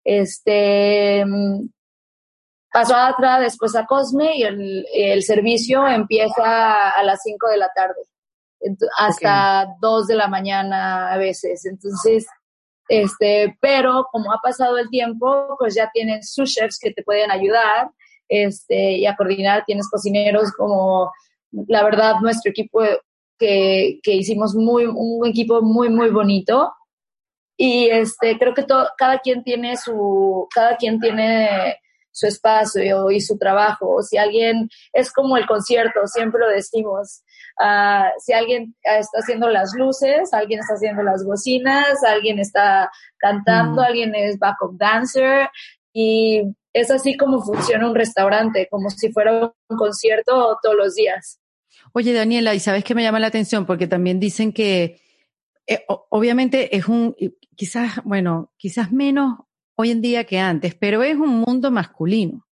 este, 0.05 1.25
paso 2.73 2.95
a 2.95 3.09
Atla, 3.09 3.41
después 3.41 3.75
a 3.75 3.87
Cosme 3.87 4.37
y 4.37 4.45
el, 4.45 5.23
servicio 5.25 5.89
empieza 5.89 6.91
a 6.91 7.03
las 7.03 7.21
5 7.25 7.49
de 7.49 7.57
la 7.57 7.71
tarde 7.75 8.03
hasta 8.97 9.67
2 9.81 10.07
de 10.07 10.15
la 10.15 10.29
mañana 10.29 11.13
a 11.13 11.19
veces. 11.19 11.67
Entonces, 11.67 12.25
este, 12.89 13.57
pero 13.61 14.07
como 14.13 14.33
ha 14.33 14.39
pasado 14.41 14.79
el 14.79 14.89
tiempo, 14.91 15.57
pues 15.59 15.75
ya 15.75 15.91
tienen 15.93 16.23
sus 16.23 16.55
chefs 16.55 16.79
que 16.81 16.93
te 16.93 17.03
pueden 17.03 17.33
ayudar 17.33 17.91
este, 18.29 18.93
y 18.93 19.07
a 19.07 19.17
coordinar. 19.17 19.65
Tienes 19.67 19.89
cocineros 19.91 20.53
como, 20.53 21.11
la 21.53 21.85
verdad, 21.85 22.17
nuestro 22.21 22.51
equipo 22.51 22.81
que, 23.39 24.01
que 24.03 24.13
hicimos 24.13 24.55
muy, 24.55 24.87
un 24.87 25.27
equipo 25.27 25.63
muy, 25.63 25.89
muy 25.89 26.11
bonito. 26.11 26.73
Y 27.57 27.89
este, 27.89 28.39
creo 28.39 28.55
que 28.55 28.65
todo, 28.65 28.89
cada 28.97 29.19
quien 29.21 29.45
tiene 29.45 29.77
su, 29.77 30.49
cada 30.55 30.77
quien 30.77 30.99
tiene 30.99 31.77
su 32.11 32.27
espacio 32.27 33.11
y 33.11 33.21
su 33.21 33.39
trabajo. 33.39 34.03
Si 34.03 34.17
alguien, 34.17 34.69
es 34.93 35.13
como 35.13 35.37
el 35.37 35.47
concierto, 35.47 36.07
siempre 36.07 36.41
lo 36.41 36.49
decimos. 36.49 37.23
Uh, 37.59 38.09
si 38.19 38.33
alguien 38.33 38.75
está 38.83 39.19
haciendo 39.19 39.49
las 39.49 39.75
luces, 39.75 40.33
alguien 40.33 40.61
está 40.61 40.75
haciendo 40.75 41.03
las 41.03 41.25
bocinas, 41.25 42.03
alguien 42.05 42.39
está 42.39 42.91
cantando, 43.19 43.83
mm. 43.83 43.85
alguien 43.85 44.15
es 44.15 44.39
backup 44.39 44.77
dancer 44.79 45.49
y 45.93 46.43
es 46.73 46.91
así 46.91 47.17
como 47.17 47.43
funciona 47.43 47.87
un 47.87 47.95
restaurante, 47.95 48.69
como 48.71 48.89
si 48.89 49.13
fuera 49.13 49.53
un 49.69 49.77
concierto 49.77 50.59
todos 50.63 50.77
los 50.77 50.95
días. 50.95 51.42
Oye, 51.93 52.13
Daniela, 52.13 52.55
y 52.55 52.61
sabes 52.61 52.85
que 52.85 52.95
me 52.95 53.03
llama 53.03 53.21
la 53.21 53.27
atención 53.27 53.67
porque 53.67 53.87
también 53.87 54.19
dicen 54.19 54.53
que 54.53 55.01
eh, 55.67 55.85
obviamente 56.11 56.77
es 56.77 56.89
un, 56.89 57.15
quizás, 57.55 58.03
bueno, 58.05 58.53
quizás 58.57 58.93
menos 58.93 59.39
hoy 59.77 59.91
en 59.91 60.01
día 60.01 60.25
que 60.25 60.39
antes, 60.39 60.75
pero 60.75 61.03
es 61.03 61.17
un 61.17 61.41
mundo 61.41 61.71
masculino. 61.71 62.47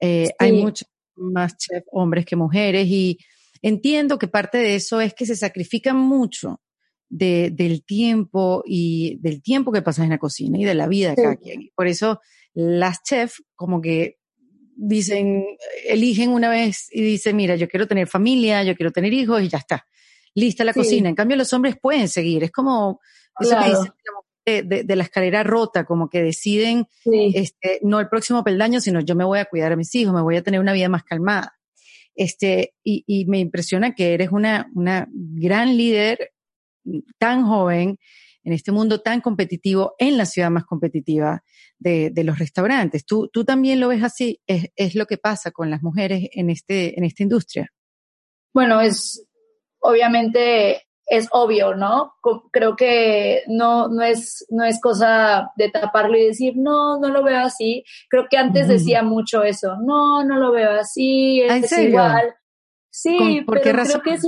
Eh, 0.00 0.30
hay 0.38 0.52
muchos 0.52 0.88
más 1.16 1.56
chefs 1.56 1.86
hombres 1.92 2.26
que 2.26 2.36
mujeres 2.36 2.86
y 2.88 3.18
entiendo 3.62 4.18
que 4.18 4.28
parte 4.28 4.58
de 4.58 4.74
eso 4.74 5.00
es 5.00 5.14
que 5.14 5.26
se 5.26 5.36
sacrifican 5.36 5.96
mucho 5.96 6.60
del 7.08 7.84
tiempo 7.84 8.64
y 8.66 9.18
del 9.20 9.40
tiempo 9.40 9.70
que 9.70 9.82
pasas 9.82 10.04
en 10.04 10.10
la 10.10 10.18
cocina 10.18 10.58
y 10.58 10.64
de 10.64 10.74
la 10.74 10.88
vida 10.88 11.10
de 11.10 11.16
cada 11.16 11.36
quien. 11.36 11.70
Por 11.76 11.86
eso 11.86 12.20
las 12.54 13.02
chefs 13.04 13.42
como 13.54 13.80
que 13.80 14.18
dicen, 14.76 15.44
eligen 15.86 16.30
una 16.30 16.48
vez 16.48 16.88
y 16.92 17.02
dicen, 17.02 17.36
mira, 17.36 17.56
yo 17.56 17.68
quiero 17.68 17.86
tener 17.86 18.06
familia, 18.06 18.62
yo 18.62 18.76
quiero 18.76 18.92
tener 18.92 19.12
hijos 19.12 19.42
y 19.42 19.48
ya 19.48 19.58
está. 19.58 19.86
Lista 20.34 20.64
la 20.64 20.74
cocina. 20.74 21.08
En 21.08 21.14
cambio, 21.14 21.36
los 21.36 21.52
hombres 21.52 21.76
pueden 21.80 22.08
seguir. 22.08 22.44
Es 22.44 22.50
como 22.50 23.00
eso 23.38 23.56
que 23.56 23.70
dicen 23.70 23.92
de, 24.44 24.96
la 24.96 25.02
escalera 25.02 25.42
rota, 25.42 25.84
como 25.84 26.08
que 26.08 26.22
deciden 26.22 26.86
este, 27.04 27.78
no 27.82 28.00
el 28.00 28.08
próximo 28.08 28.44
peldaño, 28.44 28.80
sino 28.80 29.00
yo 29.00 29.14
me 29.14 29.24
voy 29.24 29.38
a 29.38 29.46
cuidar 29.46 29.72
a 29.72 29.76
mis 29.76 29.94
hijos, 29.94 30.14
me 30.14 30.22
voy 30.22 30.36
a 30.36 30.42
tener 30.42 30.60
una 30.60 30.72
vida 30.72 30.88
más 30.88 31.04
calmada. 31.04 31.56
Este, 32.14 32.74
y, 32.84 33.04
y 33.06 33.26
me 33.26 33.38
impresiona 33.38 33.94
que 33.94 34.14
eres 34.14 34.30
una, 34.30 34.70
una 34.74 35.08
gran 35.10 35.76
líder 35.76 36.32
tan 37.18 37.46
joven 37.46 37.98
en 38.44 38.52
este 38.52 38.72
mundo 38.72 39.00
tan 39.00 39.20
competitivo, 39.20 39.94
en 39.98 40.16
la 40.16 40.26
ciudad 40.26 40.50
más 40.50 40.64
competitiva 40.64 41.42
de, 41.78 42.10
de 42.10 42.24
los 42.24 42.38
restaurantes. 42.38 43.04
¿Tú, 43.04 43.28
¿Tú 43.32 43.44
también 43.44 43.80
lo 43.80 43.88
ves 43.88 44.02
así? 44.02 44.40
¿Es, 44.46 44.66
¿Es, 44.76 44.94
lo 44.94 45.06
que 45.06 45.18
pasa 45.18 45.50
con 45.50 45.70
las 45.70 45.82
mujeres 45.82 46.28
en, 46.32 46.50
este, 46.50 46.98
en 46.98 47.04
esta 47.04 47.22
industria? 47.22 47.72
Bueno, 48.52 48.80
es 48.80 49.26
obviamente 49.80 50.82
es 51.06 51.28
obvio, 51.32 51.74
¿no? 51.74 52.14
Creo 52.50 52.76
que 52.76 53.42
no, 53.46 53.88
no, 53.88 54.02
es, 54.02 54.46
no 54.48 54.64
es 54.64 54.80
cosa 54.80 55.52
de 55.56 55.70
taparlo 55.70 56.16
y 56.16 56.26
decir, 56.26 56.54
no, 56.56 56.98
no 56.98 57.08
lo 57.08 57.22
veo 57.22 57.40
así. 57.40 57.84
Creo 58.08 58.26
que 58.30 58.38
antes 58.38 58.68
decía 58.68 59.02
mucho 59.02 59.42
eso, 59.42 59.76
no, 59.84 60.24
no 60.24 60.38
lo 60.38 60.50
veo 60.52 60.70
así, 60.72 61.42
¿Ah, 61.42 61.58
es 61.58 61.72
igual. 61.72 62.34
Sí, 62.90 63.44
pero 63.46 63.60
creo 63.60 64.02
que 64.02 64.14
es... 64.14 64.26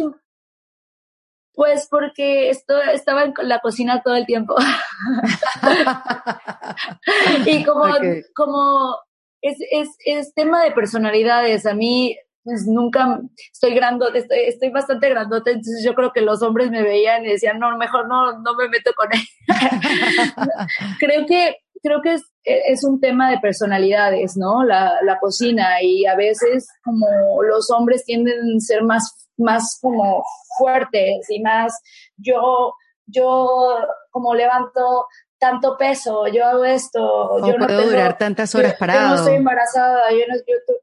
Pues 1.57 1.89
porque 1.91 2.51
esto, 2.51 2.81
estaba 2.81 3.25
en 3.25 3.35
la 3.43 3.59
cocina 3.59 4.03
todo 4.05 4.15
el 4.15 4.27
tiempo. 4.27 4.55
y 7.47 7.65
como, 7.65 7.87
como 8.35 8.97
es, 9.41 9.57
es, 9.73 9.89
es 10.05 10.35
tema 10.35 10.63
de 10.63 10.71
personalidades. 10.71 11.67
A 11.67 11.75
mí 11.75 12.17
pues 12.47 12.65
nunca 12.69 13.21
estoy 13.53 13.75
grandote, 13.75 14.25
estoy, 14.47 14.71
bastante 14.71 15.09
grandote, 15.09 15.51
entonces 15.51 15.85
yo 15.85 15.95
creo 15.95 16.13
que 16.13 16.21
los 16.21 16.43
hombres 16.43 16.71
me 16.71 16.81
veían 16.81 17.25
y 17.25 17.31
decían, 17.31 17.59
no, 17.59 17.77
mejor 17.77 18.07
no, 18.07 18.39
no 18.39 18.55
me 18.55 18.69
meto 18.69 18.93
con 18.97 19.09
él. 19.13 19.21
creo 21.01 21.27
que, 21.27 21.57
creo 21.83 22.01
que 22.03 22.15
es, 22.15 22.23
es, 22.45 22.85
un 22.85 23.01
tema 23.01 23.33
de 23.33 23.39
personalidades, 23.39 24.37
¿no? 24.37 24.63
La, 24.63 24.93
la 25.03 25.19
cocina 25.19 25.83
y 25.83 26.07
a 26.07 26.15
veces 26.15 26.69
como 26.85 27.09
los 27.43 27.69
hombres 27.73 28.05
tienden 28.05 28.39
a 28.39 28.61
ser 28.61 28.85
más, 28.85 29.26
más 29.37 29.79
como 29.81 30.25
fuertes 30.59 31.27
y 31.29 31.41
más, 31.41 31.79
yo, 32.17 32.75
yo 33.07 33.79
como 34.11 34.35
levanto 34.35 35.07
tanto 35.39 35.77
peso, 35.77 36.27
yo 36.29 36.47
hago 36.47 36.65
esto, 36.65 37.47
yo 37.47 37.59
no 37.59 37.67
puedo 37.67 37.91
durar 37.91 38.17
tantas 38.17 38.55
horas 38.55 38.75
parado. 38.75 39.01
Yo 39.01 39.09
no 39.09 39.15
estoy 39.17 39.35
embarazada, 39.35 40.11
yo 40.11 40.25
no, 40.29 40.37
yo, 40.37 40.75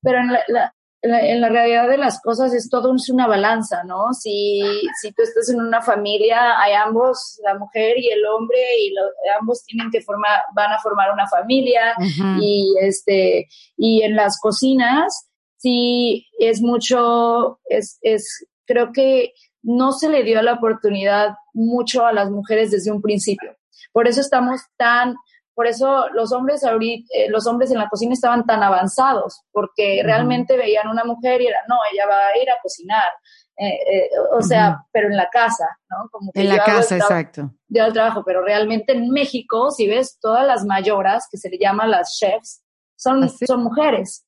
pero 0.00 0.18
en 0.20 0.32
la, 0.48 0.74
en 1.04 1.40
la, 1.40 1.48
realidad 1.50 1.88
de 1.88 1.98
las 1.98 2.20
cosas 2.20 2.54
es 2.54 2.70
todo 2.70 2.94
es 2.94 3.10
una 3.10 3.26
balanza, 3.26 3.84
¿no? 3.84 4.12
Si, 4.14 4.62
si 5.00 5.12
tú 5.12 5.22
estás 5.22 5.50
en 5.50 5.60
una 5.60 5.82
familia, 5.82 6.58
hay 6.60 6.72
ambos, 6.72 7.38
la 7.44 7.58
mujer 7.58 7.98
y 7.98 8.08
el 8.08 8.24
hombre, 8.24 8.58
y 8.80 8.94
ambos 9.38 9.64
tienen 9.64 9.90
que 9.90 10.00
formar, 10.00 10.40
van 10.54 10.72
a 10.72 10.78
formar 10.78 11.12
una 11.12 11.26
familia, 11.26 11.94
y 12.40 12.74
este, 12.80 13.48
y 13.76 14.02
en 14.02 14.16
las 14.16 14.38
cocinas, 14.40 15.28
sí 15.64 16.28
es 16.38 16.60
mucho, 16.60 17.58
es, 17.64 17.98
es, 18.02 18.46
creo 18.66 18.92
que 18.92 19.32
no 19.62 19.92
se 19.92 20.10
le 20.10 20.22
dio 20.22 20.42
la 20.42 20.52
oportunidad 20.52 21.36
mucho 21.54 22.04
a 22.04 22.12
las 22.12 22.30
mujeres 22.30 22.70
desde 22.70 22.92
un 22.92 23.00
principio. 23.00 23.56
Por 23.92 24.06
eso 24.06 24.20
estamos 24.20 24.60
tan 24.76 25.16
por 25.54 25.68
eso 25.68 26.08
los 26.12 26.32
hombres 26.32 26.64
ahorita, 26.64 27.06
eh, 27.14 27.30
los 27.30 27.46
hombres 27.46 27.70
en 27.70 27.78
la 27.78 27.88
cocina 27.88 28.12
estaban 28.12 28.44
tan 28.44 28.62
avanzados, 28.62 29.42
porque 29.52 30.02
realmente 30.04 30.56
veían 30.56 30.88
una 30.88 31.04
mujer 31.04 31.40
y 31.40 31.46
era, 31.46 31.58
no, 31.68 31.76
ella 31.92 32.06
va 32.08 32.18
a 32.18 32.42
ir 32.42 32.50
a 32.50 32.58
cocinar. 32.60 33.12
Eh, 33.56 33.68
eh, 33.68 34.10
o 34.36 34.42
sea, 34.42 34.84
pero 34.90 35.06
en 35.06 35.16
la 35.16 35.28
casa, 35.30 35.68
¿no? 35.88 36.08
Como 36.10 36.32
en 36.34 36.48
la 36.48 36.64
casa, 36.64 36.96
exacto. 36.96 37.52
De 37.68 37.92
trabajo, 37.92 38.24
pero 38.26 38.42
realmente 38.42 38.94
en 38.94 39.10
México, 39.10 39.70
si 39.70 39.86
ves 39.86 40.18
todas 40.20 40.44
las 40.44 40.64
mayoras, 40.64 41.28
que 41.30 41.36
se 41.36 41.48
le 41.48 41.58
llaman 41.58 41.92
las 41.92 42.18
chefs, 42.18 42.64
son, 42.96 43.22
¿Ah, 43.22 43.28
son 43.46 43.62
mujeres. 43.62 44.26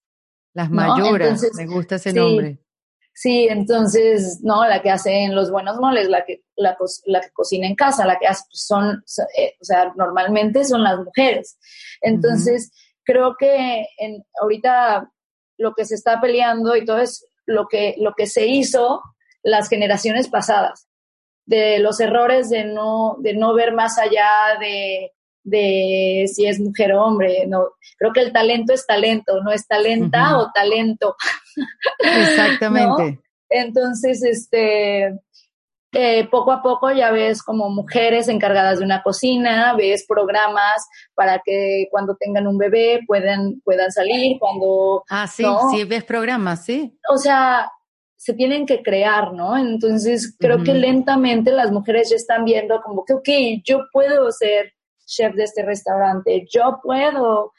Las 0.57 0.71
mayoras, 0.71 1.47
me 1.55 1.67
gusta 1.67 1.97
ese 1.97 2.15
nombre. 2.15 2.59
Sí, 3.13 3.47
entonces, 3.51 4.41
no, 4.43 4.67
la 4.67 4.81
que 4.81 4.91
hace 4.91 5.25
en 5.25 5.35
los 5.35 5.51
buenos 5.51 5.77
moles, 5.79 6.09
la 6.09 6.25
que, 6.25 6.45
la, 6.57 6.79
la 7.05 7.21
que 7.21 7.31
cocina 7.35 7.67
en 7.67 7.75
casa, 7.75 8.07
la 8.07 8.19
que 8.19 8.27
hace, 8.27 8.45
pues, 8.49 8.65
son, 8.65 9.05
eh, 9.37 9.53
o 9.61 9.65
sea, 9.65 9.93
normalmente 9.97 10.65
son 10.65 10.83
las 10.83 10.99
mujeres. 10.99 11.59
Entonces, 12.01 12.73
creo 13.05 13.37
que 13.39 13.87
en, 13.99 14.25
ahorita 14.41 15.13
lo 15.59 15.75
que 15.75 15.85
se 15.85 15.95
está 15.95 16.23
peleando 16.23 16.75
y 16.75 16.87
todo 16.87 17.01
es 17.01 17.27
lo 17.45 17.69
que, 17.69 17.95
lo 17.99 18.15
que 18.15 18.27
se 18.27 18.47
hizo 18.47 19.03
las 19.43 19.69
generaciones 19.69 20.29
pasadas, 20.29 20.89
de 21.45 21.81
los 21.81 22.01
errores 22.01 22.49
de 22.49 22.65
no, 22.65 23.17
de 23.19 23.35
no 23.35 23.53
ver 23.53 23.75
más 23.75 23.99
allá 23.99 24.59
de, 24.59 25.13
de 25.47 26.27
si 26.27 26.47
es 26.47 26.61
mujer 26.61 26.93
o 26.93 27.05
hombre. 27.05 27.47
No, 27.47 27.69
creo 27.97 28.13
que 28.13 28.21
el 28.21 28.33
talento 28.33 28.75
es 28.75 28.87
talento, 28.87 29.43
no 29.43 29.53
es 29.53 29.67
talenta 29.67 30.39
o 30.39 30.51
talento. 30.53 31.17
Exactamente. 31.99 33.21
Entonces, 33.49 34.23
este, 34.25 35.15
eh, 35.93 36.29
poco 36.31 36.51
a 36.51 36.63
poco 36.63 36.91
ya 36.91 37.13
ves 37.13 37.43
como 37.43 37.71
mujeres 37.71 38.27
encargadas 38.29 38.81
de 38.81 38.85
una 38.85 39.03
cocina, 39.03 39.75
ves 39.77 40.05
programas 40.07 40.87
para 41.15 41.41
que 41.45 41.87
cuando 41.93 42.17
tengan 42.17 42.49
un 42.49 42.59
bebé 42.59 43.01
puedan, 43.07 43.61
puedan 43.61 43.93
salir, 43.93 44.37
cuando... 44.41 45.05
Ah, 45.09 45.29
sí, 45.29 45.45
sí, 45.71 45.85
ves 45.85 46.03
programas, 46.03 46.65
sí. 46.65 46.99
O 47.09 47.17
sea, 47.19 47.71
se 48.17 48.35
tienen 48.35 48.67
que 48.67 48.83
crear, 48.83 49.33
¿no? 49.33 49.57
Entonces, 49.57 50.37
creo 50.39 50.65
que 50.65 50.75
lentamente 50.75 51.53
las 51.53 51.71
mujeres 51.71 52.11
ya 52.11 52.17
están 52.17 52.45
viendo 52.45 52.83
como 52.83 53.05
que, 53.05 53.15
ok, 53.15 53.63
yo 53.65 53.85
puedo 53.93 54.33
ser 54.33 54.76
chef 55.07 55.35
de 55.35 55.45
este 55.45 55.65
restaurante, 55.65 56.47
yo 56.51 56.81
puedo 56.83 57.53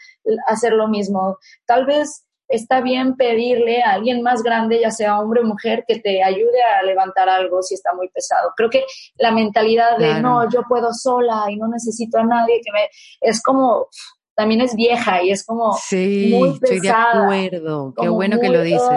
hacer 0.47 0.73
lo 0.73 0.87
mismo. 0.87 1.37
Tal 1.65 1.85
vez 1.85 2.27
está 2.49 2.81
bien 2.81 3.15
pedirle 3.15 3.81
a 3.83 3.93
alguien 3.93 4.21
más 4.21 4.41
grande, 4.41 4.79
ya 4.79 4.91
sea 4.91 5.19
hombre 5.19 5.41
o 5.41 5.45
mujer, 5.45 5.83
que 5.87 5.99
te 5.99 6.23
ayude 6.23 6.61
a 6.63 6.83
levantar 6.83 7.29
algo 7.29 7.61
si 7.61 7.75
está 7.75 7.93
muy 7.93 8.09
pesado. 8.09 8.51
Creo 8.55 8.69
que 8.69 8.85
la 9.17 9.31
mentalidad 9.31 9.97
de 9.97 10.21
no, 10.21 10.49
yo 10.49 10.61
puedo 10.67 10.93
sola 10.93 11.45
y 11.49 11.57
no 11.57 11.67
necesito 11.67 12.19
a 12.19 12.23
nadie 12.23 12.61
que 12.63 12.71
me 12.71 12.87
es 13.21 13.41
como 13.41 13.87
también 14.35 14.61
es 14.61 14.75
vieja 14.75 15.23
y 15.23 15.31
es 15.31 15.43
como 15.43 15.73
sí, 15.73 16.31
muy 16.31 16.59
pesada. 16.59 16.73
Estoy 16.73 16.79
de 16.79 17.47
acuerdo, 17.47 17.93
qué 17.99 18.07
bueno 18.07 18.39
que 18.39 18.49
lo 18.49 18.61
dices. 18.61 18.91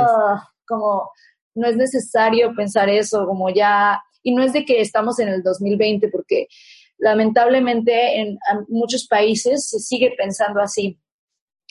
como 0.67 1.11
no 1.55 1.67
es 1.67 1.77
necesario 1.77 2.55
pensar 2.55 2.89
eso, 2.89 3.27
como 3.27 3.51
ya, 3.51 4.01
y 4.23 4.35
no 4.35 4.43
es 4.43 4.53
de 4.53 4.65
que 4.65 4.81
estamos 4.81 5.19
en 5.19 5.29
el 5.29 5.43
2020, 5.43 6.09
porque 6.09 6.47
lamentablemente 7.01 8.21
en 8.21 8.39
muchos 8.69 9.07
países 9.07 9.69
se 9.69 9.79
sigue 9.79 10.15
pensando 10.17 10.61
así. 10.61 10.99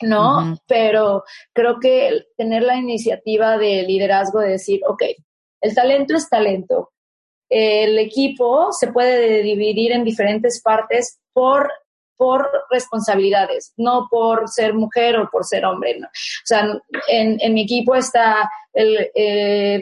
¿no? 0.02 0.58
Pero 0.66 1.24
creo 1.54 1.80
que 1.80 2.24
tener 2.38 2.64
la 2.64 2.78
iniciativa 2.78 3.58
de 3.58 3.84
liderazgo 3.84 4.40
de 4.40 4.52
decir, 4.52 4.80
ok, 4.88 5.04
el 5.62 5.76
talento 5.76 6.16
es 6.16 6.30
talento. 6.30 6.92
El 7.50 7.98
equipo 8.00 8.72
se 8.72 8.92
puede 8.94 9.42
dividir 9.42 9.92
en 9.92 10.04
diferentes 10.04 10.62
partes 10.62 11.20
por 11.34 11.70
por 12.20 12.50
responsabilidades, 12.70 13.74
no 13.78 14.10
por 14.12 14.50
ser 14.50 14.74
mujer 14.74 15.16
o 15.16 15.30
por 15.32 15.46
ser 15.46 15.64
hombre. 15.64 15.98
¿no? 15.98 16.08
O 16.08 16.44
sea, 16.44 16.68
en, 17.08 17.38
en, 17.40 17.54
mi 17.54 17.64
equipo 17.64 17.96
está 17.96 18.52
el, 18.74 19.10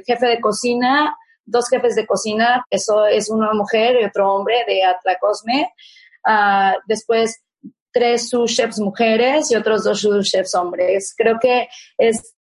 jefe 0.05 0.27
de 0.27 0.39
cocina, 0.39 1.17
dos 1.47 1.67
jefes 1.69 1.95
de 1.95 2.05
cocina, 2.05 2.63
eso 2.69 3.07
es 3.07 3.29
una 3.29 3.53
mujer 3.53 3.97
y 3.99 4.05
otro 4.05 4.31
hombre 4.33 4.63
de 4.67 4.83
Atlacosme. 4.83 5.71
Uh, 6.25 6.77
después 6.87 7.41
tres 7.91 8.29
sous 8.29 8.53
chefs 8.53 8.79
mujeres 8.79 9.49
y 9.49 9.55
otros 9.55 9.83
dos 9.83 10.01
sous 10.01 10.29
chefs 10.29 10.53
hombres. 10.53 11.15
Creo 11.17 11.39
que 11.39 11.67
es, 11.97 12.35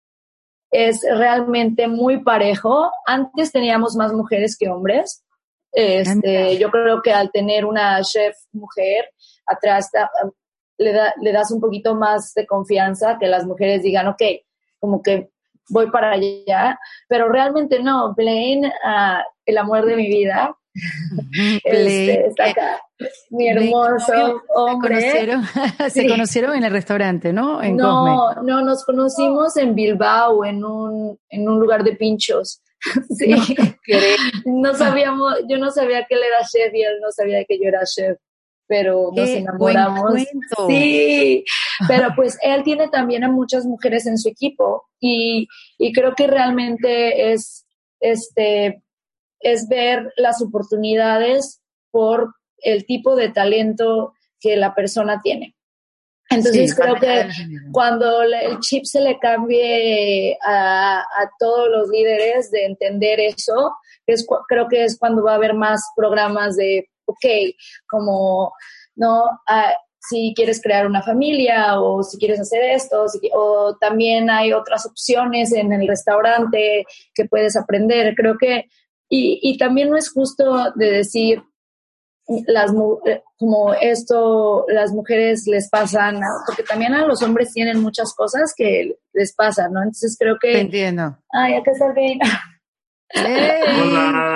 es 0.71 1.01
realmente 1.09 1.87
muy 1.87 2.23
parejo. 2.23 2.91
Antes 3.05 3.51
teníamos 3.51 3.95
más 3.95 4.13
mujeres 4.13 4.55
que 4.57 4.69
hombres. 4.69 5.23
Este, 5.71 6.57
yo 6.57 6.69
creo 6.69 7.01
que 7.01 7.11
al 7.11 7.31
tener 7.31 7.65
una 7.65 8.01
chef 8.03 8.35
mujer, 8.51 9.09
atrás 9.45 9.89
um, 10.23 10.31
le, 10.77 10.93
da, 10.93 11.13
le 11.21 11.31
das 11.31 11.51
un 11.51 11.61
poquito 11.61 11.95
más 11.95 12.33
de 12.33 12.45
confianza, 12.45 13.17
que 13.19 13.27
las 13.27 13.45
mujeres 13.45 13.81
digan, 13.83 14.07
ok, 14.07 14.21
como 14.79 15.01
que 15.01 15.29
voy 15.69 15.89
para 15.91 16.11
allá, 16.11 16.79
pero 17.07 17.29
realmente 17.29 17.81
no, 17.81 18.13
Blaine, 18.15 18.67
uh, 18.67 19.21
el 19.45 19.57
amor 19.57 19.85
de 19.85 19.95
mi 19.95 20.07
vida, 20.07 20.55
este, 21.63 22.27
está 22.27 22.49
acá. 22.49 22.81
Mi 23.29 23.47
hermoso 23.47 24.41
hombre. 24.55 25.01
Se 25.01 25.27
conocieron, 25.27 25.43
se 25.89 26.07
conocieron 26.09 26.55
en 26.55 26.63
el 26.63 26.71
restaurante, 26.71 27.33
¿no? 27.33 27.61
En 27.61 27.77
no, 27.77 28.33
no, 28.41 28.61
nos 28.61 28.83
conocimos 28.83 29.55
en 29.57 29.75
Bilbao, 29.75 30.45
en 30.45 30.63
un, 30.63 31.19
en 31.29 31.47
un 31.47 31.59
lugar 31.59 31.83
de 31.83 31.95
pinchos. 31.95 32.61
Sí. 33.17 33.33
No, 34.45 34.71
no 34.71 34.73
sabíamos, 34.75 35.33
yo 35.49 35.57
no 35.57 35.71
sabía 35.71 36.05
que 36.05 36.13
él 36.13 36.21
era 36.21 36.47
chef 36.47 36.71
y 36.73 36.83
él 36.83 36.99
no 37.01 37.11
sabía 37.11 37.43
que 37.45 37.57
yo 37.57 37.69
era 37.69 37.83
chef 37.85 38.17
pero 38.67 39.11
nos 39.15 39.29
enamoramos. 39.29 40.13
Sí, 40.67 41.43
pero 41.87 42.09
pues 42.15 42.37
él 42.41 42.63
tiene 42.63 42.89
también 42.89 43.23
a 43.23 43.31
muchas 43.31 43.65
mujeres 43.65 44.05
en 44.05 44.17
su 44.17 44.29
equipo 44.29 44.87
y, 44.99 45.47
y 45.77 45.93
creo 45.93 46.13
que 46.15 46.27
realmente 46.27 47.31
es, 47.31 47.65
este, 47.99 48.83
es 49.39 49.67
ver 49.67 50.11
las 50.17 50.41
oportunidades 50.41 51.61
por 51.91 52.35
el 52.59 52.85
tipo 52.85 53.15
de 53.15 53.29
talento 53.29 54.13
que 54.39 54.55
la 54.57 54.75
persona 54.75 55.21
tiene. 55.21 55.55
Entonces 56.29 56.75
creo 56.75 56.95
que 56.95 57.29
cuando 57.71 58.21
el 58.21 58.59
chip 58.59 58.83
se 58.83 58.99
le 58.99 59.17
cambie 59.17 60.37
a, 60.43 60.99
a, 60.99 61.31
todos 61.39 61.69
los 61.69 61.87
líderes 61.87 62.51
de 62.51 62.65
entender 62.65 63.21
eso, 63.21 63.77
es, 64.05 64.27
creo 64.49 64.67
que 64.67 64.83
es 64.83 64.97
cuando 64.99 65.23
va 65.23 65.33
a 65.33 65.35
haber 65.35 65.53
más 65.53 65.81
programas 65.95 66.57
de 66.57 66.89
ok, 67.07 67.55
como, 67.89 68.53
¿no? 68.95 69.23
Ah, 69.47 69.73
si 69.99 70.33
quieres 70.35 70.61
crear 70.61 70.85
una 70.87 71.01
familia 71.01 71.81
o 71.81 72.03
si 72.03 72.17
quieres 72.17 72.39
hacer 72.39 72.63
esto, 72.63 73.05
o 73.33 73.75
también 73.79 74.29
hay 74.29 74.53
otras 74.53 74.85
opciones 74.85 75.51
en 75.51 75.73
el 75.73 75.87
restaurante 75.87 76.85
que 77.13 77.25
puedes 77.25 77.57
aprender. 77.57 78.15
Creo 78.15 78.37
que, 78.37 78.65
y, 79.09 79.39
y 79.41 79.57
también 79.57 79.89
no 79.89 79.97
es 79.97 80.11
justo 80.11 80.71
de 80.75 80.91
decir, 80.91 81.43
las 82.45 82.71
eh, 83.05 83.23
como 83.37 83.73
esto 83.73 84.65
las 84.67 84.91
mujeres 84.91 85.47
les 85.47 85.69
pasan 85.69 86.19
porque 86.45 86.63
también 86.63 86.93
a 86.93 87.05
los 87.05 87.21
hombres 87.23 87.53
tienen 87.53 87.81
muchas 87.81 88.13
cosas 88.13 88.53
que 88.55 88.97
les 89.13 89.33
pasan 89.33 89.71
no 89.71 89.79
entonces 89.79 90.17
creo 90.19 90.37
que 90.37 90.59
entiendo 90.59 91.17
ay 91.31 91.53
acá 91.53 91.71
está 91.71 91.93
bien 91.93 92.19
Hey, 93.09 93.61
Hola. 93.81 94.27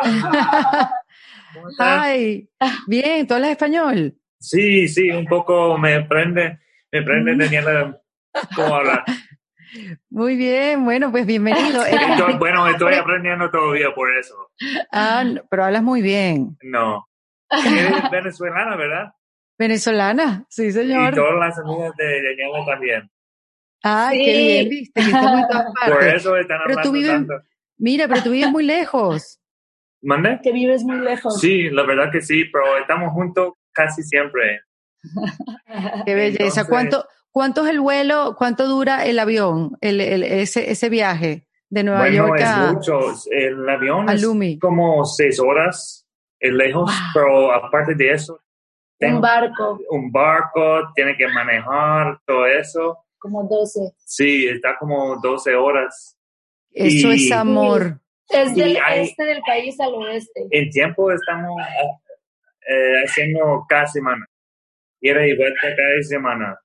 Hi. 1.78 2.48
Bien, 2.86 3.26
¿tú 3.26 3.34
hablas 3.34 3.50
español? 3.50 4.14
Sí, 4.38 4.88
sí, 4.88 5.10
un 5.10 5.26
poco 5.26 5.76
me 5.76 6.02
prende, 6.04 6.58
me 6.92 7.02
prende 7.02 7.34
mm. 7.34 7.38
teniendo 7.38 8.00
cómo 8.54 8.76
hablar. 8.76 9.04
Muy 10.08 10.36
bien, 10.36 10.84
bueno, 10.84 11.10
pues 11.10 11.26
bienvenido. 11.26 11.82
bueno, 12.38 12.66
estoy 12.68 12.94
aprendiendo 12.94 13.50
todavía 13.50 13.94
por 13.94 14.16
eso. 14.16 14.50
Ah, 14.92 15.24
pero 15.48 15.64
hablas 15.64 15.82
muy 15.82 16.02
bien. 16.02 16.56
No. 16.62 17.06
Eres 17.50 18.10
venezolana, 18.10 18.76
¿verdad? 18.76 19.12
Venezolana, 19.58 20.44
sí, 20.48 20.72
señor. 20.72 21.12
Y 21.12 21.16
todas 21.16 21.38
las 21.38 21.58
amigas 21.58 21.94
de 21.96 22.22
Daniela 22.22 22.64
también. 22.64 23.10
Ay, 23.82 24.24
qué 24.24 24.36
bien, 24.36 24.68
viste, 24.68 25.00
que 25.00 25.06
estamos 25.06 25.40
en 25.40 25.48
todas 25.48 25.66
partes. 25.80 25.94
Por 25.94 26.04
eso 26.04 26.36
están 26.36 26.58
pero 26.66 26.82
tú 26.82 26.92
vives, 26.92 27.10
tanto. 27.10 27.34
Mira, 27.78 28.08
pero 28.08 28.22
tú 28.22 28.30
vives 28.30 28.50
muy 28.50 28.64
lejos. 28.64 29.40
¿Mande? 30.02 30.40
Que 30.42 30.52
vives 30.52 30.82
muy 30.84 30.98
lejos. 31.00 31.40
Sí, 31.40 31.70
la 31.70 31.84
verdad 31.84 32.10
que 32.10 32.20
sí, 32.20 32.44
pero 32.52 32.78
estamos 32.78 33.12
juntos 33.12 33.54
casi 33.72 34.02
siempre. 34.02 34.60
qué 36.06 36.14
belleza. 36.14 36.66
¿Cuánto, 36.66 37.06
¿Cuánto 37.30 37.64
es 37.64 37.70
el 37.70 37.80
vuelo? 37.80 38.34
¿Cuánto 38.36 38.66
dura 38.66 39.04
el 39.06 39.18
avión, 39.18 39.76
el, 39.80 40.00
el, 40.00 40.22
ese, 40.24 40.70
ese 40.70 40.88
viaje 40.88 41.46
de 41.70 41.84
Nueva 41.84 42.00
bueno, 42.00 42.16
York 42.28 42.40
a 42.40 42.66
es 42.66 42.72
mucho. 42.74 43.00
El 43.30 43.68
avión 43.68 44.08
es 44.08 44.58
como 44.60 45.04
seis 45.04 45.38
horas, 45.40 46.06
es 46.38 46.52
lejos, 46.52 46.90
pero 47.14 47.52
aparte 47.52 47.94
de 47.94 48.12
eso... 48.12 48.40
un 49.00 49.20
barco. 49.20 49.78
Un 49.90 50.10
barco, 50.10 50.92
tiene 50.94 51.16
que 51.16 51.28
manejar 51.28 52.20
todo 52.26 52.46
eso 52.46 52.98
como 53.20 53.44
12. 53.44 53.92
Sí, 54.04 54.48
está 54.48 54.76
como 54.78 55.16
12 55.22 55.54
horas. 55.54 56.16
Eso 56.72 57.10
es 57.10 57.30
amor. 57.30 58.00
Es 58.28 58.54
del 58.54 58.78
este 58.94 59.24
del 59.24 59.42
país 59.42 59.78
al 59.80 59.94
oeste. 59.94 60.46
En 60.50 60.70
tiempo 60.70 61.10
estamos 61.10 61.60
eh, 62.68 63.04
haciendo 63.04 63.64
cada 63.68 63.86
semana. 63.86 64.24
Ir 65.00 65.16
y 65.16 65.36
vuelta 65.36 65.60
cada 65.76 66.02
semana. 66.02 66.58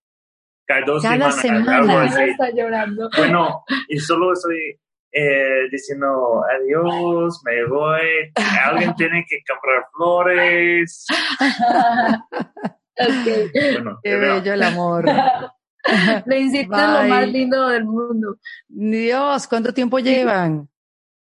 Cada 0.65 0.81
dos 0.85 1.03
cada 1.03 1.31
semanas. 1.31 2.11
Semana. 2.11 2.25
está 2.25 2.49
llorando. 2.51 3.09
Bueno, 3.17 3.63
y 3.87 3.97
solo 3.97 4.33
estoy 4.33 4.79
eh, 5.11 5.69
diciendo 5.71 6.43
adiós, 6.43 7.41
me 7.45 7.65
voy. 7.67 8.31
Alguien 8.65 8.93
tiene 8.97 9.25
que 9.27 9.39
comprar 9.47 9.85
flores. 9.95 11.05
okay. 12.91 13.73
bueno, 13.73 13.99
Qué 14.03 14.15
bello 14.15 14.53
el 14.53 14.63
amor. 14.63 15.05
Le 16.25 16.39
insisten 16.39 16.93
lo 16.93 17.03
más 17.07 17.27
lindo 17.27 17.69
del 17.69 17.85
mundo. 17.85 18.37
Dios, 18.67 19.47
¿cuánto 19.47 19.73
tiempo 19.73 19.99
llevan? 19.99 20.69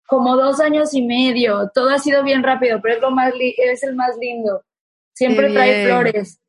Como 0.07 0.35
dos 0.35 0.59
años 0.59 0.93
y 0.93 1.01
medio. 1.01 1.69
Todo 1.73 1.89
ha 1.89 1.99
sido 1.99 2.23
bien 2.23 2.43
rápido, 2.43 2.79
pero 2.81 2.95
es, 2.95 3.01
lo 3.01 3.11
más 3.11 3.33
es 3.39 3.83
el 3.83 3.95
más 3.95 4.17
lindo. 4.19 4.63
Siempre 5.13 5.51
trae 5.51 5.85
flores. 5.85 6.39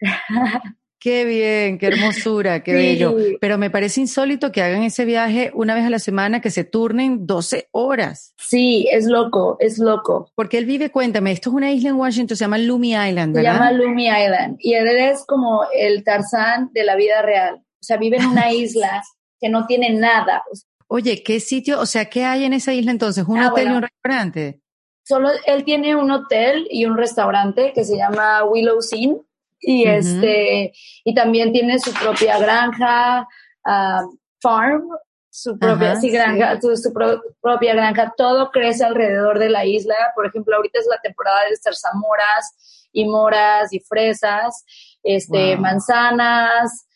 Qué 1.01 1.25
bien, 1.25 1.79
qué 1.79 1.87
hermosura, 1.87 2.65
qué 2.65 2.75
bello. 2.75 3.17
Pero 3.41 3.57
me 3.57 3.71
parece 3.71 4.01
insólito 4.01 4.51
que 4.51 4.63
hagan 4.63 4.83
ese 4.83 5.05
viaje 5.05 5.53
una 5.55 5.77
vez 5.77 5.85
a 5.85 5.91
la 5.91 6.01
semana, 6.01 6.41
que 6.41 6.51
se 6.51 6.65
turnen 6.65 7.25
12 7.25 7.69
horas. 7.71 8.35
Sí, 8.37 8.89
es 8.91 9.07
loco, 9.07 9.57
es 9.61 9.79
loco. 9.79 10.33
Porque 10.35 10.59
él 10.59 10.65
vive, 10.65 10.91
cuéntame, 10.91 11.31
esto 11.31 11.51
es 11.51 11.55
una 11.55 11.71
isla 11.71 11.91
en 11.91 11.97
Washington, 11.97 12.37
se 12.37 12.45
llama 12.45 12.59
Lumi 12.59 12.95
Island, 12.95 13.33
¿verdad? 13.33 13.53
Se 13.53 13.59
llama 13.59 13.73
Lumi 13.73 14.09
Island. 14.09 14.57
Y 14.59 14.75
él 14.75 14.89
es 14.89 15.25
como 15.25 15.63
el 15.73 16.03
Tarzán 16.03 16.71
de 16.73 16.83
la 16.83 16.97
vida 16.97 17.23
real. 17.23 17.63
O 17.81 17.85
sea, 17.85 17.97
vive 17.97 18.17
en 18.19 18.27
una 18.27 18.53
isla 18.53 19.03
que 19.41 19.49
no 19.49 19.67
tiene 19.67 19.91
nada. 19.91 20.43
Oye, 20.89 21.23
¿qué 21.23 21.39
sitio? 21.41 21.81
O 21.81 21.87
sea, 21.87 22.07
¿qué 22.09 22.25
hay 22.25 22.45
en 22.45 22.53
esa 22.55 22.73
isla 22.73 22.91
entonces? 22.91 23.25
¿Un 23.27 23.39
Ah, 23.39 23.51
hotel 23.51 23.69
y 23.69 23.73
un 23.75 23.83
restaurante? 23.83 24.61
Solo 25.05 25.31
él 25.47 25.65
tiene 25.65 25.97
un 25.97 26.11
hotel 26.11 26.67
y 26.71 26.85
un 26.87 26.97
restaurante 26.97 27.73
que 27.75 27.85
se 27.85 27.97
llama 27.97 28.45
Willow's 28.45 28.93
Inn 28.93 29.21
y 29.61 29.87
este 29.87 30.73
y 31.05 31.15
también 31.15 31.53
tiene 31.53 31.79
su 31.79 31.93
propia 31.95 32.39
granja, 32.39 33.27
ah, 33.65 34.03
farm, 34.41 34.89
su 35.31 35.59
propia 35.59 35.93
Ajá, 35.93 36.01
sí, 36.01 36.11
granja, 36.11 36.61
su, 36.61 36.77
su 36.77 36.93
pro- 36.93 37.23
propia 37.41 37.75
granja. 37.75 38.13
Todo 38.17 38.51
crece 38.51 38.85
alrededor 38.85 39.39
de 39.39 39.49
la 39.51 39.65
isla. 39.65 39.95
Por 40.15 40.27
ejemplo, 40.27 40.57
ahorita 40.57 40.79
es 40.79 40.87
la 40.91 40.99
temporada 41.03 41.41
de 41.49 41.57
zarzamoras 41.57 42.89
y 42.93 43.05
moras 43.07 43.73
y 43.73 43.81
fresas, 43.81 44.65
este, 45.03 45.55
Wow. 45.55 45.63
manzanas, 45.63 46.87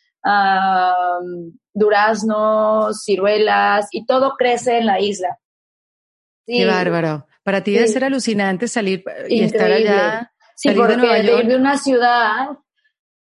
duraznos, 1.72 3.02
ciruelas 3.04 3.88
y 3.92 4.04
todo 4.06 4.34
crece 4.36 4.78
en 4.78 4.86
la 4.86 5.00
isla. 5.00 5.38
Sí, 6.46 6.58
Qué 6.58 6.66
bárbaro. 6.66 7.26
Para 7.42 7.62
ti 7.62 7.72
debe 7.72 7.86
Sí. 7.86 7.94
ser 7.94 8.04
alucinante 8.04 8.68
salir 8.68 9.04
y 9.28 9.42
estar 9.42 9.70
allá. 9.70 10.32
Sí, 10.56 10.68
salir 10.68 10.86
de 10.86 10.94
porque 10.94 11.40
ir 11.40 11.46
de 11.48 11.56
una 11.56 11.76
ciudad 11.78 12.50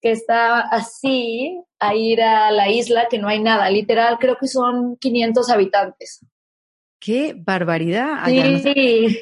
que 0.02 0.12
está 0.12 0.60
así 0.60 1.64
a 1.80 1.96
ir 1.96 2.22
a 2.22 2.52
la 2.52 2.70
isla 2.70 3.08
que 3.10 3.18
no 3.18 3.28
hay 3.28 3.40
nada. 3.42 3.70
Literal, 3.70 4.18
creo 4.20 4.38
que 4.38 4.48
son 4.48 4.98
500 4.98 5.50
habitantes. 5.50 6.20
¡Qué 7.00 7.34
barbaridad! 7.36 8.20
Allá 8.24 8.60
sí. 8.60 9.20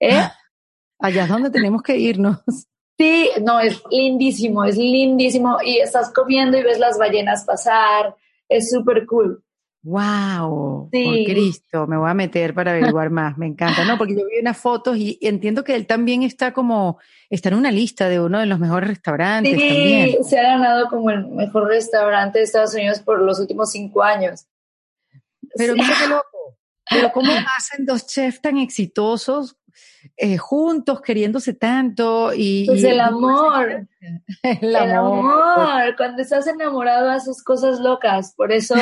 ¿Eh? 0.00 0.20
Allá 0.98 1.24
es 1.24 1.28
donde 1.28 1.50
tenemos 1.50 1.82
que 1.82 1.96
irnos. 1.96 2.38
Sí, 2.98 3.30
no, 3.42 3.60
es 3.60 3.82
lindísimo, 3.90 4.64
es 4.64 4.76
lindísimo. 4.76 5.58
Y 5.64 5.78
estás 5.78 6.12
comiendo 6.12 6.58
y 6.58 6.62
ves 6.62 6.78
las 6.78 6.98
ballenas 6.98 7.44
pasar. 7.44 8.14
Es 8.48 8.70
súper 8.70 9.06
cool. 9.06 9.42
¡Wow! 9.84 10.88
Sí. 10.92 11.04
Por 11.04 11.34
Cristo, 11.34 11.86
me 11.88 11.96
voy 11.96 12.08
a 12.08 12.14
meter 12.14 12.54
para 12.54 12.70
averiguar 12.70 13.10
más. 13.10 13.36
Me 13.36 13.46
encanta, 13.46 13.84
¿no? 13.84 13.98
Porque 13.98 14.14
yo 14.14 14.24
vi 14.26 14.38
unas 14.40 14.56
fotos 14.56 14.96
y 14.96 15.18
entiendo 15.20 15.64
que 15.64 15.74
él 15.74 15.86
también 15.86 16.22
está 16.22 16.52
como, 16.52 17.00
está 17.28 17.48
en 17.48 17.56
una 17.56 17.72
lista 17.72 18.08
de 18.08 18.20
uno 18.20 18.38
de 18.38 18.46
los 18.46 18.60
mejores 18.60 18.90
restaurantes. 18.90 19.58
Sí, 19.58 20.18
se 20.22 20.38
ha 20.38 20.42
ganado 20.42 20.88
como 20.88 21.10
el 21.10 21.26
mejor 21.26 21.66
restaurante 21.66 22.38
de 22.38 22.44
Estados 22.44 22.74
Unidos 22.74 23.00
por 23.00 23.20
los 23.20 23.40
últimos 23.40 23.72
cinco 23.72 24.04
años. 24.04 24.46
Pero 25.56 25.74
mira 25.74 25.94
qué 26.00 26.08
loco. 26.08 26.58
Pero 26.88 27.12
¿cómo 27.12 27.32
hacen 27.56 27.84
dos 27.84 28.06
chefs 28.06 28.40
tan 28.40 28.58
exitosos 28.58 29.56
eh, 30.16 30.36
juntos, 30.36 31.00
queriéndose 31.00 31.54
tanto 31.54 32.32
y... 32.34 32.66
Pues 32.66 32.84
el 32.84 33.00
amor. 33.00 33.86
El, 34.42 34.76
amor. 34.76 35.96
Cuando 35.96 36.22
estás 36.22 36.46
enamorado 36.46 37.10
haces 37.10 37.42
cosas 37.42 37.80
locas, 37.80 38.34
por 38.36 38.52
eso... 38.52 38.74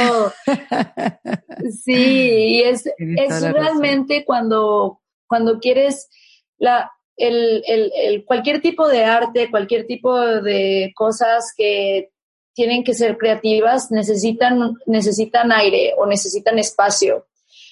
sí, 1.84 2.62
es, 2.64 2.86
es 2.98 3.42
realmente 3.52 4.24
cuando, 4.24 5.00
cuando 5.26 5.60
quieres 5.60 6.08
la, 6.58 6.90
el, 7.16 7.62
el, 7.66 8.24
cualquier 8.24 8.60
tipo 8.60 8.88
de 8.88 9.04
arte, 9.04 9.50
cualquier 9.50 9.86
tipo 9.86 10.18
de 10.18 10.92
cosas 10.94 11.52
que 11.56 12.10
tienen 12.54 12.84
que 12.84 12.94
ser 12.94 13.16
creativas, 13.16 13.90
necesitan, 13.90 14.74
necesitan 14.86 15.52
aire 15.52 15.94
o 15.96 16.06
necesitan 16.06 16.58
espacio. 16.58 17.26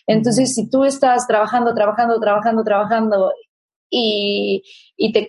Entonces, 0.07 0.55
si 0.55 0.71
tú 0.71 0.85
estás 0.85 1.27
trabajando, 1.27 1.75
trabajando, 1.75 2.19
trabajando, 2.19 2.65
trabajando 2.65 3.33
y, 3.91 4.63
te, 5.13 5.27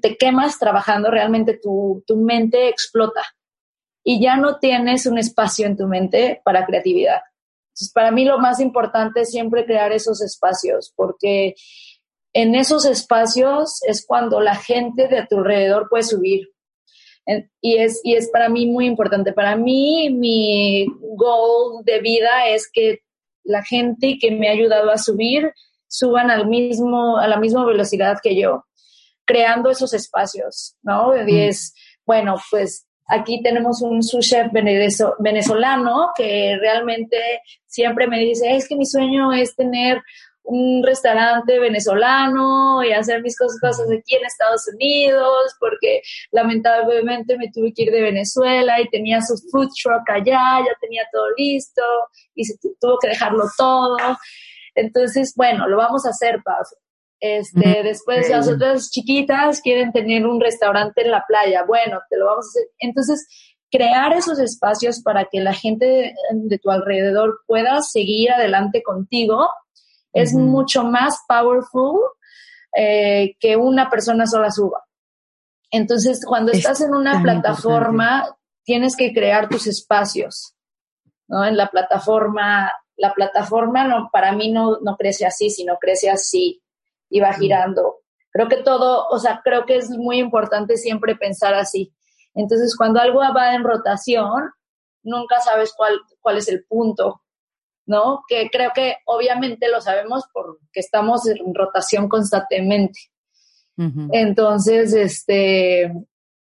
te 0.00 0.16
quemas 0.16 0.58
trabajando, 0.58 1.10
realmente 1.10 1.58
tu, 1.62 2.02
tu 2.06 2.16
mente 2.16 2.68
explota 2.68 3.22
y 4.04 4.20
ya 4.20 4.36
no 4.36 4.58
tienes 4.58 5.06
un 5.06 5.18
espacio 5.18 5.66
en 5.66 5.76
tu 5.76 5.86
mente 5.86 6.40
para 6.44 6.66
creatividad. 6.66 7.20
Para 7.94 8.10
mí 8.10 8.24
lo 8.24 8.38
más 8.38 8.60
importante 8.60 9.22
es 9.22 9.30
siempre 9.30 9.64
crear 9.64 9.92
esos 9.92 10.20
espacios, 10.20 10.92
porque 10.94 11.54
en 12.34 12.54
esos 12.54 12.84
espacios 12.84 13.80
es 13.86 14.04
cuando 14.06 14.40
la 14.40 14.56
gente 14.56 15.08
de 15.08 15.18
a 15.18 15.26
tu 15.26 15.38
alrededor 15.38 15.88
puede 15.88 16.02
subir. 16.02 16.48
Y 17.60 17.76
es, 17.76 18.00
y 18.02 18.14
es 18.14 18.30
para 18.30 18.48
mí 18.48 18.66
muy 18.66 18.86
importante. 18.86 19.32
Para 19.32 19.54
mí, 19.54 20.10
mi 20.10 20.86
goal 21.16 21.84
de 21.84 22.00
vida 22.00 22.48
es 22.48 22.68
que 22.70 22.98
la 23.44 23.62
gente 23.62 24.18
que 24.20 24.32
me 24.32 24.48
ha 24.48 24.52
ayudado 24.52 24.90
a 24.90 24.98
subir 24.98 25.52
suban 25.92 26.30
al 26.30 26.46
mismo, 26.46 27.18
a 27.18 27.28
la 27.28 27.36
misma 27.36 27.66
velocidad 27.66 28.18
que 28.22 28.34
yo, 28.34 28.64
creando 29.26 29.70
esos 29.70 29.92
espacios, 29.92 30.76
¿no? 30.82 31.12
Y 31.28 31.38
es, 31.38 31.74
bueno, 32.06 32.36
pues 32.50 32.86
aquí 33.08 33.42
tenemos 33.42 33.82
un 33.82 34.02
sous 34.02 34.26
chef 34.26 34.46
venezolano 35.18 36.12
que 36.16 36.56
realmente 36.58 37.18
siempre 37.66 38.06
me 38.06 38.18
dice, 38.20 38.56
es 38.56 38.66
que 38.66 38.76
mi 38.76 38.86
sueño 38.86 39.32
es 39.34 39.54
tener 39.54 40.02
un 40.44 40.82
restaurante 40.82 41.58
venezolano 41.58 42.82
y 42.82 42.92
hacer 42.92 43.22
mis 43.22 43.36
cosas, 43.36 43.80
aquí 43.80 44.16
en 44.16 44.24
Estados 44.24 44.66
Unidos, 44.74 45.54
porque 45.60 46.00
lamentablemente 46.30 47.36
me 47.36 47.50
tuve 47.52 47.72
que 47.74 47.82
ir 47.82 47.92
de 47.92 48.00
Venezuela 48.00 48.80
y 48.80 48.88
tenía 48.88 49.20
su 49.20 49.36
food 49.50 49.68
truck 49.80 50.08
allá, 50.08 50.64
ya 50.64 50.74
tenía 50.80 51.04
todo 51.12 51.26
listo 51.36 51.82
y 52.34 52.44
se 52.44 52.56
tuvo 52.80 52.98
que 52.98 53.08
dejarlo 53.08 53.44
todo. 53.58 53.96
Entonces, 54.74 55.34
bueno, 55.36 55.68
lo 55.68 55.76
vamos 55.76 56.06
a 56.06 56.10
hacer, 56.10 56.42
Paz. 56.44 56.74
Este, 57.20 57.82
después 57.84 58.28
las 58.30 58.48
otras 58.48 58.90
chiquitas 58.90 59.60
quieren 59.60 59.92
tener 59.92 60.26
un 60.26 60.40
restaurante 60.40 61.02
en 61.02 61.12
la 61.12 61.24
playa. 61.26 61.64
Bueno, 61.64 62.00
te 62.10 62.16
lo 62.16 62.26
vamos 62.26 62.46
a 62.46 62.50
hacer. 62.50 62.70
Entonces, 62.78 63.26
crear 63.70 64.12
esos 64.12 64.38
espacios 64.38 65.02
para 65.02 65.26
que 65.30 65.40
la 65.40 65.54
gente 65.54 66.14
de 66.32 66.58
tu 66.58 66.70
alrededor 66.70 67.40
pueda 67.46 67.80
seguir 67.80 68.32
adelante 68.32 68.82
contigo 68.82 69.48
es 70.12 70.34
mucho 70.34 70.84
más 70.84 71.20
powerful 71.26 72.00
eh, 72.76 73.34
que 73.40 73.56
una 73.56 73.88
persona 73.88 74.26
sola 74.26 74.50
suba. 74.50 74.84
Entonces, 75.70 76.24
cuando 76.26 76.52
estás 76.52 76.82
en 76.82 76.94
una 76.94 77.22
plataforma, 77.22 78.36
tienes 78.62 78.94
que 78.94 79.14
crear 79.14 79.48
tus 79.48 79.66
espacios, 79.66 80.54
¿no? 81.28 81.44
En 81.44 81.56
la 81.56 81.68
plataforma, 81.68 82.70
la 83.02 83.12
plataforma 83.14 83.84
no, 83.84 84.10
para 84.12 84.30
mí 84.32 84.52
no, 84.52 84.78
no 84.80 84.96
crece 84.96 85.26
así, 85.26 85.50
sino 85.50 85.76
crece 85.78 86.08
así 86.08 86.62
y 87.10 87.18
va 87.18 87.32
girando. 87.32 87.96
Creo 88.30 88.48
que 88.48 88.58
todo, 88.58 89.08
o 89.08 89.18
sea, 89.18 89.40
creo 89.42 89.66
que 89.66 89.76
es 89.76 89.90
muy 89.90 90.18
importante 90.18 90.76
siempre 90.76 91.16
pensar 91.16 91.54
así. 91.54 91.92
Entonces, 92.34 92.76
cuando 92.76 93.00
algo 93.00 93.18
va 93.18 93.54
en 93.54 93.64
rotación, 93.64 94.52
nunca 95.02 95.40
sabes 95.40 95.74
cuál, 95.76 96.00
cuál 96.20 96.38
es 96.38 96.48
el 96.48 96.64
punto 96.64 97.22
¿no? 97.86 98.22
Que 98.28 98.48
creo 98.50 98.70
que 98.74 98.96
obviamente 99.06 99.68
lo 99.68 99.80
sabemos 99.80 100.24
porque 100.32 100.58
estamos 100.74 101.26
en 101.26 101.54
rotación 101.54 102.08
constantemente. 102.08 103.00
Entonces, 104.12 104.92
este, 104.94 105.92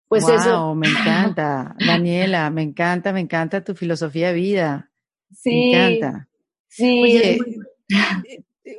pues 0.08 0.24
wow, 0.24 0.34
eso. 0.34 0.74
Me 0.74 0.88
encanta, 0.88 1.76
Daniela, 1.86 2.48
me 2.48 2.62
encanta, 2.62 3.12
me 3.12 3.20
encanta 3.20 3.62
tu 3.62 3.74
filosofía 3.74 4.28
de 4.28 4.34
vida. 4.34 4.90
Sí. 5.34 5.72
Me 5.72 5.96
encanta. 5.96 6.28
Sí. 6.76 7.02
Oye, 7.02 7.38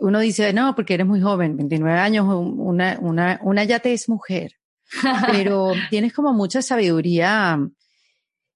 uno 0.02 0.20
dice, 0.20 0.54
no, 0.54 0.76
porque 0.76 0.93
eres 0.93 1.08
muy 1.08 1.20
joven, 1.20 1.58
29 1.58 1.98
años, 2.00 2.28
una, 2.28 2.98
una, 3.02 3.39
una 3.41 3.64
ya 3.64 3.80
te 3.80 3.93
es 3.93 4.08
mujer, 4.08 4.54
pero 5.32 5.72
tienes 5.89 6.14
como 6.14 6.34
mucha 6.34 6.62
sabiduría 6.62 7.58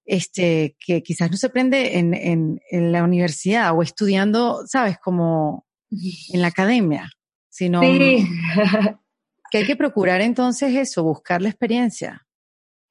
este, 0.04 0.76
que 0.78 1.02
quizás 1.02 1.30
no 1.30 1.36
se 1.36 1.46
aprende 1.46 1.98
en, 1.98 2.14
en, 2.14 2.60
en, 2.70 2.92
la 2.92 3.02
universidad 3.02 3.76
o 3.76 3.82
estudiando, 3.82 4.62
sabes, 4.66 4.98
como 4.98 5.66
en 5.90 6.40
la 6.40 6.48
academia, 6.48 7.10
sino 7.48 7.80
que 7.80 9.58
hay 9.58 9.66
que 9.66 9.76
procurar 9.76 10.20
entonces 10.20 10.74
eso, 10.74 11.02
buscar 11.02 11.42
la 11.42 11.48
experiencia. 11.48 12.26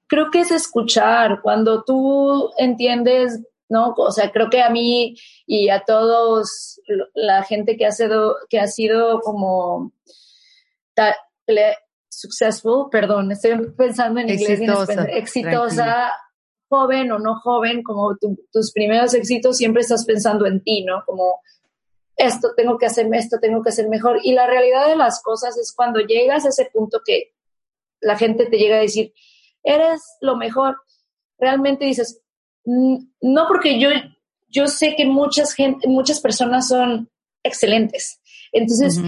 Creo 0.08 0.30
que 0.30 0.42
es 0.42 0.52
escuchar, 0.52 1.42
cuando 1.42 1.84
tú 1.84 2.52
entiendes, 2.58 3.42
¿no? 3.72 3.94
O 3.98 4.12
sea, 4.12 4.32
creo 4.32 4.50
que 4.50 4.62
a 4.62 4.70
mí 4.70 5.16
y 5.48 5.70
a 5.70 5.84
todos 5.86 6.80
la 7.16 7.44
gente 7.44 7.78
que 7.78 7.86
ha 7.86 7.92
sido, 7.92 8.36
que 8.50 8.60
ha 8.60 8.68
sido 8.68 9.22
como 9.22 9.94
successful, 12.10 12.90
perdón, 12.92 13.32
estoy 13.32 13.72
pensando 13.78 14.20
en 14.20 14.30
inglés, 14.30 14.60
exitosa, 14.60 15.04
exitosa 15.06 16.12
joven 16.70 17.12
o 17.12 17.20
no 17.20 17.40
joven, 17.40 17.82
como 17.82 18.18
tus 18.52 18.72
primeros 18.74 19.14
éxitos, 19.14 19.58
siempre 19.58 19.82
estás 19.82 20.06
pensando 20.06 20.46
en 20.46 20.62
ti, 20.62 20.84
¿no? 20.84 21.04
Como 21.06 21.42
esto 22.16 22.50
tengo 22.56 22.78
que 22.78 22.86
hacer, 22.86 23.08
esto 23.14 23.40
tengo 23.40 23.62
que 23.64 23.70
hacer 23.70 23.88
mejor. 23.88 24.20
Y 24.24 24.34
la 24.34 24.48
realidad 24.48 24.88
de 24.88 24.96
las 24.96 25.22
cosas 25.22 25.58
es 25.58 25.74
cuando 25.76 26.00
llegas 26.02 26.46
a 26.46 26.50
ese 26.50 26.70
punto 26.72 27.02
que 27.06 27.34
la 28.00 28.18
gente 28.18 28.46
te 28.46 28.58
llega 28.58 28.78
a 28.78 28.82
decir, 28.82 29.14
eres 29.64 30.02
lo 30.22 30.38
mejor, 30.38 30.78
realmente 31.38 31.86
dices, 31.86 32.21
no 32.66 33.48
porque 33.48 33.80
yo, 33.80 33.90
yo 34.50 34.68
sé 34.68 34.96
que 34.96 35.06
muchas, 35.06 35.54
gente, 35.54 35.88
muchas 35.88 36.20
personas 36.20 36.68
son 36.68 37.10
excelentes. 37.44 38.20
Entonces, 38.52 39.00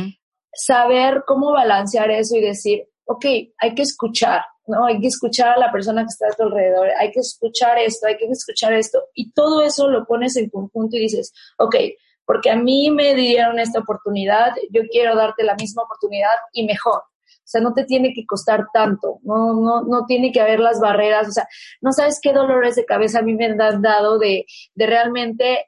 saber 0.54 1.24
cómo 1.28 1.52
balancear 1.52 2.12
eso 2.12 2.36
y 2.36 2.42
decir, 2.42 2.88
ok, 3.06 3.26
hay 3.58 3.76
que 3.76 3.82
escuchar, 3.82 4.44
¿no? 4.68 4.86
Hay 4.86 5.00
que 5.00 5.08
escuchar 5.08 5.50
a 5.50 5.60
la 5.60 5.72
persona 5.72 6.04
que 6.04 6.08
está 6.08 6.28
a 6.28 6.36
tu 6.36 6.44
alrededor, 6.44 6.90
hay 7.00 7.12
que 7.12 7.20
escuchar 7.20 7.78
esto, 7.80 8.08
hay 8.08 8.18
que 8.18 8.26
escuchar 8.26 8.74
esto. 8.74 9.04
Y 9.14 9.32
todo 9.32 9.64
eso 9.64 9.88
lo 9.90 10.06
pones 10.06 10.36
en 10.38 10.50
conjunto 10.50 10.96
y 10.96 11.02
dices, 11.02 11.34
ok, 11.58 11.76
porque 12.26 12.50
a 12.50 12.56
mí 12.56 12.90
me 12.92 13.14
dieron 13.16 13.60
esta 13.60 13.80
oportunidad, 13.80 14.54
yo 14.72 14.84
quiero 14.90 15.16
darte 15.16 15.44
la 15.44 15.56
misma 15.56 15.84
oportunidad 15.84 16.32
y 16.54 16.66
mejor. 16.66 17.04
O 17.54 17.60
sea, 17.60 17.62
no 17.62 17.74
te 17.74 17.84
tiene 17.84 18.14
que 18.14 18.26
costar 18.26 18.66
tanto, 18.74 19.20
no, 19.22 19.54
no, 19.54 19.84
no 19.84 20.06
tiene 20.08 20.32
que 20.32 20.42
haber 20.42 20.60
las 20.60 20.80
barreras, 20.80 21.28
o 21.28 21.32
sea, 21.32 21.48
no 21.82 21.92
sabes 21.92 22.20
qué 22.20 22.34
dolores 22.34 22.76
de 22.76 22.86
cabeza 22.86 23.20
a 23.20 23.22
mí 23.22 23.36
me 23.36 23.46
han 23.46 23.58
dado 23.58 24.18
de, 24.18 24.46
de 24.74 24.88
realmente 24.88 25.68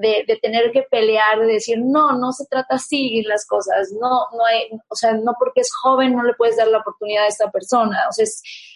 de, 0.00 0.24
de, 0.26 0.36
tener 0.40 0.72
que 0.72 0.82
pelear, 0.90 1.38
de 1.38 1.46
decir, 1.46 1.78
no, 1.78 2.18
no 2.18 2.32
se 2.32 2.46
trata 2.46 2.76
así 2.76 3.22
las 3.22 3.46
cosas, 3.46 3.92
no, 4.00 4.26
no 4.36 4.44
hay, 4.46 4.68
o 4.88 4.96
sea, 4.96 5.12
no 5.12 5.34
porque 5.38 5.60
es 5.60 5.70
joven 5.72 6.16
no 6.16 6.24
le 6.24 6.34
puedes 6.34 6.56
dar 6.56 6.68
la 6.68 6.78
oportunidad 6.78 7.24
a 7.24 7.28
esta 7.28 7.50
persona, 7.52 7.98
o 8.08 8.12
sea, 8.12 8.24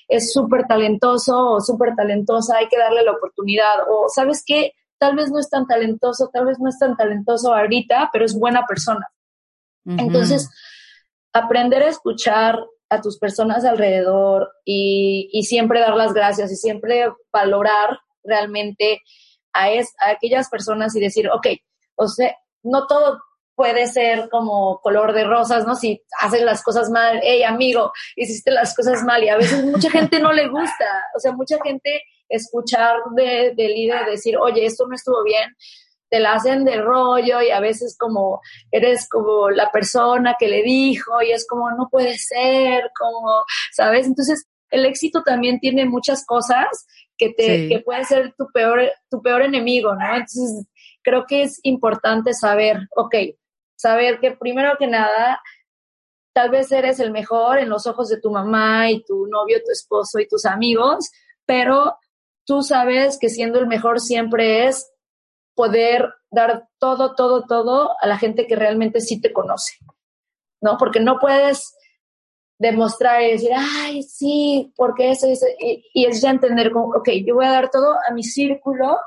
es 0.08 0.32
súper 0.32 0.66
talentoso 0.68 1.52
o 1.52 1.60
súper 1.60 1.96
talentosa, 1.96 2.58
hay 2.58 2.68
que 2.68 2.78
darle 2.78 3.02
la 3.02 3.12
oportunidad, 3.12 3.80
o 3.88 4.08
sabes 4.08 4.44
qué, 4.46 4.72
tal 4.98 5.16
vez 5.16 5.30
no 5.30 5.38
es 5.38 5.50
tan 5.50 5.66
talentoso, 5.66 6.30
tal 6.32 6.46
vez 6.46 6.58
no 6.60 6.68
es 6.68 6.78
tan 6.78 6.96
talentoso 6.96 7.52
ahorita, 7.52 8.10
pero 8.12 8.24
es 8.24 8.38
buena 8.38 8.66
persona. 8.66 9.08
Entonces, 9.88 10.50
aprender 11.38 11.82
a 11.82 11.88
escuchar 11.88 12.58
a 12.88 13.00
tus 13.00 13.18
personas 13.18 13.64
alrededor 13.64 14.50
y, 14.64 15.28
y 15.32 15.42
siempre 15.44 15.80
dar 15.80 15.94
las 15.94 16.12
gracias 16.12 16.52
y 16.52 16.56
siempre 16.56 17.08
valorar 17.32 17.98
realmente 18.22 19.00
a, 19.52 19.70
es, 19.70 19.92
a 20.00 20.10
aquellas 20.10 20.48
personas 20.48 20.94
y 20.94 21.00
decir, 21.00 21.28
ok, 21.30 21.46
o 21.96 22.08
sea, 22.08 22.36
no 22.62 22.86
todo 22.86 23.20
puede 23.54 23.86
ser 23.86 24.28
como 24.28 24.80
color 24.82 25.14
de 25.14 25.24
rosas, 25.24 25.66
¿no? 25.66 25.74
Si 25.74 26.02
haces 26.20 26.42
las 26.42 26.62
cosas 26.62 26.90
mal, 26.90 27.20
hey 27.22 27.42
amigo, 27.42 27.90
hiciste 28.14 28.50
las 28.50 28.76
cosas 28.76 29.02
mal 29.02 29.24
y 29.24 29.30
a 29.30 29.38
veces 29.38 29.64
mucha 29.64 29.90
gente 29.90 30.20
no 30.20 30.32
le 30.32 30.48
gusta, 30.48 31.06
o 31.16 31.20
sea, 31.20 31.32
mucha 31.32 31.56
gente 31.64 32.02
escuchar 32.28 32.96
de, 33.14 33.54
de 33.56 33.68
líder 33.68 34.04
decir, 34.06 34.36
oye, 34.36 34.66
esto 34.66 34.86
no 34.86 34.94
estuvo 34.94 35.24
bien, 35.24 35.56
te 36.16 36.22
la 36.22 36.32
hacen 36.32 36.64
de 36.64 36.80
rollo 36.80 37.42
y 37.42 37.50
a 37.50 37.60
veces 37.60 37.94
como 37.98 38.40
eres 38.70 39.06
como 39.06 39.50
la 39.50 39.70
persona 39.70 40.34
que 40.38 40.48
le 40.48 40.62
dijo 40.62 41.20
y 41.20 41.30
es 41.30 41.46
como 41.46 41.70
no 41.72 41.90
puede 41.90 42.16
ser, 42.16 42.90
como, 42.98 43.44
¿sabes? 43.72 44.06
Entonces, 44.06 44.46
el 44.70 44.86
éxito 44.86 45.22
también 45.22 45.60
tiene 45.60 45.84
muchas 45.84 46.24
cosas 46.24 46.86
que 47.18 47.34
te 47.34 47.68
que 47.68 47.80
puede 47.80 48.04
ser 48.04 48.34
tu 48.34 48.46
peor 48.50 48.90
tu 49.10 49.20
peor 49.20 49.42
enemigo, 49.42 49.94
¿no? 49.94 50.06
Entonces, 50.06 50.66
creo 51.02 51.26
que 51.28 51.42
es 51.42 51.60
importante 51.64 52.32
saber, 52.32 52.88
ok, 52.96 53.14
saber 53.76 54.18
que 54.18 54.30
primero 54.30 54.76
que 54.78 54.86
nada, 54.86 55.42
tal 56.32 56.48
vez 56.48 56.72
eres 56.72 56.98
el 56.98 57.10
mejor 57.10 57.58
en 57.58 57.68
los 57.68 57.86
ojos 57.86 58.08
de 58.08 58.22
tu 58.22 58.30
mamá 58.30 58.90
y 58.90 59.04
tu 59.04 59.26
novio, 59.26 59.58
tu 59.62 59.70
esposo 59.70 60.18
y 60.18 60.26
tus 60.26 60.46
amigos, 60.46 61.10
pero 61.44 61.98
tú 62.46 62.62
sabes 62.62 63.18
que 63.18 63.28
siendo 63.28 63.58
el 63.58 63.66
mejor 63.66 64.00
siempre 64.00 64.66
es 64.66 64.90
poder 65.56 66.14
dar 66.30 66.68
todo, 66.78 67.16
todo, 67.16 67.46
todo 67.46 67.96
a 68.00 68.06
la 68.06 68.18
gente 68.18 68.46
que 68.46 68.54
realmente 68.54 69.00
sí 69.00 69.20
te 69.20 69.32
conoce, 69.32 69.74
¿no? 70.60 70.76
Porque 70.78 71.00
no 71.00 71.18
puedes 71.18 71.74
demostrar 72.58 73.22
y 73.22 73.32
decir, 73.32 73.50
ay, 73.56 74.02
sí, 74.02 74.72
porque 74.76 75.10
eso, 75.10 75.26
eso 75.26 75.46
y, 75.58 75.84
y, 75.92 76.04
es 76.04 76.20
ya 76.20 76.30
entender 76.30 76.70
como, 76.70 76.88
ok, 76.96 77.08
yo 77.26 77.34
voy 77.34 77.46
a 77.46 77.50
dar 77.50 77.70
todo 77.70 77.96
a 78.08 78.12
mi 78.12 78.22
círculo 78.22 78.98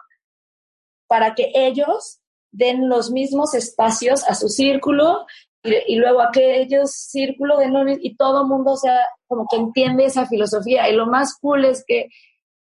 para 1.08 1.34
que 1.34 1.52
ellos 1.54 2.20
den 2.52 2.90
los 2.90 3.12
mismos 3.12 3.54
espacios 3.54 4.28
a 4.28 4.36
su 4.36 4.50
círculo 4.50 5.26
y, 5.64 5.94
y 5.94 5.96
luego 5.96 6.22
aquellos 6.22 6.92
círculo 6.92 7.58
den 7.58 7.74
lo, 7.74 7.84
y 7.90 8.16
todo 8.16 8.48
mundo 8.48 8.76
sea 8.76 9.00
como 9.28 9.46
que 9.50 9.58
entiende 9.58 10.06
esa 10.06 10.26
filosofía. 10.26 10.90
Y 10.90 10.96
lo 10.96 11.06
más 11.06 11.38
cool 11.40 11.66
es 11.66 11.84
que 11.86 12.10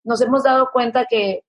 nos 0.04 0.20
hemos 0.20 0.42
dado 0.42 0.70
cuenta 0.72 1.06
que, 1.08 1.44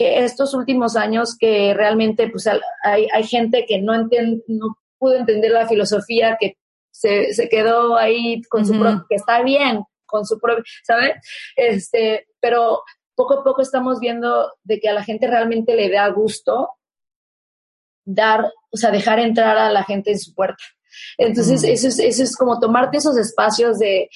que 0.00 0.24
estos 0.24 0.54
últimos 0.54 0.96
años 0.96 1.36
que 1.38 1.74
realmente 1.74 2.30
pues 2.30 2.48
hay, 2.82 3.06
hay 3.12 3.22
gente 3.22 3.66
que 3.68 3.82
no, 3.82 3.94
entiende, 3.94 4.42
no 4.48 4.78
pudo 4.96 5.16
entender 5.16 5.50
la 5.50 5.68
filosofía, 5.68 6.38
que 6.40 6.56
se, 6.90 7.34
se 7.34 7.50
quedó 7.50 7.98
ahí 7.98 8.40
con 8.48 8.64
su 8.64 8.78
propio, 8.78 9.04
que 9.10 9.16
está 9.16 9.42
bien, 9.42 9.84
con 10.06 10.24
su 10.24 10.40
propio, 10.40 10.64
¿sabes? 10.84 11.16
Este, 11.54 12.28
pero 12.40 12.82
poco 13.14 13.40
a 13.40 13.44
poco 13.44 13.60
estamos 13.60 14.00
viendo 14.00 14.50
de 14.64 14.80
que 14.80 14.88
a 14.88 14.94
la 14.94 15.04
gente 15.04 15.26
realmente 15.26 15.76
le 15.76 15.90
da 15.90 16.08
gusto 16.08 16.70
dar, 18.02 18.50
o 18.70 18.76
sea, 18.78 18.90
dejar 18.90 19.18
entrar 19.18 19.58
a 19.58 19.70
la 19.70 19.84
gente 19.84 20.12
en 20.12 20.18
su 20.18 20.34
puerta. 20.34 20.64
Entonces, 21.18 21.62
eso, 21.62 21.88
es, 21.88 21.98
eso 21.98 22.22
es 22.22 22.34
como 22.38 22.58
tomarte 22.58 22.96
esos 22.96 23.18
espacios 23.18 23.78
de 23.78 24.08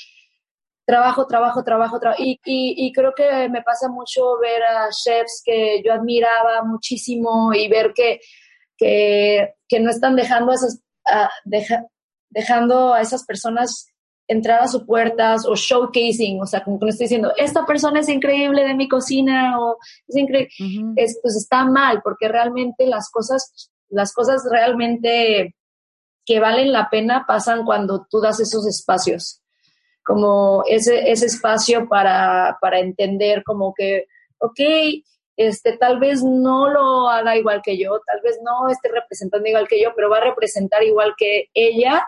trabajo, 0.84 1.26
trabajo, 1.26 1.62
trabajo, 1.62 1.98
trabajo. 1.98 2.22
Y, 2.22 2.40
y, 2.44 2.86
y, 2.86 2.92
creo 2.92 3.12
que 3.14 3.48
me 3.48 3.62
pasa 3.62 3.88
mucho 3.88 4.38
ver 4.38 4.62
a 4.62 4.88
chefs 4.90 5.42
que 5.44 5.82
yo 5.84 5.92
admiraba 5.92 6.62
muchísimo 6.64 7.52
y 7.54 7.68
ver 7.68 7.92
que, 7.94 8.20
que, 8.76 9.54
que 9.68 9.80
no 9.80 9.90
están 9.90 10.16
dejando 10.16 10.52
esas, 10.52 10.80
uh, 11.06 11.28
deja, 11.44 11.86
dejando 12.30 12.92
a 12.92 13.00
esas 13.00 13.24
personas 13.24 13.86
entrar 14.26 14.62
a 14.62 14.68
sus 14.68 14.84
puertas 14.84 15.46
o 15.46 15.54
showcasing, 15.54 16.40
o 16.40 16.46
sea, 16.46 16.64
como 16.64 16.78
que 16.78 16.86
no 16.86 16.90
estoy 16.90 17.04
diciendo, 17.04 17.32
esta 17.36 17.66
persona 17.66 18.00
es 18.00 18.08
increíble 18.08 18.64
de 18.64 18.74
mi 18.74 18.88
cocina 18.88 19.60
o 19.60 19.76
es 20.08 20.16
increíble, 20.16 20.48
uh 20.60 20.64
-huh. 20.64 20.92
es, 20.96 21.18
pues 21.22 21.36
está 21.36 21.64
mal, 21.66 22.00
porque 22.02 22.28
realmente 22.28 22.86
las 22.86 23.10
cosas, 23.10 23.70
las 23.90 24.12
cosas 24.12 24.42
realmente 24.50 25.54
que 26.24 26.40
valen 26.40 26.72
la 26.72 26.88
pena 26.88 27.26
pasan 27.26 27.64
cuando 27.64 28.06
tú 28.10 28.20
das 28.20 28.40
esos 28.40 28.66
espacios, 28.66 29.42
como 30.04 30.62
ese, 30.68 31.10
ese 31.10 31.26
espacio 31.26 31.88
para, 31.88 32.58
para 32.60 32.78
entender 32.78 33.42
como 33.44 33.72
que, 33.74 34.06
ok, 34.38 34.60
este, 35.36 35.76
tal 35.76 35.98
vez 35.98 36.22
no 36.22 36.68
lo 36.70 37.08
haga 37.08 37.36
igual 37.36 37.60
que 37.62 37.76
yo, 37.78 38.00
tal 38.06 38.20
vez 38.22 38.38
no 38.44 38.68
esté 38.68 38.88
representando 38.88 39.48
igual 39.48 39.66
que 39.66 39.82
yo, 39.82 39.90
pero 39.96 40.10
va 40.10 40.18
a 40.18 40.24
representar 40.24 40.82
igual 40.82 41.14
que 41.16 41.48
ella 41.54 42.06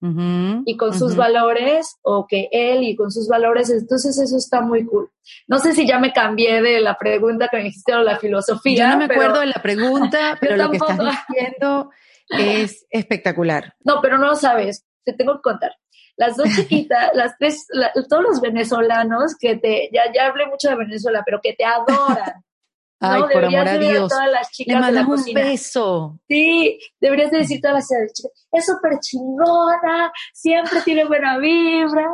Uh 0.00 0.06
-huh, 0.06 0.62
y 0.64 0.76
con 0.76 0.90
uh 0.90 0.92
-huh. 0.92 0.98
sus 0.98 1.16
valores 1.16 1.96
o 2.02 2.24
que 2.28 2.48
él 2.52 2.84
y 2.84 2.94
con 2.94 3.10
sus 3.10 3.26
valores, 3.26 3.68
entonces 3.68 4.16
eso 4.16 4.36
está 4.36 4.60
muy 4.60 4.86
cool. 4.86 5.10
No 5.48 5.58
sé 5.58 5.74
si 5.74 5.88
ya 5.88 5.98
me 5.98 6.12
cambié 6.12 6.62
de 6.62 6.80
la 6.80 6.96
pregunta 6.96 7.48
que 7.48 7.56
me 7.56 7.64
dijiste 7.64 7.94
o 7.94 8.02
la 8.02 8.16
filosofía. 8.16 8.76
Yo 8.76 8.88
no 8.90 8.98
me 8.98 9.08
pero... 9.08 9.22
acuerdo 9.22 9.40
de 9.40 9.46
la 9.46 9.60
pregunta, 9.60 10.36
pero 10.40 10.56
lo 10.56 10.70
que 10.70 10.76
estás 10.76 10.98
diciendo 11.28 11.90
es 12.30 12.86
espectacular. 12.90 13.74
No, 13.82 14.00
pero 14.00 14.18
no 14.18 14.26
lo 14.26 14.36
sabes, 14.36 14.86
te 15.04 15.14
tengo 15.14 15.34
que 15.34 15.42
contar. 15.42 15.72
Las 16.18 16.36
dos 16.36 16.48
chiquitas, 16.54 17.10
las 17.14 17.38
tres, 17.38 17.64
la, 17.70 17.90
todos 18.08 18.22
los 18.22 18.40
venezolanos 18.42 19.34
que 19.40 19.56
te, 19.56 19.88
ya, 19.92 20.02
ya 20.14 20.26
hablé 20.26 20.46
mucho 20.46 20.68
de 20.68 20.76
Venezuela, 20.76 21.22
pero 21.24 21.40
que 21.42 21.54
te 21.54 21.64
adoran. 21.64 22.44
Ay, 23.00 23.20
¿no? 23.20 23.28
por 23.28 23.44
amor 23.44 23.68
a 23.68 23.78
Dios. 23.78 24.12
A 24.12 24.16
todas 24.16 24.32
las 24.32 24.50
chicas 24.50 24.74
Le 24.74 24.80
mandas 24.80 24.90
de 24.90 25.00
la 25.00 25.06
un 25.06 25.16
cocina. 25.16 25.40
beso. 25.40 26.18
Sí, 26.28 26.80
deberías 27.00 27.30
de 27.30 27.38
decir 27.38 27.60
todas 27.60 27.76
las 27.76 28.12
chicas, 28.12 28.32
es 28.50 28.66
súper 28.66 28.98
chingona, 28.98 30.10
siempre 30.32 30.82
tiene 30.82 31.04
buena 31.04 31.38
vibra, 31.38 32.04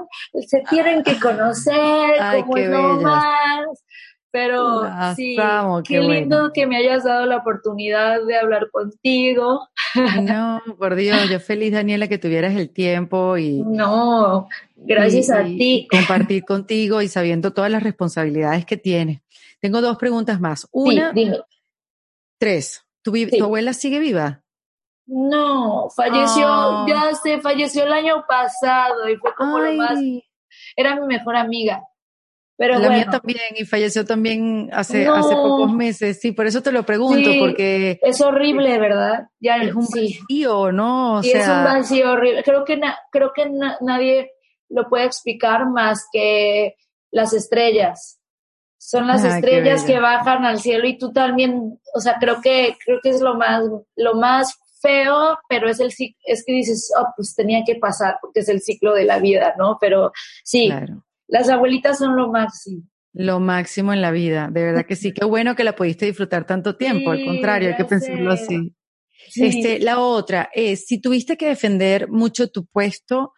se 0.47 0.61
tienen 0.69 1.03
que 1.03 1.19
conocer, 1.19 2.21
Ay, 2.21 2.43
como 2.43 2.55
qué 2.55 2.65
es 2.65 2.69
lo 2.69 2.83
bellas. 2.99 3.03
más. 3.03 3.67
Pero 4.37 4.83
Las 4.83 5.15
sí, 5.15 5.37
amo, 5.41 5.81
qué, 5.85 5.95
qué 5.95 6.01
lindo 6.01 6.37
bueno. 6.39 6.53
que 6.53 6.67
me 6.67 6.77
hayas 6.77 7.05
dado 7.05 7.25
la 7.25 7.37
oportunidad 7.37 8.19
de 8.27 8.37
hablar 8.37 8.69
contigo. 8.73 9.69
No, 10.25 10.61
por 10.77 10.97
Dios, 10.97 11.31
yo 11.31 11.39
feliz, 11.39 11.71
Daniela, 11.73 12.09
que 12.09 12.19
tuvieras 12.19 12.57
el 12.57 12.71
tiempo 12.71 13.39
y, 13.39 13.63
No, 13.65 14.49
gracias 14.75 15.29
y- 15.29 15.33
a 15.33 15.43
y 15.47 15.57
ti. 15.59 15.89
compartir 15.91 16.45
contigo 16.45 17.01
y 17.01 17.07
sabiendo 17.07 17.53
todas 17.53 17.71
las 17.71 17.85
responsabilidades 17.85 18.67
que 18.67 18.77
tienes. 18.77 19.21
Tengo 19.61 19.81
dos 19.81 19.97
preguntas 19.99 20.41
más. 20.41 20.63
Sí, 20.63 20.69
Una, 20.73 21.13
dime. 21.13 21.39
tres. 22.39 22.85
¿Tu, 23.03 23.13
vi- 23.13 23.31
Sí. 23.31 23.39
tu 23.39 23.45
abuela 23.45 23.73
sigue 23.73 24.01
viva? 24.01 24.43
No, 25.07 25.89
falleció, 25.95 26.47
Ah. 26.49 26.87
ya 26.89 27.15
se 27.23 27.41
falleció 27.41 27.85
el 27.85 27.93
año 27.93 28.25
pasado 28.27 29.09
y 29.09 29.15
fue 29.17 29.33
como 29.37 29.61
lo 29.61 29.73
más, 29.75 29.97
era 30.75 30.99
mi 30.99 31.07
mejor 31.07 31.37
amiga. 31.37 31.85
Pero 32.57 32.75
la 32.75 32.87
bueno, 32.87 32.95
mía 32.95 33.07
también 33.11 33.39
y 33.57 33.65
falleció 33.65 34.05
también 34.05 34.71
hace, 34.73 35.05
No. 35.05 35.15
hace 35.17 35.35
pocos 35.35 35.73
meses. 35.73 36.21
Sí, 36.21 36.31
por 36.33 36.47
eso 36.47 36.63
te 36.63 36.71
lo 36.71 36.85
pregunto, 36.87 37.31
Sí. 37.33 37.39
porque 37.41 37.99
es 38.03 38.21
horrible, 38.21 38.79
¿verdad? 38.79 39.27
Ya, 39.41 39.57
es 39.57 39.75
un 39.75 39.87
sí. 39.87 40.19
vacío, 40.21 40.71
¿no? 40.71 41.15
O 41.19 41.23
Sí, 41.23 41.33
es 41.33 41.49
un 41.49 41.65
vacío 41.65 42.13
horrible. 42.13 42.45
Creo 42.45 42.65
que, 42.65 42.77
na- 42.77 42.99
creo 43.11 43.33
que 43.35 43.51
na- 43.51 43.77
nadie 43.81 44.31
lo 44.69 44.89
puede 44.89 45.05
explicar 45.05 45.69
más 45.69 46.07
que 46.13 46.77
las 47.11 47.33
estrellas. 47.33 48.21
Son 48.79 49.07
las 49.07 49.23
qué 49.23 49.29
estrellas 49.29 49.83
que 49.85 49.99
bajan 49.99 50.45
al 50.45 50.61
cielo 50.61 50.87
y 50.87 50.99
tú 50.99 51.13
también, 51.13 51.81
o 51.95 52.01
sea, 52.01 52.19
creo 52.21 52.41
que, 52.43 52.77
creo 52.85 52.99
que 53.03 53.09
es 53.11 53.21
lo 53.21 53.35
más, 53.35 53.65
lo 53.97 54.15
más 54.15 54.55
feo, 54.83 55.39
pero 55.49 55.69
es 55.69 55.81
el 55.81 55.89
es 55.89 56.45
que 56.47 56.53
dices, 56.53 56.93
oh, 57.01 57.07
pues 57.17 57.35
tenía 57.35 57.63
que 57.65 57.77
pasar 57.77 58.19
porque 58.21 58.41
es 58.41 58.49
el 58.49 58.61
ciclo 58.61 58.93
de 58.95 59.05
la 59.05 59.19
vida, 59.19 59.55
¿no? 59.59 59.79
Pero 59.81 60.13
sí, 60.45 60.67
claro. 60.69 61.03
Las 61.29 61.49
abuelitas 61.49 61.99
son 61.99 62.17
lo 62.17 62.31
máximo. 62.31 62.83
Lo 63.13 63.39
máximo 63.41 63.93
en 63.93 64.03
la 64.03 64.11
vida, 64.11 64.49
de 64.53 64.65
verdad 64.65 64.87
que 64.87 64.97
sí. 64.97 65.13
Qué 65.15 65.25
bueno 65.25 65.55
que 65.55 65.65
la 65.65 65.77
pudiste 65.77 66.07
disfrutar 66.07 66.47
tanto 66.47 66.77
tiempo, 66.77 67.11
al 67.13 67.25
contrario, 67.25 67.69
hay 67.71 67.77
que 67.77 67.85
pensarlo 67.85 68.37
sé. 68.37 68.43
así. 68.45 68.75
Sí. 69.29 69.45
Este, 69.47 69.79
la 69.81 70.01
otra 70.01 70.51
es, 70.53 70.87
si 70.87 71.01
tuviste 71.01 71.37
que 71.37 71.47
defender 71.47 72.09
mucho 72.09 72.49
tu 72.51 72.67
puesto 72.67 73.33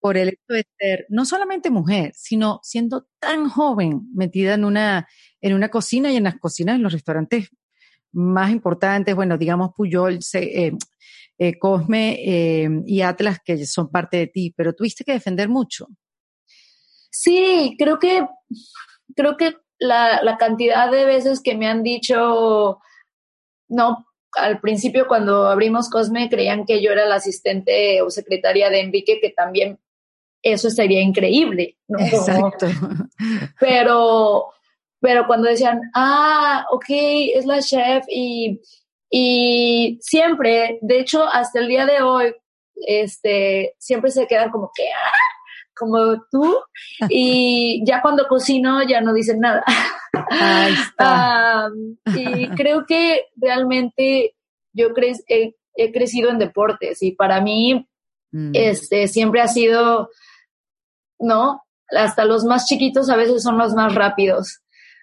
por 0.00 0.16
el 0.16 0.28
hecho 0.30 0.54
de 0.54 0.64
ser 0.78 1.06
no 1.08 1.24
solamente 1.24 1.70
mujer, 1.70 2.12
sino 2.14 2.58
siendo 2.62 3.06
tan 3.18 3.48
joven, 3.48 4.02
metida 4.14 4.54
en 4.54 4.64
una, 4.64 5.06
en 5.40 5.54
una 5.54 5.68
cocina 5.68 6.10
y 6.10 6.16
en 6.16 6.24
las 6.24 6.38
cocinas 6.38 6.76
en 6.76 6.82
los 6.82 6.92
restaurantes 6.92 7.50
más 8.12 8.50
importantes, 8.50 9.14
bueno, 9.14 9.38
digamos 9.38 9.70
Puyol, 9.76 10.22
se- 10.22 10.66
eh, 10.66 10.72
eh, 11.38 11.58
Cosme 11.58 12.18
eh, 12.24 12.68
y 12.86 13.00
Atlas, 13.02 13.38
que 13.44 13.64
son 13.66 13.90
parte 13.90 14.16
de 14.16 14.26
ti, 14.26 14.52
pero 14.56 14.72
tuviste 14.74 15.04
que 15.04 15.12
defender 15.12 15.48
mucho. 15.48 15.86
Sí, 17.10 17.76
creo 17.78 17.98
que, 17.98 18.26
creo 19.16 19.36
que 19.36 19.56
la, 19.78 20.22
la 20.22 20.36
cantidad 20.36 20.90
de 20.90 21.04
veces 21.04 21.40
que 21.42 21.54
me 21.54 21.66
han 21.66 21.82
dicho, 21.82 22.80
no, 23.68 24.06
al 24.32 24.60
principio 24.60 25.08
cuando 25.08 25.46
abrimos 25.48 25.90
Cosme 25.90 26.28
creían 26.28 26.64
que 26.64 26.82
yo 26.82 26.92
era 26.92 27.06
la 27.06 27.16
asistente 27.16 28.02
o 28.02 28.10
secretaria 28.10 28.70
de 28.70 28.80
Enrique, 28.80 29.18
que 29.20 29.30
también 29.30 29.78
eso 30.42 30.70
sería 30.70 31.00
increíble, 31.00 31.76
¿no? 31.88 31.98
Exacto. 31.98 32.66
Pero, 33.60 34.46
pero 35.00 35.26
cuando 35.26 35.48
decían, 35.48 35.80
ah, 35.94 36.66
ok, 36.70 36.84
es 36.88 37.46
la 37.46 37.60
chef 37.60 38.04
y, 38.08 38.60
y 39.10 39.98
siempre, 40.00 40.78
de 40.82 41.00
hecho, 41.00 41.24
hasta 41.24 41.58
el 41.60 41.68
día 41.68 41.86
de 41.86 42.02
hoy, 42.02 42.34
este, 42.86 43.74
siempre 43.78 44.10
se 44.10 44.26
quedan 44.26 44.50
como 44.50 44.70
que, 44.74 44.84
ah, 44.90 45.12
como 45.80 46.22
tú, 46.30 46.56
y 47.08 47.82
ya 47.86 48.02
cuando 48.02 48.28
cocino 48.28 48.86
ya 48.86 49.00
no 49.00 49.14
dicen 49.14 49.40
nada. 49.40 49.64
Ahí 50.30 50.74
está. 50.74 51.70
y 52.14 52.48
creo 52.56 52.84
que 52.86 53.24
realmente 53.36 54.36
yo 54.72 54.92
cre 54.92 55.14
he, 55.26 55.56
he, 55.74 55.92
crecido 55.92 56.30
en 56.30 56.38
deportes 56.38 57.02
y 57.02 57.12
para 57.12 57.40
mí 57.40 57.88
mm. 58.30 58.50
este, 58.54 59.08
siempre 59.08 59.40
ha 59.40 59.48
sido, 59.48 60.10
¿no? 61.18 61.62
Hasta 61.88 62.24
los 62.24 62.44
más 62.44 62.66
chiquitos 62.66 63.10
a 63.10 63.16
veces 63.16 63.42
son 63.42 63.58
los 63.58 63.74
más 63.74 63.94
rápidos, 63.94 64.60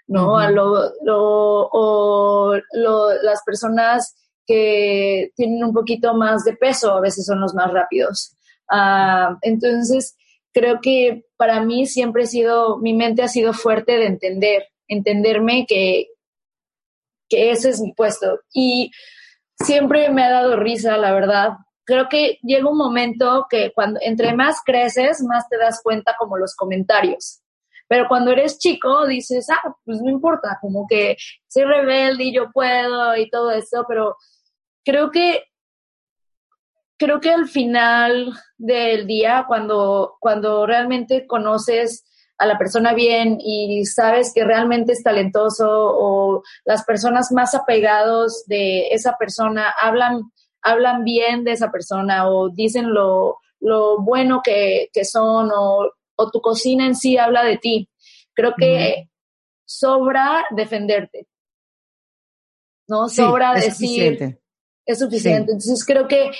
¿no? 0.07 0.38
a 0.38 0.49
lo, 0.51 0.93
lo, 1.03 1.69
o 1.73 2.55
lo, 2.71 3.21
las 3.23 3.43
personas 3.43 4.15
que 4.45 5.32
tienen 5.36 5.63
un 5.65 5.73
poquito 5.73 6.13
más 6.13 6.45
de 6.45 6.55
peso 6.55 6.93
a 6.93 7.01
veces 7.01 7.25
son 7.25 7.41
los 7.41 7.53
más 7.53 7.71
rápidos. 7.71 8.38
Uh, 8.71 9.36
entonces, 9.41 10.15
creo 10.58 10.80
que 10.82 11.24
para 11.38 11.62
mí 11.62 11.86
siempre 11.86 12.24
he 12.24 12.26
sido, 12.26 12.78
mi 12.80 12.95
mente 12.95 13.22
ha 13.22 13.28
sido 13.28 13.53
fuerte 13.53 13.95
de 13.95 14.08
entender, 14.08 14.64
entenderme 14.88 15.68
que, 15.68 16.08
que 17.30 17.51
ese 17.51 17.70
es 17.70 17.80
mi 17.80 17.93
puesto. 17.93 18.39
Y 18.51 18.89
siempre 19.53 20.10
me 20.10 20.24
ha 20.24 20.32
dado 20.32 20.55
risa, 20.55 20.97
la 20.97 21.12
verdad. 21.14 21.51
Creo 21.86 22.10
que 22.10 22.39
llega 22.41 22.68
un 22.68 22.78
momento 22.78 23.45
que 23.47 23.72
cuando 23.76 23.99
entre 24.01 24.34
más 24.34 24.62
creces, 24.66 25.22
más 25.22 25.47
te 25.47 25.58
das 25.58 25.80
cuenta 25.84 26.16
como 26.18 26.38
los 26.38 26.55
comentarios. 26.55 27.41
Pero 27.88 28.08
cuando 28.08 28.32
eres 28.32 28.58
chico, 28.58 29.05
dices, 29.05 29.47
ah, 29.51 29.76
pues 29.86 30.01
no 30.01 30.10
importa, 30.10 30.58
como 30.60 30.88
que 30.89 31.18
soy 31.47 31.66
rebelde 31.66 32.24
y 32.24 32.34
yo 32.34 32.51
puedo 32.51 33.16
y 33.16 33.30
todo 33.30 33.51
eso, 33.51 33.86
pero 33.88 34.16
creo 34.84 35.12
que 35.12 35.43
creo 36.98 37.20
que 37.20 37.32
al 37.32 37.48
final 37.48 38.34
del 38.58 39.08
día, 39.08 39.45
cuando, 39.48 40.18
cuando 40.20 40.66
realmente 40.66 41.28
conoces 41.28 42.04
a 42.38 42.45
la 42.45 42.58
persona 42.58 42.93
bien 42.93 43.38
y 43.39 43.86
sabes 43.86 44.32
que 44.34 44.43
realmente 44.43 44.93
es 44.93 45.04
talentoso 45.04 45.68
o 45.70 46.43
las 46.66 46.84
personas 46.84 47.32
más 47.32 47.56
apegados 47.56 48.45
de 48.45 48.89
esa 48.89 49.18
persona 49.18 49.74
hablan, 49.82 50.32
hablan 50.62 51.04
bien 51.04 51.43
de 51.43 51.54
esa 51.54 51.72
persona 51.72 52.30
o 52.30 52.50
dicen 52.50 52.93
lo, 52.93 53.39
lo 53.60 54.02
bueno 54.02 54.41
que, 54.43 54.89
que 54.93 55.04
son 55.04 55.50
o, 55.52 55.91
o, 56.16 56.32
tu 56.32 56.41
cocina 56.41 56.86
en 56.86 56.95
sí 56.95 57.18
habla 57.18 57.43
de 57.43 57.58
ti. 57.58 57.89
Creo 58.34 58.54
que 58.56 59.10
sobra 59.66 60.45
defenderte. 60.52 61.28
¿No? 62.88 63.10
Sobra 63.10 63.54
decir. 63.54 64.39
Es 64.86 65.00
suficiente. 65.00 65.52
Entonces 65.52 65.84
creo 65.86 66.08
que 66.08 66.32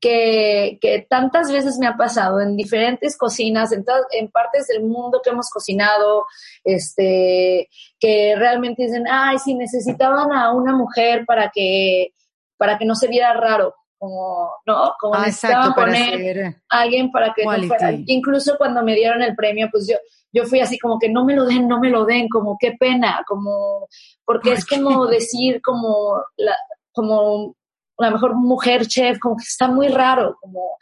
que, 0.00 0.78
que, 0.80 1.06
tantas 1.08 1.50
veces 1.50 1.78
me 1.78 1.86
ha 1.86 1.96
pasado 1.96 2.40
en 2.40 2.56
diferentes 2.56 3.16
cocinas, 3.16 3.72
en, 3.72 3.84
en 4.12 4.30
partes 4.30 4.66
del 4.66 4.82
mundo 4.82 5.20
que 5.22 5.30
hemos 5.30 5.48
cocinado, 5.50 6.26
este, 6.64 7.68
que 7.98 8.34
realmente 8.36 8.84
dicen, 8.84 9.04
ay, 9.10 9.38
si 9.38 9.54
necesitaban 9.54 10.32
a 10.32 10.52
una 10.52 10.74
mujer 10.74 11.24
para 11.26 11.50
que, 11.52 12.12
para 12.56 12.78
que 12.78 12.84
no 12.84 12.94
se 12.94 13.08
viera 13.08 13.32
raro, 13.34 13.74
como, 13.98 14.50
¿no? 14.66 14.94
Como 15.00 15.14
ah, 15.14 15.26
necesitaban 15.26 15.74
poner 15.74 16.56
a 16.68 16.80
alguien 16.80 17.10
para 17.10 17.32
que 17.34 17.44
no 17.44 17.66
fuera. 17.66 17.92
Incluso 18.06 18.56
cuando 18.58 18.82
me 18.82 18.94
dieron 18.94 19.22
el 19.22 19.34
premio, 19.34 19.68
pues 19.70 19.86
yo, 19.88 19.96
yo 20.32 20.44
fui 20.44 20.60
así 20.60 20.78
como 20.78 20.98
que 20.98 21.08
no 21.08 21.24
me 21.24 21.34
lo 21.34 21.46
den, 21.46 21.66
no 21.66 21.80
me 21.80 21.90
lo 21.90 22.04
den, 22.04 22.28
como 22.28 22.56
qué 22.60 22.72
pena, 22.78 23.22
como, 23.26 23.88
porque 24.24 24.52
es 24.52 24.66
como 24.66 25.06
decir 25.06 25.62
como 25.62 26.22
la, 26.36 26.54
como 26.92 27.56
la 27.98 28.10
mejor 28.10 28.34
mujer 28.34 28.86
chef, 28.86 29.18
como 29.18 29.36
que 29.36 29.44
está 29.44 29.68
muy 29.68 29.88
raro, 29.88 30.36
como, 30.40 30.76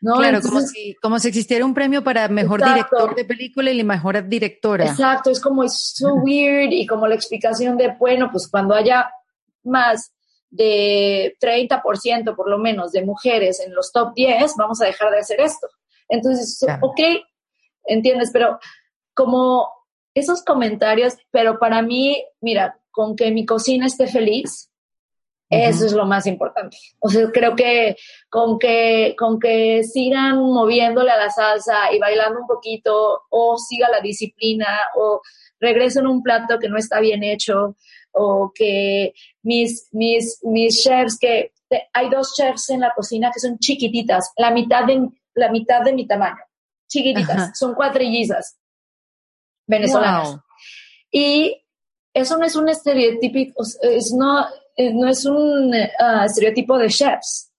¿no? 0.00 0.16
Claro, 0.16 0.40
como, 0.40 0.60
si, 0.60 0.94
como 1.00 1.18
si 1.18 1.28
existiera 1.28 1.64
un 1.64 1.74
premio 1.74 2.04
para 2.04 2.28
mejor 2.28 2.62
director 2.62 3.14
de 3.14 3.24
película 3.24 3.70
y 3.70 3.78
la 3.78 3.84
mejor 3.84 4.28
directora. 4.28 4.84
Exacto, 4.86 5.30
es 5.30 5.40
como, 5.40 5.64
es 5.64 5.94
so 5.94 6.14
weird 6.14 6.72
y 6.72 6.86
como 6.86 7.06
la 7.06 7.14
explicación 7.14 7.76
de, 7.76 7.96
bueno, 7.98 8.28
pues 8.30 8.48
cuando 8.48 8.74
haya 8.74 9.10
más 9.64 10.12
de 10.50 11.36
30% 11.40 12.34
por 12.34 12.48
lo 12.48 12.58
menos 12.58 12.92
de 12.92 13.04
mujeres 13.04 13.60
en 13.60 13.74
los 13.74 13.92
top 13.92 14.14
10, 14.14 14.54
vamos 14.56 14.80
a 14.80 14.86
dejar 14.86 15.10
de 15.10 15.18
hacer 15.18 15.40
esto. 15.40 15.68
Entonces, 16.08 16.64
ok, 16.80 17.00
entiendes, 17.84 18.30
pero 18.32 18.58
como 19.14 19.68
esos 20.14 20.42
comentarios, 20.42 21.16
pero 21.30 21.58
para 21.58 21.82
mí, 21.82 22.24
mira, 22.40 22.78
con 22.90 23.14
que 23.14 23.30
mi 23.30 23.44
cocina 23.44 23.86
esté 23.86 24.06
feliz, 24.06 24.67
eso 25.50 25.86
es 25.86 25.92
lo 25.92 26.04
más 26.04 26.26
importante. 26.26 26.76
O 27.00 27.08
sea, 27.08 27.30
creo 27.32 27.56
que 27.56 27.96
con 28.28 28.58
que 28.58 29.14
con 29.18 29.38
que 29.38 29.82
sigan 29.82 30.36
moviéndole 30.38 31.10
a 31.10 31.16
la 31.16 31.30
salsa 31.30 31.92
y 31.92 31.98
bailando 31.98 32.40
un 32.40 32.46
poquito 32.46 33.22
o 33.30 33.56
siga 33.56 33.88
la 33.88 34.00
disciplina 34.00 34.66
o 34.96 35.22
regresen 35.58 36.06
un 36.06 36.22
plato 36.22 36.58
que 36.58 36.68
no 36.68 36.76
está 36.76 37.00
bien 37.00 37.22
hecho 37.22 37.76
o 38.12 38.52
que 38.54 39.14
mis 39.42 39.88
mis 39.92 40.38
mis 40.42 40.82
chefs 40.82 41.18
que 41.18 41.52
hay 41.92 42.10
dos 42.10 42.34
chefs 42.34 42.70
en 42.70 42.80
la 42.80 42.92
cocina 42.94 43.30
que 43.32 43.40
son 43.40 43.58
chiquititas, 43.58 44.32
la 44.36 44.50
mitad 44.50 44.84
de 44.84 45.08
la 45.34 45.50
mitad 45.50 45.82
de 45.82 45.92
mi 45.92 46.06
tamaño. 46.06 46.38
Chiquititas, 46.88 47.58
son 47.58 47.74
cuatrillizas 47.74 48.58
venezolanas. 49.66 50.38
Y 51.10 51.62
eso 52.12 52.36
no 52.38 52.44
es 52.44 52.56
un 52.56 52.68
estereotipo, 52.68 53.62
es 53.82 54.12
no 54.12 54.46
no 54.78 55.08
es 55.08 55.24
un 55.26 55.74
uh, 55.74 56.24
estereotipo 56.24 56.78
de 56.78 56.88
chefs, 56.88 57.50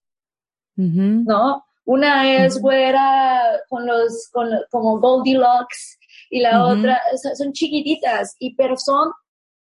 ¿no? 0.76 1.64
Una 1.84 2.44
es 2.44 2.60
güera 2.60 3.42
con 3.68 3.86
los, 3.86 4.28
con, 4.32 4.48
como 4.70 4.98
Goldilocks 4.98 5.98
y 6.30 6.40
la 6.40 6.64
otra 6.64 7.00
son 7.36 7.52
chiquititas, 7.52 8.36
y 8.38 8.54
pero 8.54 8.76
son 8.76 9.10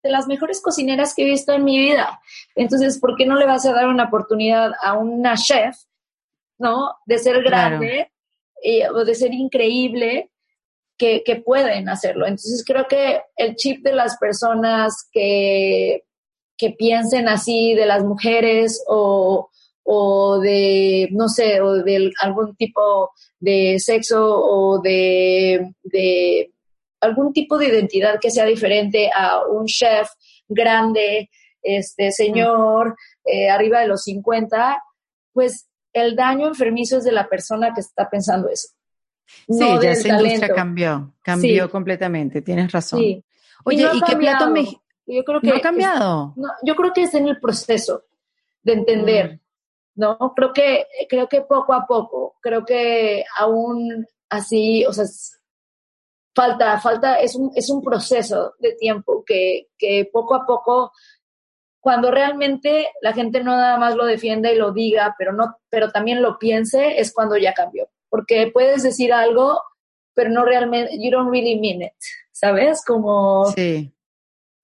de 0.02 0.10
las 0.10 0.26
mejores 0.26 0.60
cocineras 0.60 1.14
que 1.14 1.22
he 1.22 1.30
visto 1.30 1.52
en 1.52 1.64
mi 1.64 1.78
vida. 1.78 2.20
Entonces, 2.54 2.98
¿por 2.98 3.16
qué 3.16 3.26
no 3.26 3.36
le 3.36 3.46
vas 3.46 3.64
a 3.66 3.72
dar 3.72 3.88
una 3.88 4.04
oportunidad 4.04 4.72
a 4.82 4.94
una 4.94 5.36
chef, 5.36 5.76
¿no? 6.58 6.96
De 7.06 7.18
ser 7.18 7.42
grande 7.42 8.12
eh, 8.62 8.88
o 8.88 9.04
de 9.04 9.14
ser 9.14 9.32
increíble 9.32 10.30
que, 10.98 11.22
que, 11.24 11.36
pueden 11.36 11.88
hacerlo. 11.88 12.26
Entonces, 12.26 12.64
creo 12.66 12.86
que 12.88 13.22
el 13.36 13.54
chip 13.56 13.84
de 13.84 13.92
las 13.92 14.16
personas 14.16 15.08
que 15.12 16.05
que 16.56 16.70
piensen 16.70 17.28
así 17.28 17.74
de 17.74 17.86
las 17.86 18.04
mujeres 18.04 18.82
o, 18.88 19.50
o 19.82 20.38
de, 20.40 21.08
no 21.12 21.28
sé, 21.28 21.60
o 21.60 21.74
de 21.82 22.10
algún 22.20 22.56
tipo 22.56 23.10
de 23.38 23.78
sexo 23.78 24.24
o 24.26 24.80
de, 24.80 25.72
de 25.84 26.50
algún 27.00 27.32
tipo 27.32 27.58
de 27.58 27.68
identidad 27.68 28.18
que 28.20 28.30
sea 28.30 28.44
diferente 28.44 29.10
a 29.14 29.46
un 29.46 29.66
chef 29.66 30.08
grande, 30.48 31.30
este 31.62 32.12
señor, 32.12 32.96
eh, 33.24 33.50
arriba 33.50 33.80
de 33.80 33.88
los 33.88 34.02
50, 34.02 34.82
pues 35.32 35.68
el 35.92 36.16
daño 36.16 36.48
enfermizo 36.48 36.98
es 36.98 37.04
de 37.04 37.12
la 37.12 37.28
persona 37.28 37.72
que 37.74 37.80
está 37.80 38.08
pensando 38.08 38.48
eso. 38.48 38.68
Sí, 39.48 39.64
ya 39.82 39.90
esa 39.90 40.08
industria 40.08 40.48
cambió, 40.48 41.14
cambió 41.22 41.70
completamente, 41.70 42.42
tienes 42.42 42.70
razón. 42.70 43.00
Oye, 43.64 43.88
¿y, 43.92 44.00
qué 44.02 44.16
plato 44.16 44.50
me, 44.50 44.64
yo 45.06 45.24
creo 45.24 45.40
que 45.40 45.48
no 45.48 45.56
ha 45.56 45.60
cambiado. 45.60 46.34
yo 46.62 46.74
creo 46.74 46.92
que 46.92 47.02
es 47.02 47.14
en 47.14 47.28
el 47.28 47.40
proceso 47.40 48.04
de 48.62 48.72
entender, 48.72 49.34
mm. 49.34 49.40
¿no? 50.00 50.34
Creo 50.34 50.52
que, 50.52 50.86
creo 51.08 51.28
que 51.28 51.42
poco 51.42 51.72
a 51.72 51.86
poco, 51.86 52.36
creo 52.40 52.64
que 52.64 53.24
aún 53.38 54.06
así, 54.28 54.84
o 54.84 54.92
sea, 54.92 55.04
falta, 56.34 56.78
falta, 56.80 57.20
es 57.20 57.34
un, 57.36 57.52
es 57.54 57.70
un 57.70 57.82
proceso 57.82 58.54
de 58.58 58.72
tiempo 58.72 59.24
que, 59.24 59.68
que 59.78 60.08
poco 60.12 60.34
a 60.34 60.44
poco, 60.44 60.92
cuando 61.80 62.10
realmente 62.10 62.88
la 63.00 63.12
gente 63.12 63.44
no 63.44 63.52
nada 63.52 63.78
más 63.78 63.94
lo 63.94 64.04
defienda 64.04 64.50
y 64.50 64.56
lo 64.56 64.72
diga, 64.72 65.14
pero 65.16 65.32
no, 65.32 65.56
pero 65.70 65.92
también 65.92 66.20
lo 66.20 66.38
piense, 66.38 66.98
es 66.98 67.12
cuando 67.12 67.36
ya 67.36 67.54
cambió. 67.54 67.88
Porque 68.08 68.50
puedes 68.52 68.82
decir 68.82 69.12
algo, 69.12 69.60
pero 70.12 70.30
no 70.30 70.44
realmente, 70.44 70.98
you 70.98 71.10
don't 71.10 71.30
really 71.30 71.58
mean 71.60 71.82
it, 71.82 71.92
¿sabes? 72.32 72.84
Como, 72.84 73.46
sí. 73.52 73.95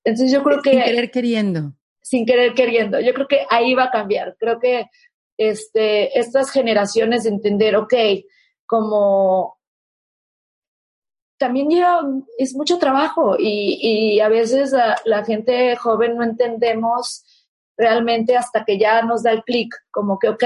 Entonces 0.04 0.32
yo 0.32 0.42
creo 0.42 0.60
que... 0.62 0.70
Sin 0.70 0.82
querer 0.82 1.10
queriendo. 1.10 1.72
Sin 2.00 2.26
querer 2.26 2.54
queriendo. 2.54 3.00
Yo 3.00 3.14
creo 3.14 3.28
que 3.28 3.46
ahí 3.50 3.74
va 3.74 3.84
a 3.84 3.90
cambiar. 3.90 4.36
Creo 4.38 4.58
que 4.58 4.86
este, 5.36 6.18
estas 6.18 6.50
generaciones 6.50 7.24
de 7.24 7.30
entender, 7.30 7.76
ok, 7.76 7.94
como 8.66 9.58
también 11.38 11.68
lleva, 11.68 12.02
es 12.38 12.54
mucho 12.54 12.78
trabajo 12.78 13.36
y, 13.38 14.14
y 14.14 14.20
a 14.20 14.28
veces 14.28 14.70
la, 14.70 14.96
la, 15.04 15.24
gente 15.24 15.74
joven 15.74 16.16
no 16.16 16.22
entendemos 16.22 17.24
realmente 17.76 18.36
hasta 18.36 18.64
que 18.64 18.78
ya 18.78 19.02
nos 19.02 19.24
da 19.24 19.32
el 19.32 19.42
clic, 19.42 19.74
como 19.90 20.20
que, 20.20 20.28
ok, 20.28 20.44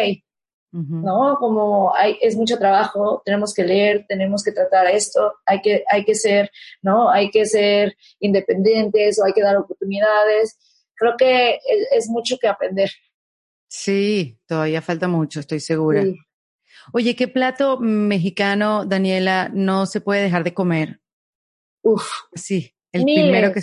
¿no? 0.73 1.37
Como 1.39 1.95
hay, 1.95 2.19
es 2.21 2.37
mucho 2.37 2.59
trabajo, 2.59 3.23
tenemos 3.25 3.55
que 3.55 3.65
leer, 3.65 4.05
tenemos 4.09 4.43
que 4.43 4.53
tratar 4.53 4.87
esto, 4.89 5.35
hay 5.47 5.61
que, 5.63 5.85
hay 5.91 6.05
que 6.05 6.15
ser, 6.15 6.51
¿no? 6.83 7.11
Hay 7.11 7.31
que 7.31 7.47
ser 7.47 7.97
independientes 8.21 9.19
o 9.19 9.25
hay 9.25 9.33
que 9.33 9.43
dar 9.43 9.57
oportunidades. 9.57 10.59
Creo 10.95 11.15
que 11.17 11.59
es, 11.93 12.09
mucho 12.09 12.37
que 12.39 12.49
aprender. 12.49 12.91
Sí, 13.69 14.39
todavía 14.47 14.83
falta 14.83 15.09
mucho, 15.09 15.41
estoy 15.41 15.61
segura. 15.61 16.05
Oye, 16.93 17.17
¿qué 17.17 17.29
plato 17.29 17.79
mexicano, 17.79 18.85
Daniela, 18.85 19.51
no 19.53 19.87
se 19.87 20.01
puede 20.01 20.23
dejar 20.23 20.45
de 20.45 20.55
comer? 20.55 21.01
Uf. 21.83 22.07
Sí, 22.35 22.75
el 22.93 23.05
primero 23.05 23.53
que... 23.53 23.63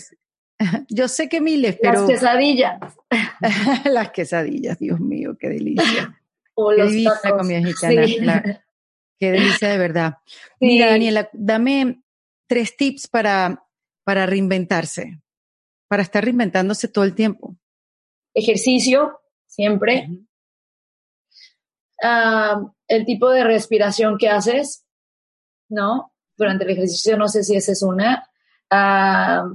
Yo 0.89 1.07
sé 1.07 1.29
que 1.29 1.41
miles, 1.41 1.77
pero... 1.81 2.01
Las 2.01 2.09
quesadillas. 2.09 2.79
Las 3.85 4.11
quesadillas, 4.11 4.79
Dios 4.79 4.99
mío, 4.99 5.35
qué 5.39 5.49
delicia. 5.49 6.22
O 6.55 6.69
qué 6.71 6.77
los 6.77 6.87
delicia 6.91 7.11
la 7.13 7.21
tacos. 7.21 7.37
comida 7.39 7.59
mexicana. 7.61 8.05
Sí. 8.07 8.19
la- 8.19 8.65
qué 9.19 9.31
delicia 9.31 9.69
de 9.69 9.77
verdad. 9.77 10.17
Sí. 10.25 10.35
Mira, 10.59 10.87
Daniela, 10.89 11.29
dame 11.33 12.03
tres 12.47 12.75
tips 12.75 13.07
para, 13.07 13.65
para 14.03 14.25
reinventarse, 14.25 15.21
para 15.87 16.03
estar 16.03 16.23
reinventándose 16.23 16.87
todo 16.87 17.03
el 17.05 17.15
tiempo. 17.15 17.55
Ejercicio, 18.33 19.21
siempre. 19.45 20.09
Ah, 22.01 22.61
el 22.87 23.05
tipo 23.05 23.29
de 23.29 23.43
respiración 23.43 24.17
que 24.17 24.27
haces, 24.29 24.85
¿no? 25.69 26.11
Durante 26.35 26.65
el 26.65 26.71
ejercicio, 26.71 27.15
no 27.15 27.27
sé 27.27 27.43
si 27.43 27.55
esa 27.55 27.71
es 27.71 27.81
una. 27.83 28.29
Ah, 28.69 29.45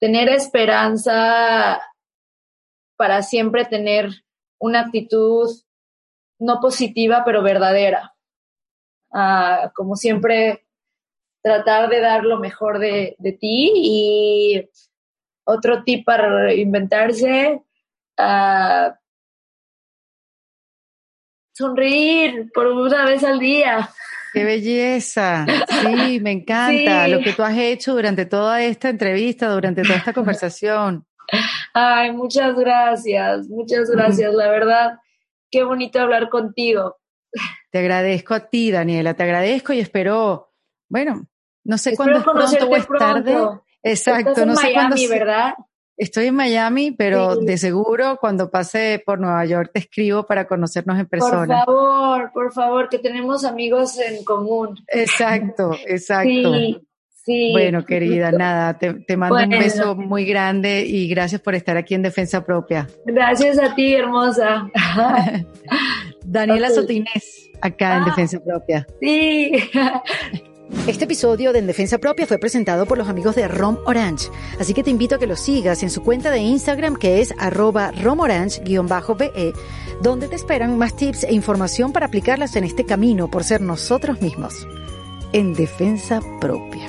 tener 0.00 0.28
esperanza 0.28 1.80
para 3.02 3.20
siempre 3.22 3.64
tener 3.64 4.10
una 4.60 4.82
actitud 4.82 5.50
no 6.38 6.60
positiva, 6.60 7.24
pero 7.24 7.42
verdadera. 7.42 8.14
Ah, 9.12 9.72
como 9.74 9.96
siempre, 9.96 10.68
tratar 11.42 11.88
de 11.90 11.98
dar 11.98 12.22
lo 12.22 12.38
mejor 12.38 12.78
de, 12.78 13.16
de 13.18 13.32
ti 13.32 13.72
y 13.74 14.70
otro 15.42 15.82
tip 15.82 16.04
para 16.04 16.54
inventarse, 16.54 17.60
ah, 18.18 18.96
sonreír 21.52 22.52
por 22.54 22.68
una 22.68 23.04
vez 23.04 23.24
al 23.24 23.40
día. 23.40 23.90
¡Qué 24.32 24.44
belleza! 24.44 25.44
Sí, 25.68 26.20
me 26.20 26.30
encanta 26.30 27.04
Sí. 27.06 27.10
lo 27.10 27.18
que 27.18 27.32
tú 27.32 27.42
has 27.42 27.58
hecho 27.58 27.94
durante 27.94 28.26
toda 28.26 28.62
esta 28.62 28.90
entrevista, 28.90 29.48
durante 29.48 29.82
toda 29.82 29.96
esta 29.96 30.12
conversación. 30.12 31.04
Ay, 31.74 32.12
muchas 32.12 32.54
gracias, 32.56 33.48
muchas 33.48 33.90
gracias, 33.90 34.34
la 34.34 34.48
verdad, 34.50 34.98
qué 35.50 35.62
bonito 35.64 36.00
hablar 36.00 36.28
contigo. 36.28 36.96
Te 37.70 37.78
agradezco 37.78 38.34
a 38.34 38.48
ti, 38.50 38.70
Daniela, 38.70 39.14
te 39.14 39.22
agradezco 39.22 39.72
y 39.72 39.80
espero, 39.80 40.52
bueno, 40.88 41.26
no 41.64 41.78
sé 41.78 41.96
cuándo 41.96 42.18
es 42.18 42.24
pronto 42.24 42.40
o 42.68 42.76
es 42.76 42.86
tarde. 42.98 43.32
pronto. 43.32 43.64
Exacto, 43.82 44.28
Estás 44.30 44.42
en 44.42 44.48
no 44.48 44.56
sé 44.56 44.72
cuándo 44.74 44.96
Miami, 44.96 45.06
se- 45.08 45.18
¿verdad? 45.18 45.54
Estoy 45.96 46.26
en 46.26 46.34
Miami, 46.34 46.90
pero 46.92 47.36
Sí. 47.36 47.46
de 47.46 47.58
seguro 47.58 48.16
cuando 48.20 48.50
pase 48.50 49.02
por 49.04 49.18
Nueva 49.20 49.44
York 49.44 49.70
te 49.72 49.80
escribo 49.80 50.26
para 50.26 50.46
conocernos 50.48 50.96
en 50.98 51.06
Por 51.06 51.10
persona. 51.18 51.64
favor, 51.64 52.30
por 52.32 52.52
favor, 52.52 52.88
que 52.88 52.98
tenemos 52.98 53.44
amigos 53.44 53.98
en 53.98 54.24
común. 54.24 54.78
Exacto, 54.88 55.72
exacto. 55.86 56.54
Sí, 56.54 56.80
sí. 57.24 57.50
Bueno, 57.52 57.84
querida, 57.84 58.32
nada, 58.32 58.78
te, 58.78 58.94
te 58.94 59.16
mando 59.16 59.36
un 59.36 59.48
beso 59.50 59.94
muy 59.96 60.24
grande 60.24 60.84
y 60.86 61.08
gracias 61.08 61.40
por 61.40 61.54
estar 61.54 61.76
aquí 61.76 61.94
en 61.94 62.02
Defensa 62.02 62.44
Propia. 62.44 62.88
Gracias 63.06 63.58
a 63.58 63.74
ti, 63.74 63.94
hermosa. 63.94 64.68
Daniela 66.24 66.68
Ok. 66.68 66.74
Sotinés, 66.74 67.50
acá 67.60 67.96
en 67.96 68.02
Ah. 68.02 68.06
Defensa 68.06 68.40
Propia. 68.40 68.86
sí. 69.00 69.52
Este 70.86 71.04
episodio 71.04 71.52
de 71.52 71.58
En 71.58 71.66
Defensa 71.66 71.98
Propia 71.98 72.26
fue 72.26 72.38
presentado 72.38 72.86
por 72.86 72.96
los 72.96 73.06
amigos 73.06 73.34
de 73.36 73.46
Rom 73.46 73.76
Orange, 73.84 74.28
así 74.58 74.72
que 74.72 74.82
te 74.82 74.88
invito 74.88 75.16
a 75.16 75.18
que 75.18 75.26
los 75.26 75.38
sigas 75.38 75.82
en 75.82 75.90
su 75.90 76.02
cuenta 76.02 76.30
de 76.30 76.38
Instagram 76.38 76.96
que 76.96 77.20
es 77.20 77.34
arroba 77.38 77.92
romorange-be, 77.92 79.52
donde 80.00 80.28
te 80.28 80.36
esperan 80.36 80.78
más 80.78 80.96
tips 80.96 81.24
e 81.24 81.34
información 81.34 81.92
para 81.92 82.06
aplicarlas 82.06 82.56
en 82.56 82.64
este 82.64 82.86
camino 82.86 83.28
por 83.30 83.44
ser 83.44 83.60
nosotros 83.60 84.22
mismos. 84.22 84.66
En 85.34 85.52
Defensa 85.52 86.20
Propia. 86.40 86.88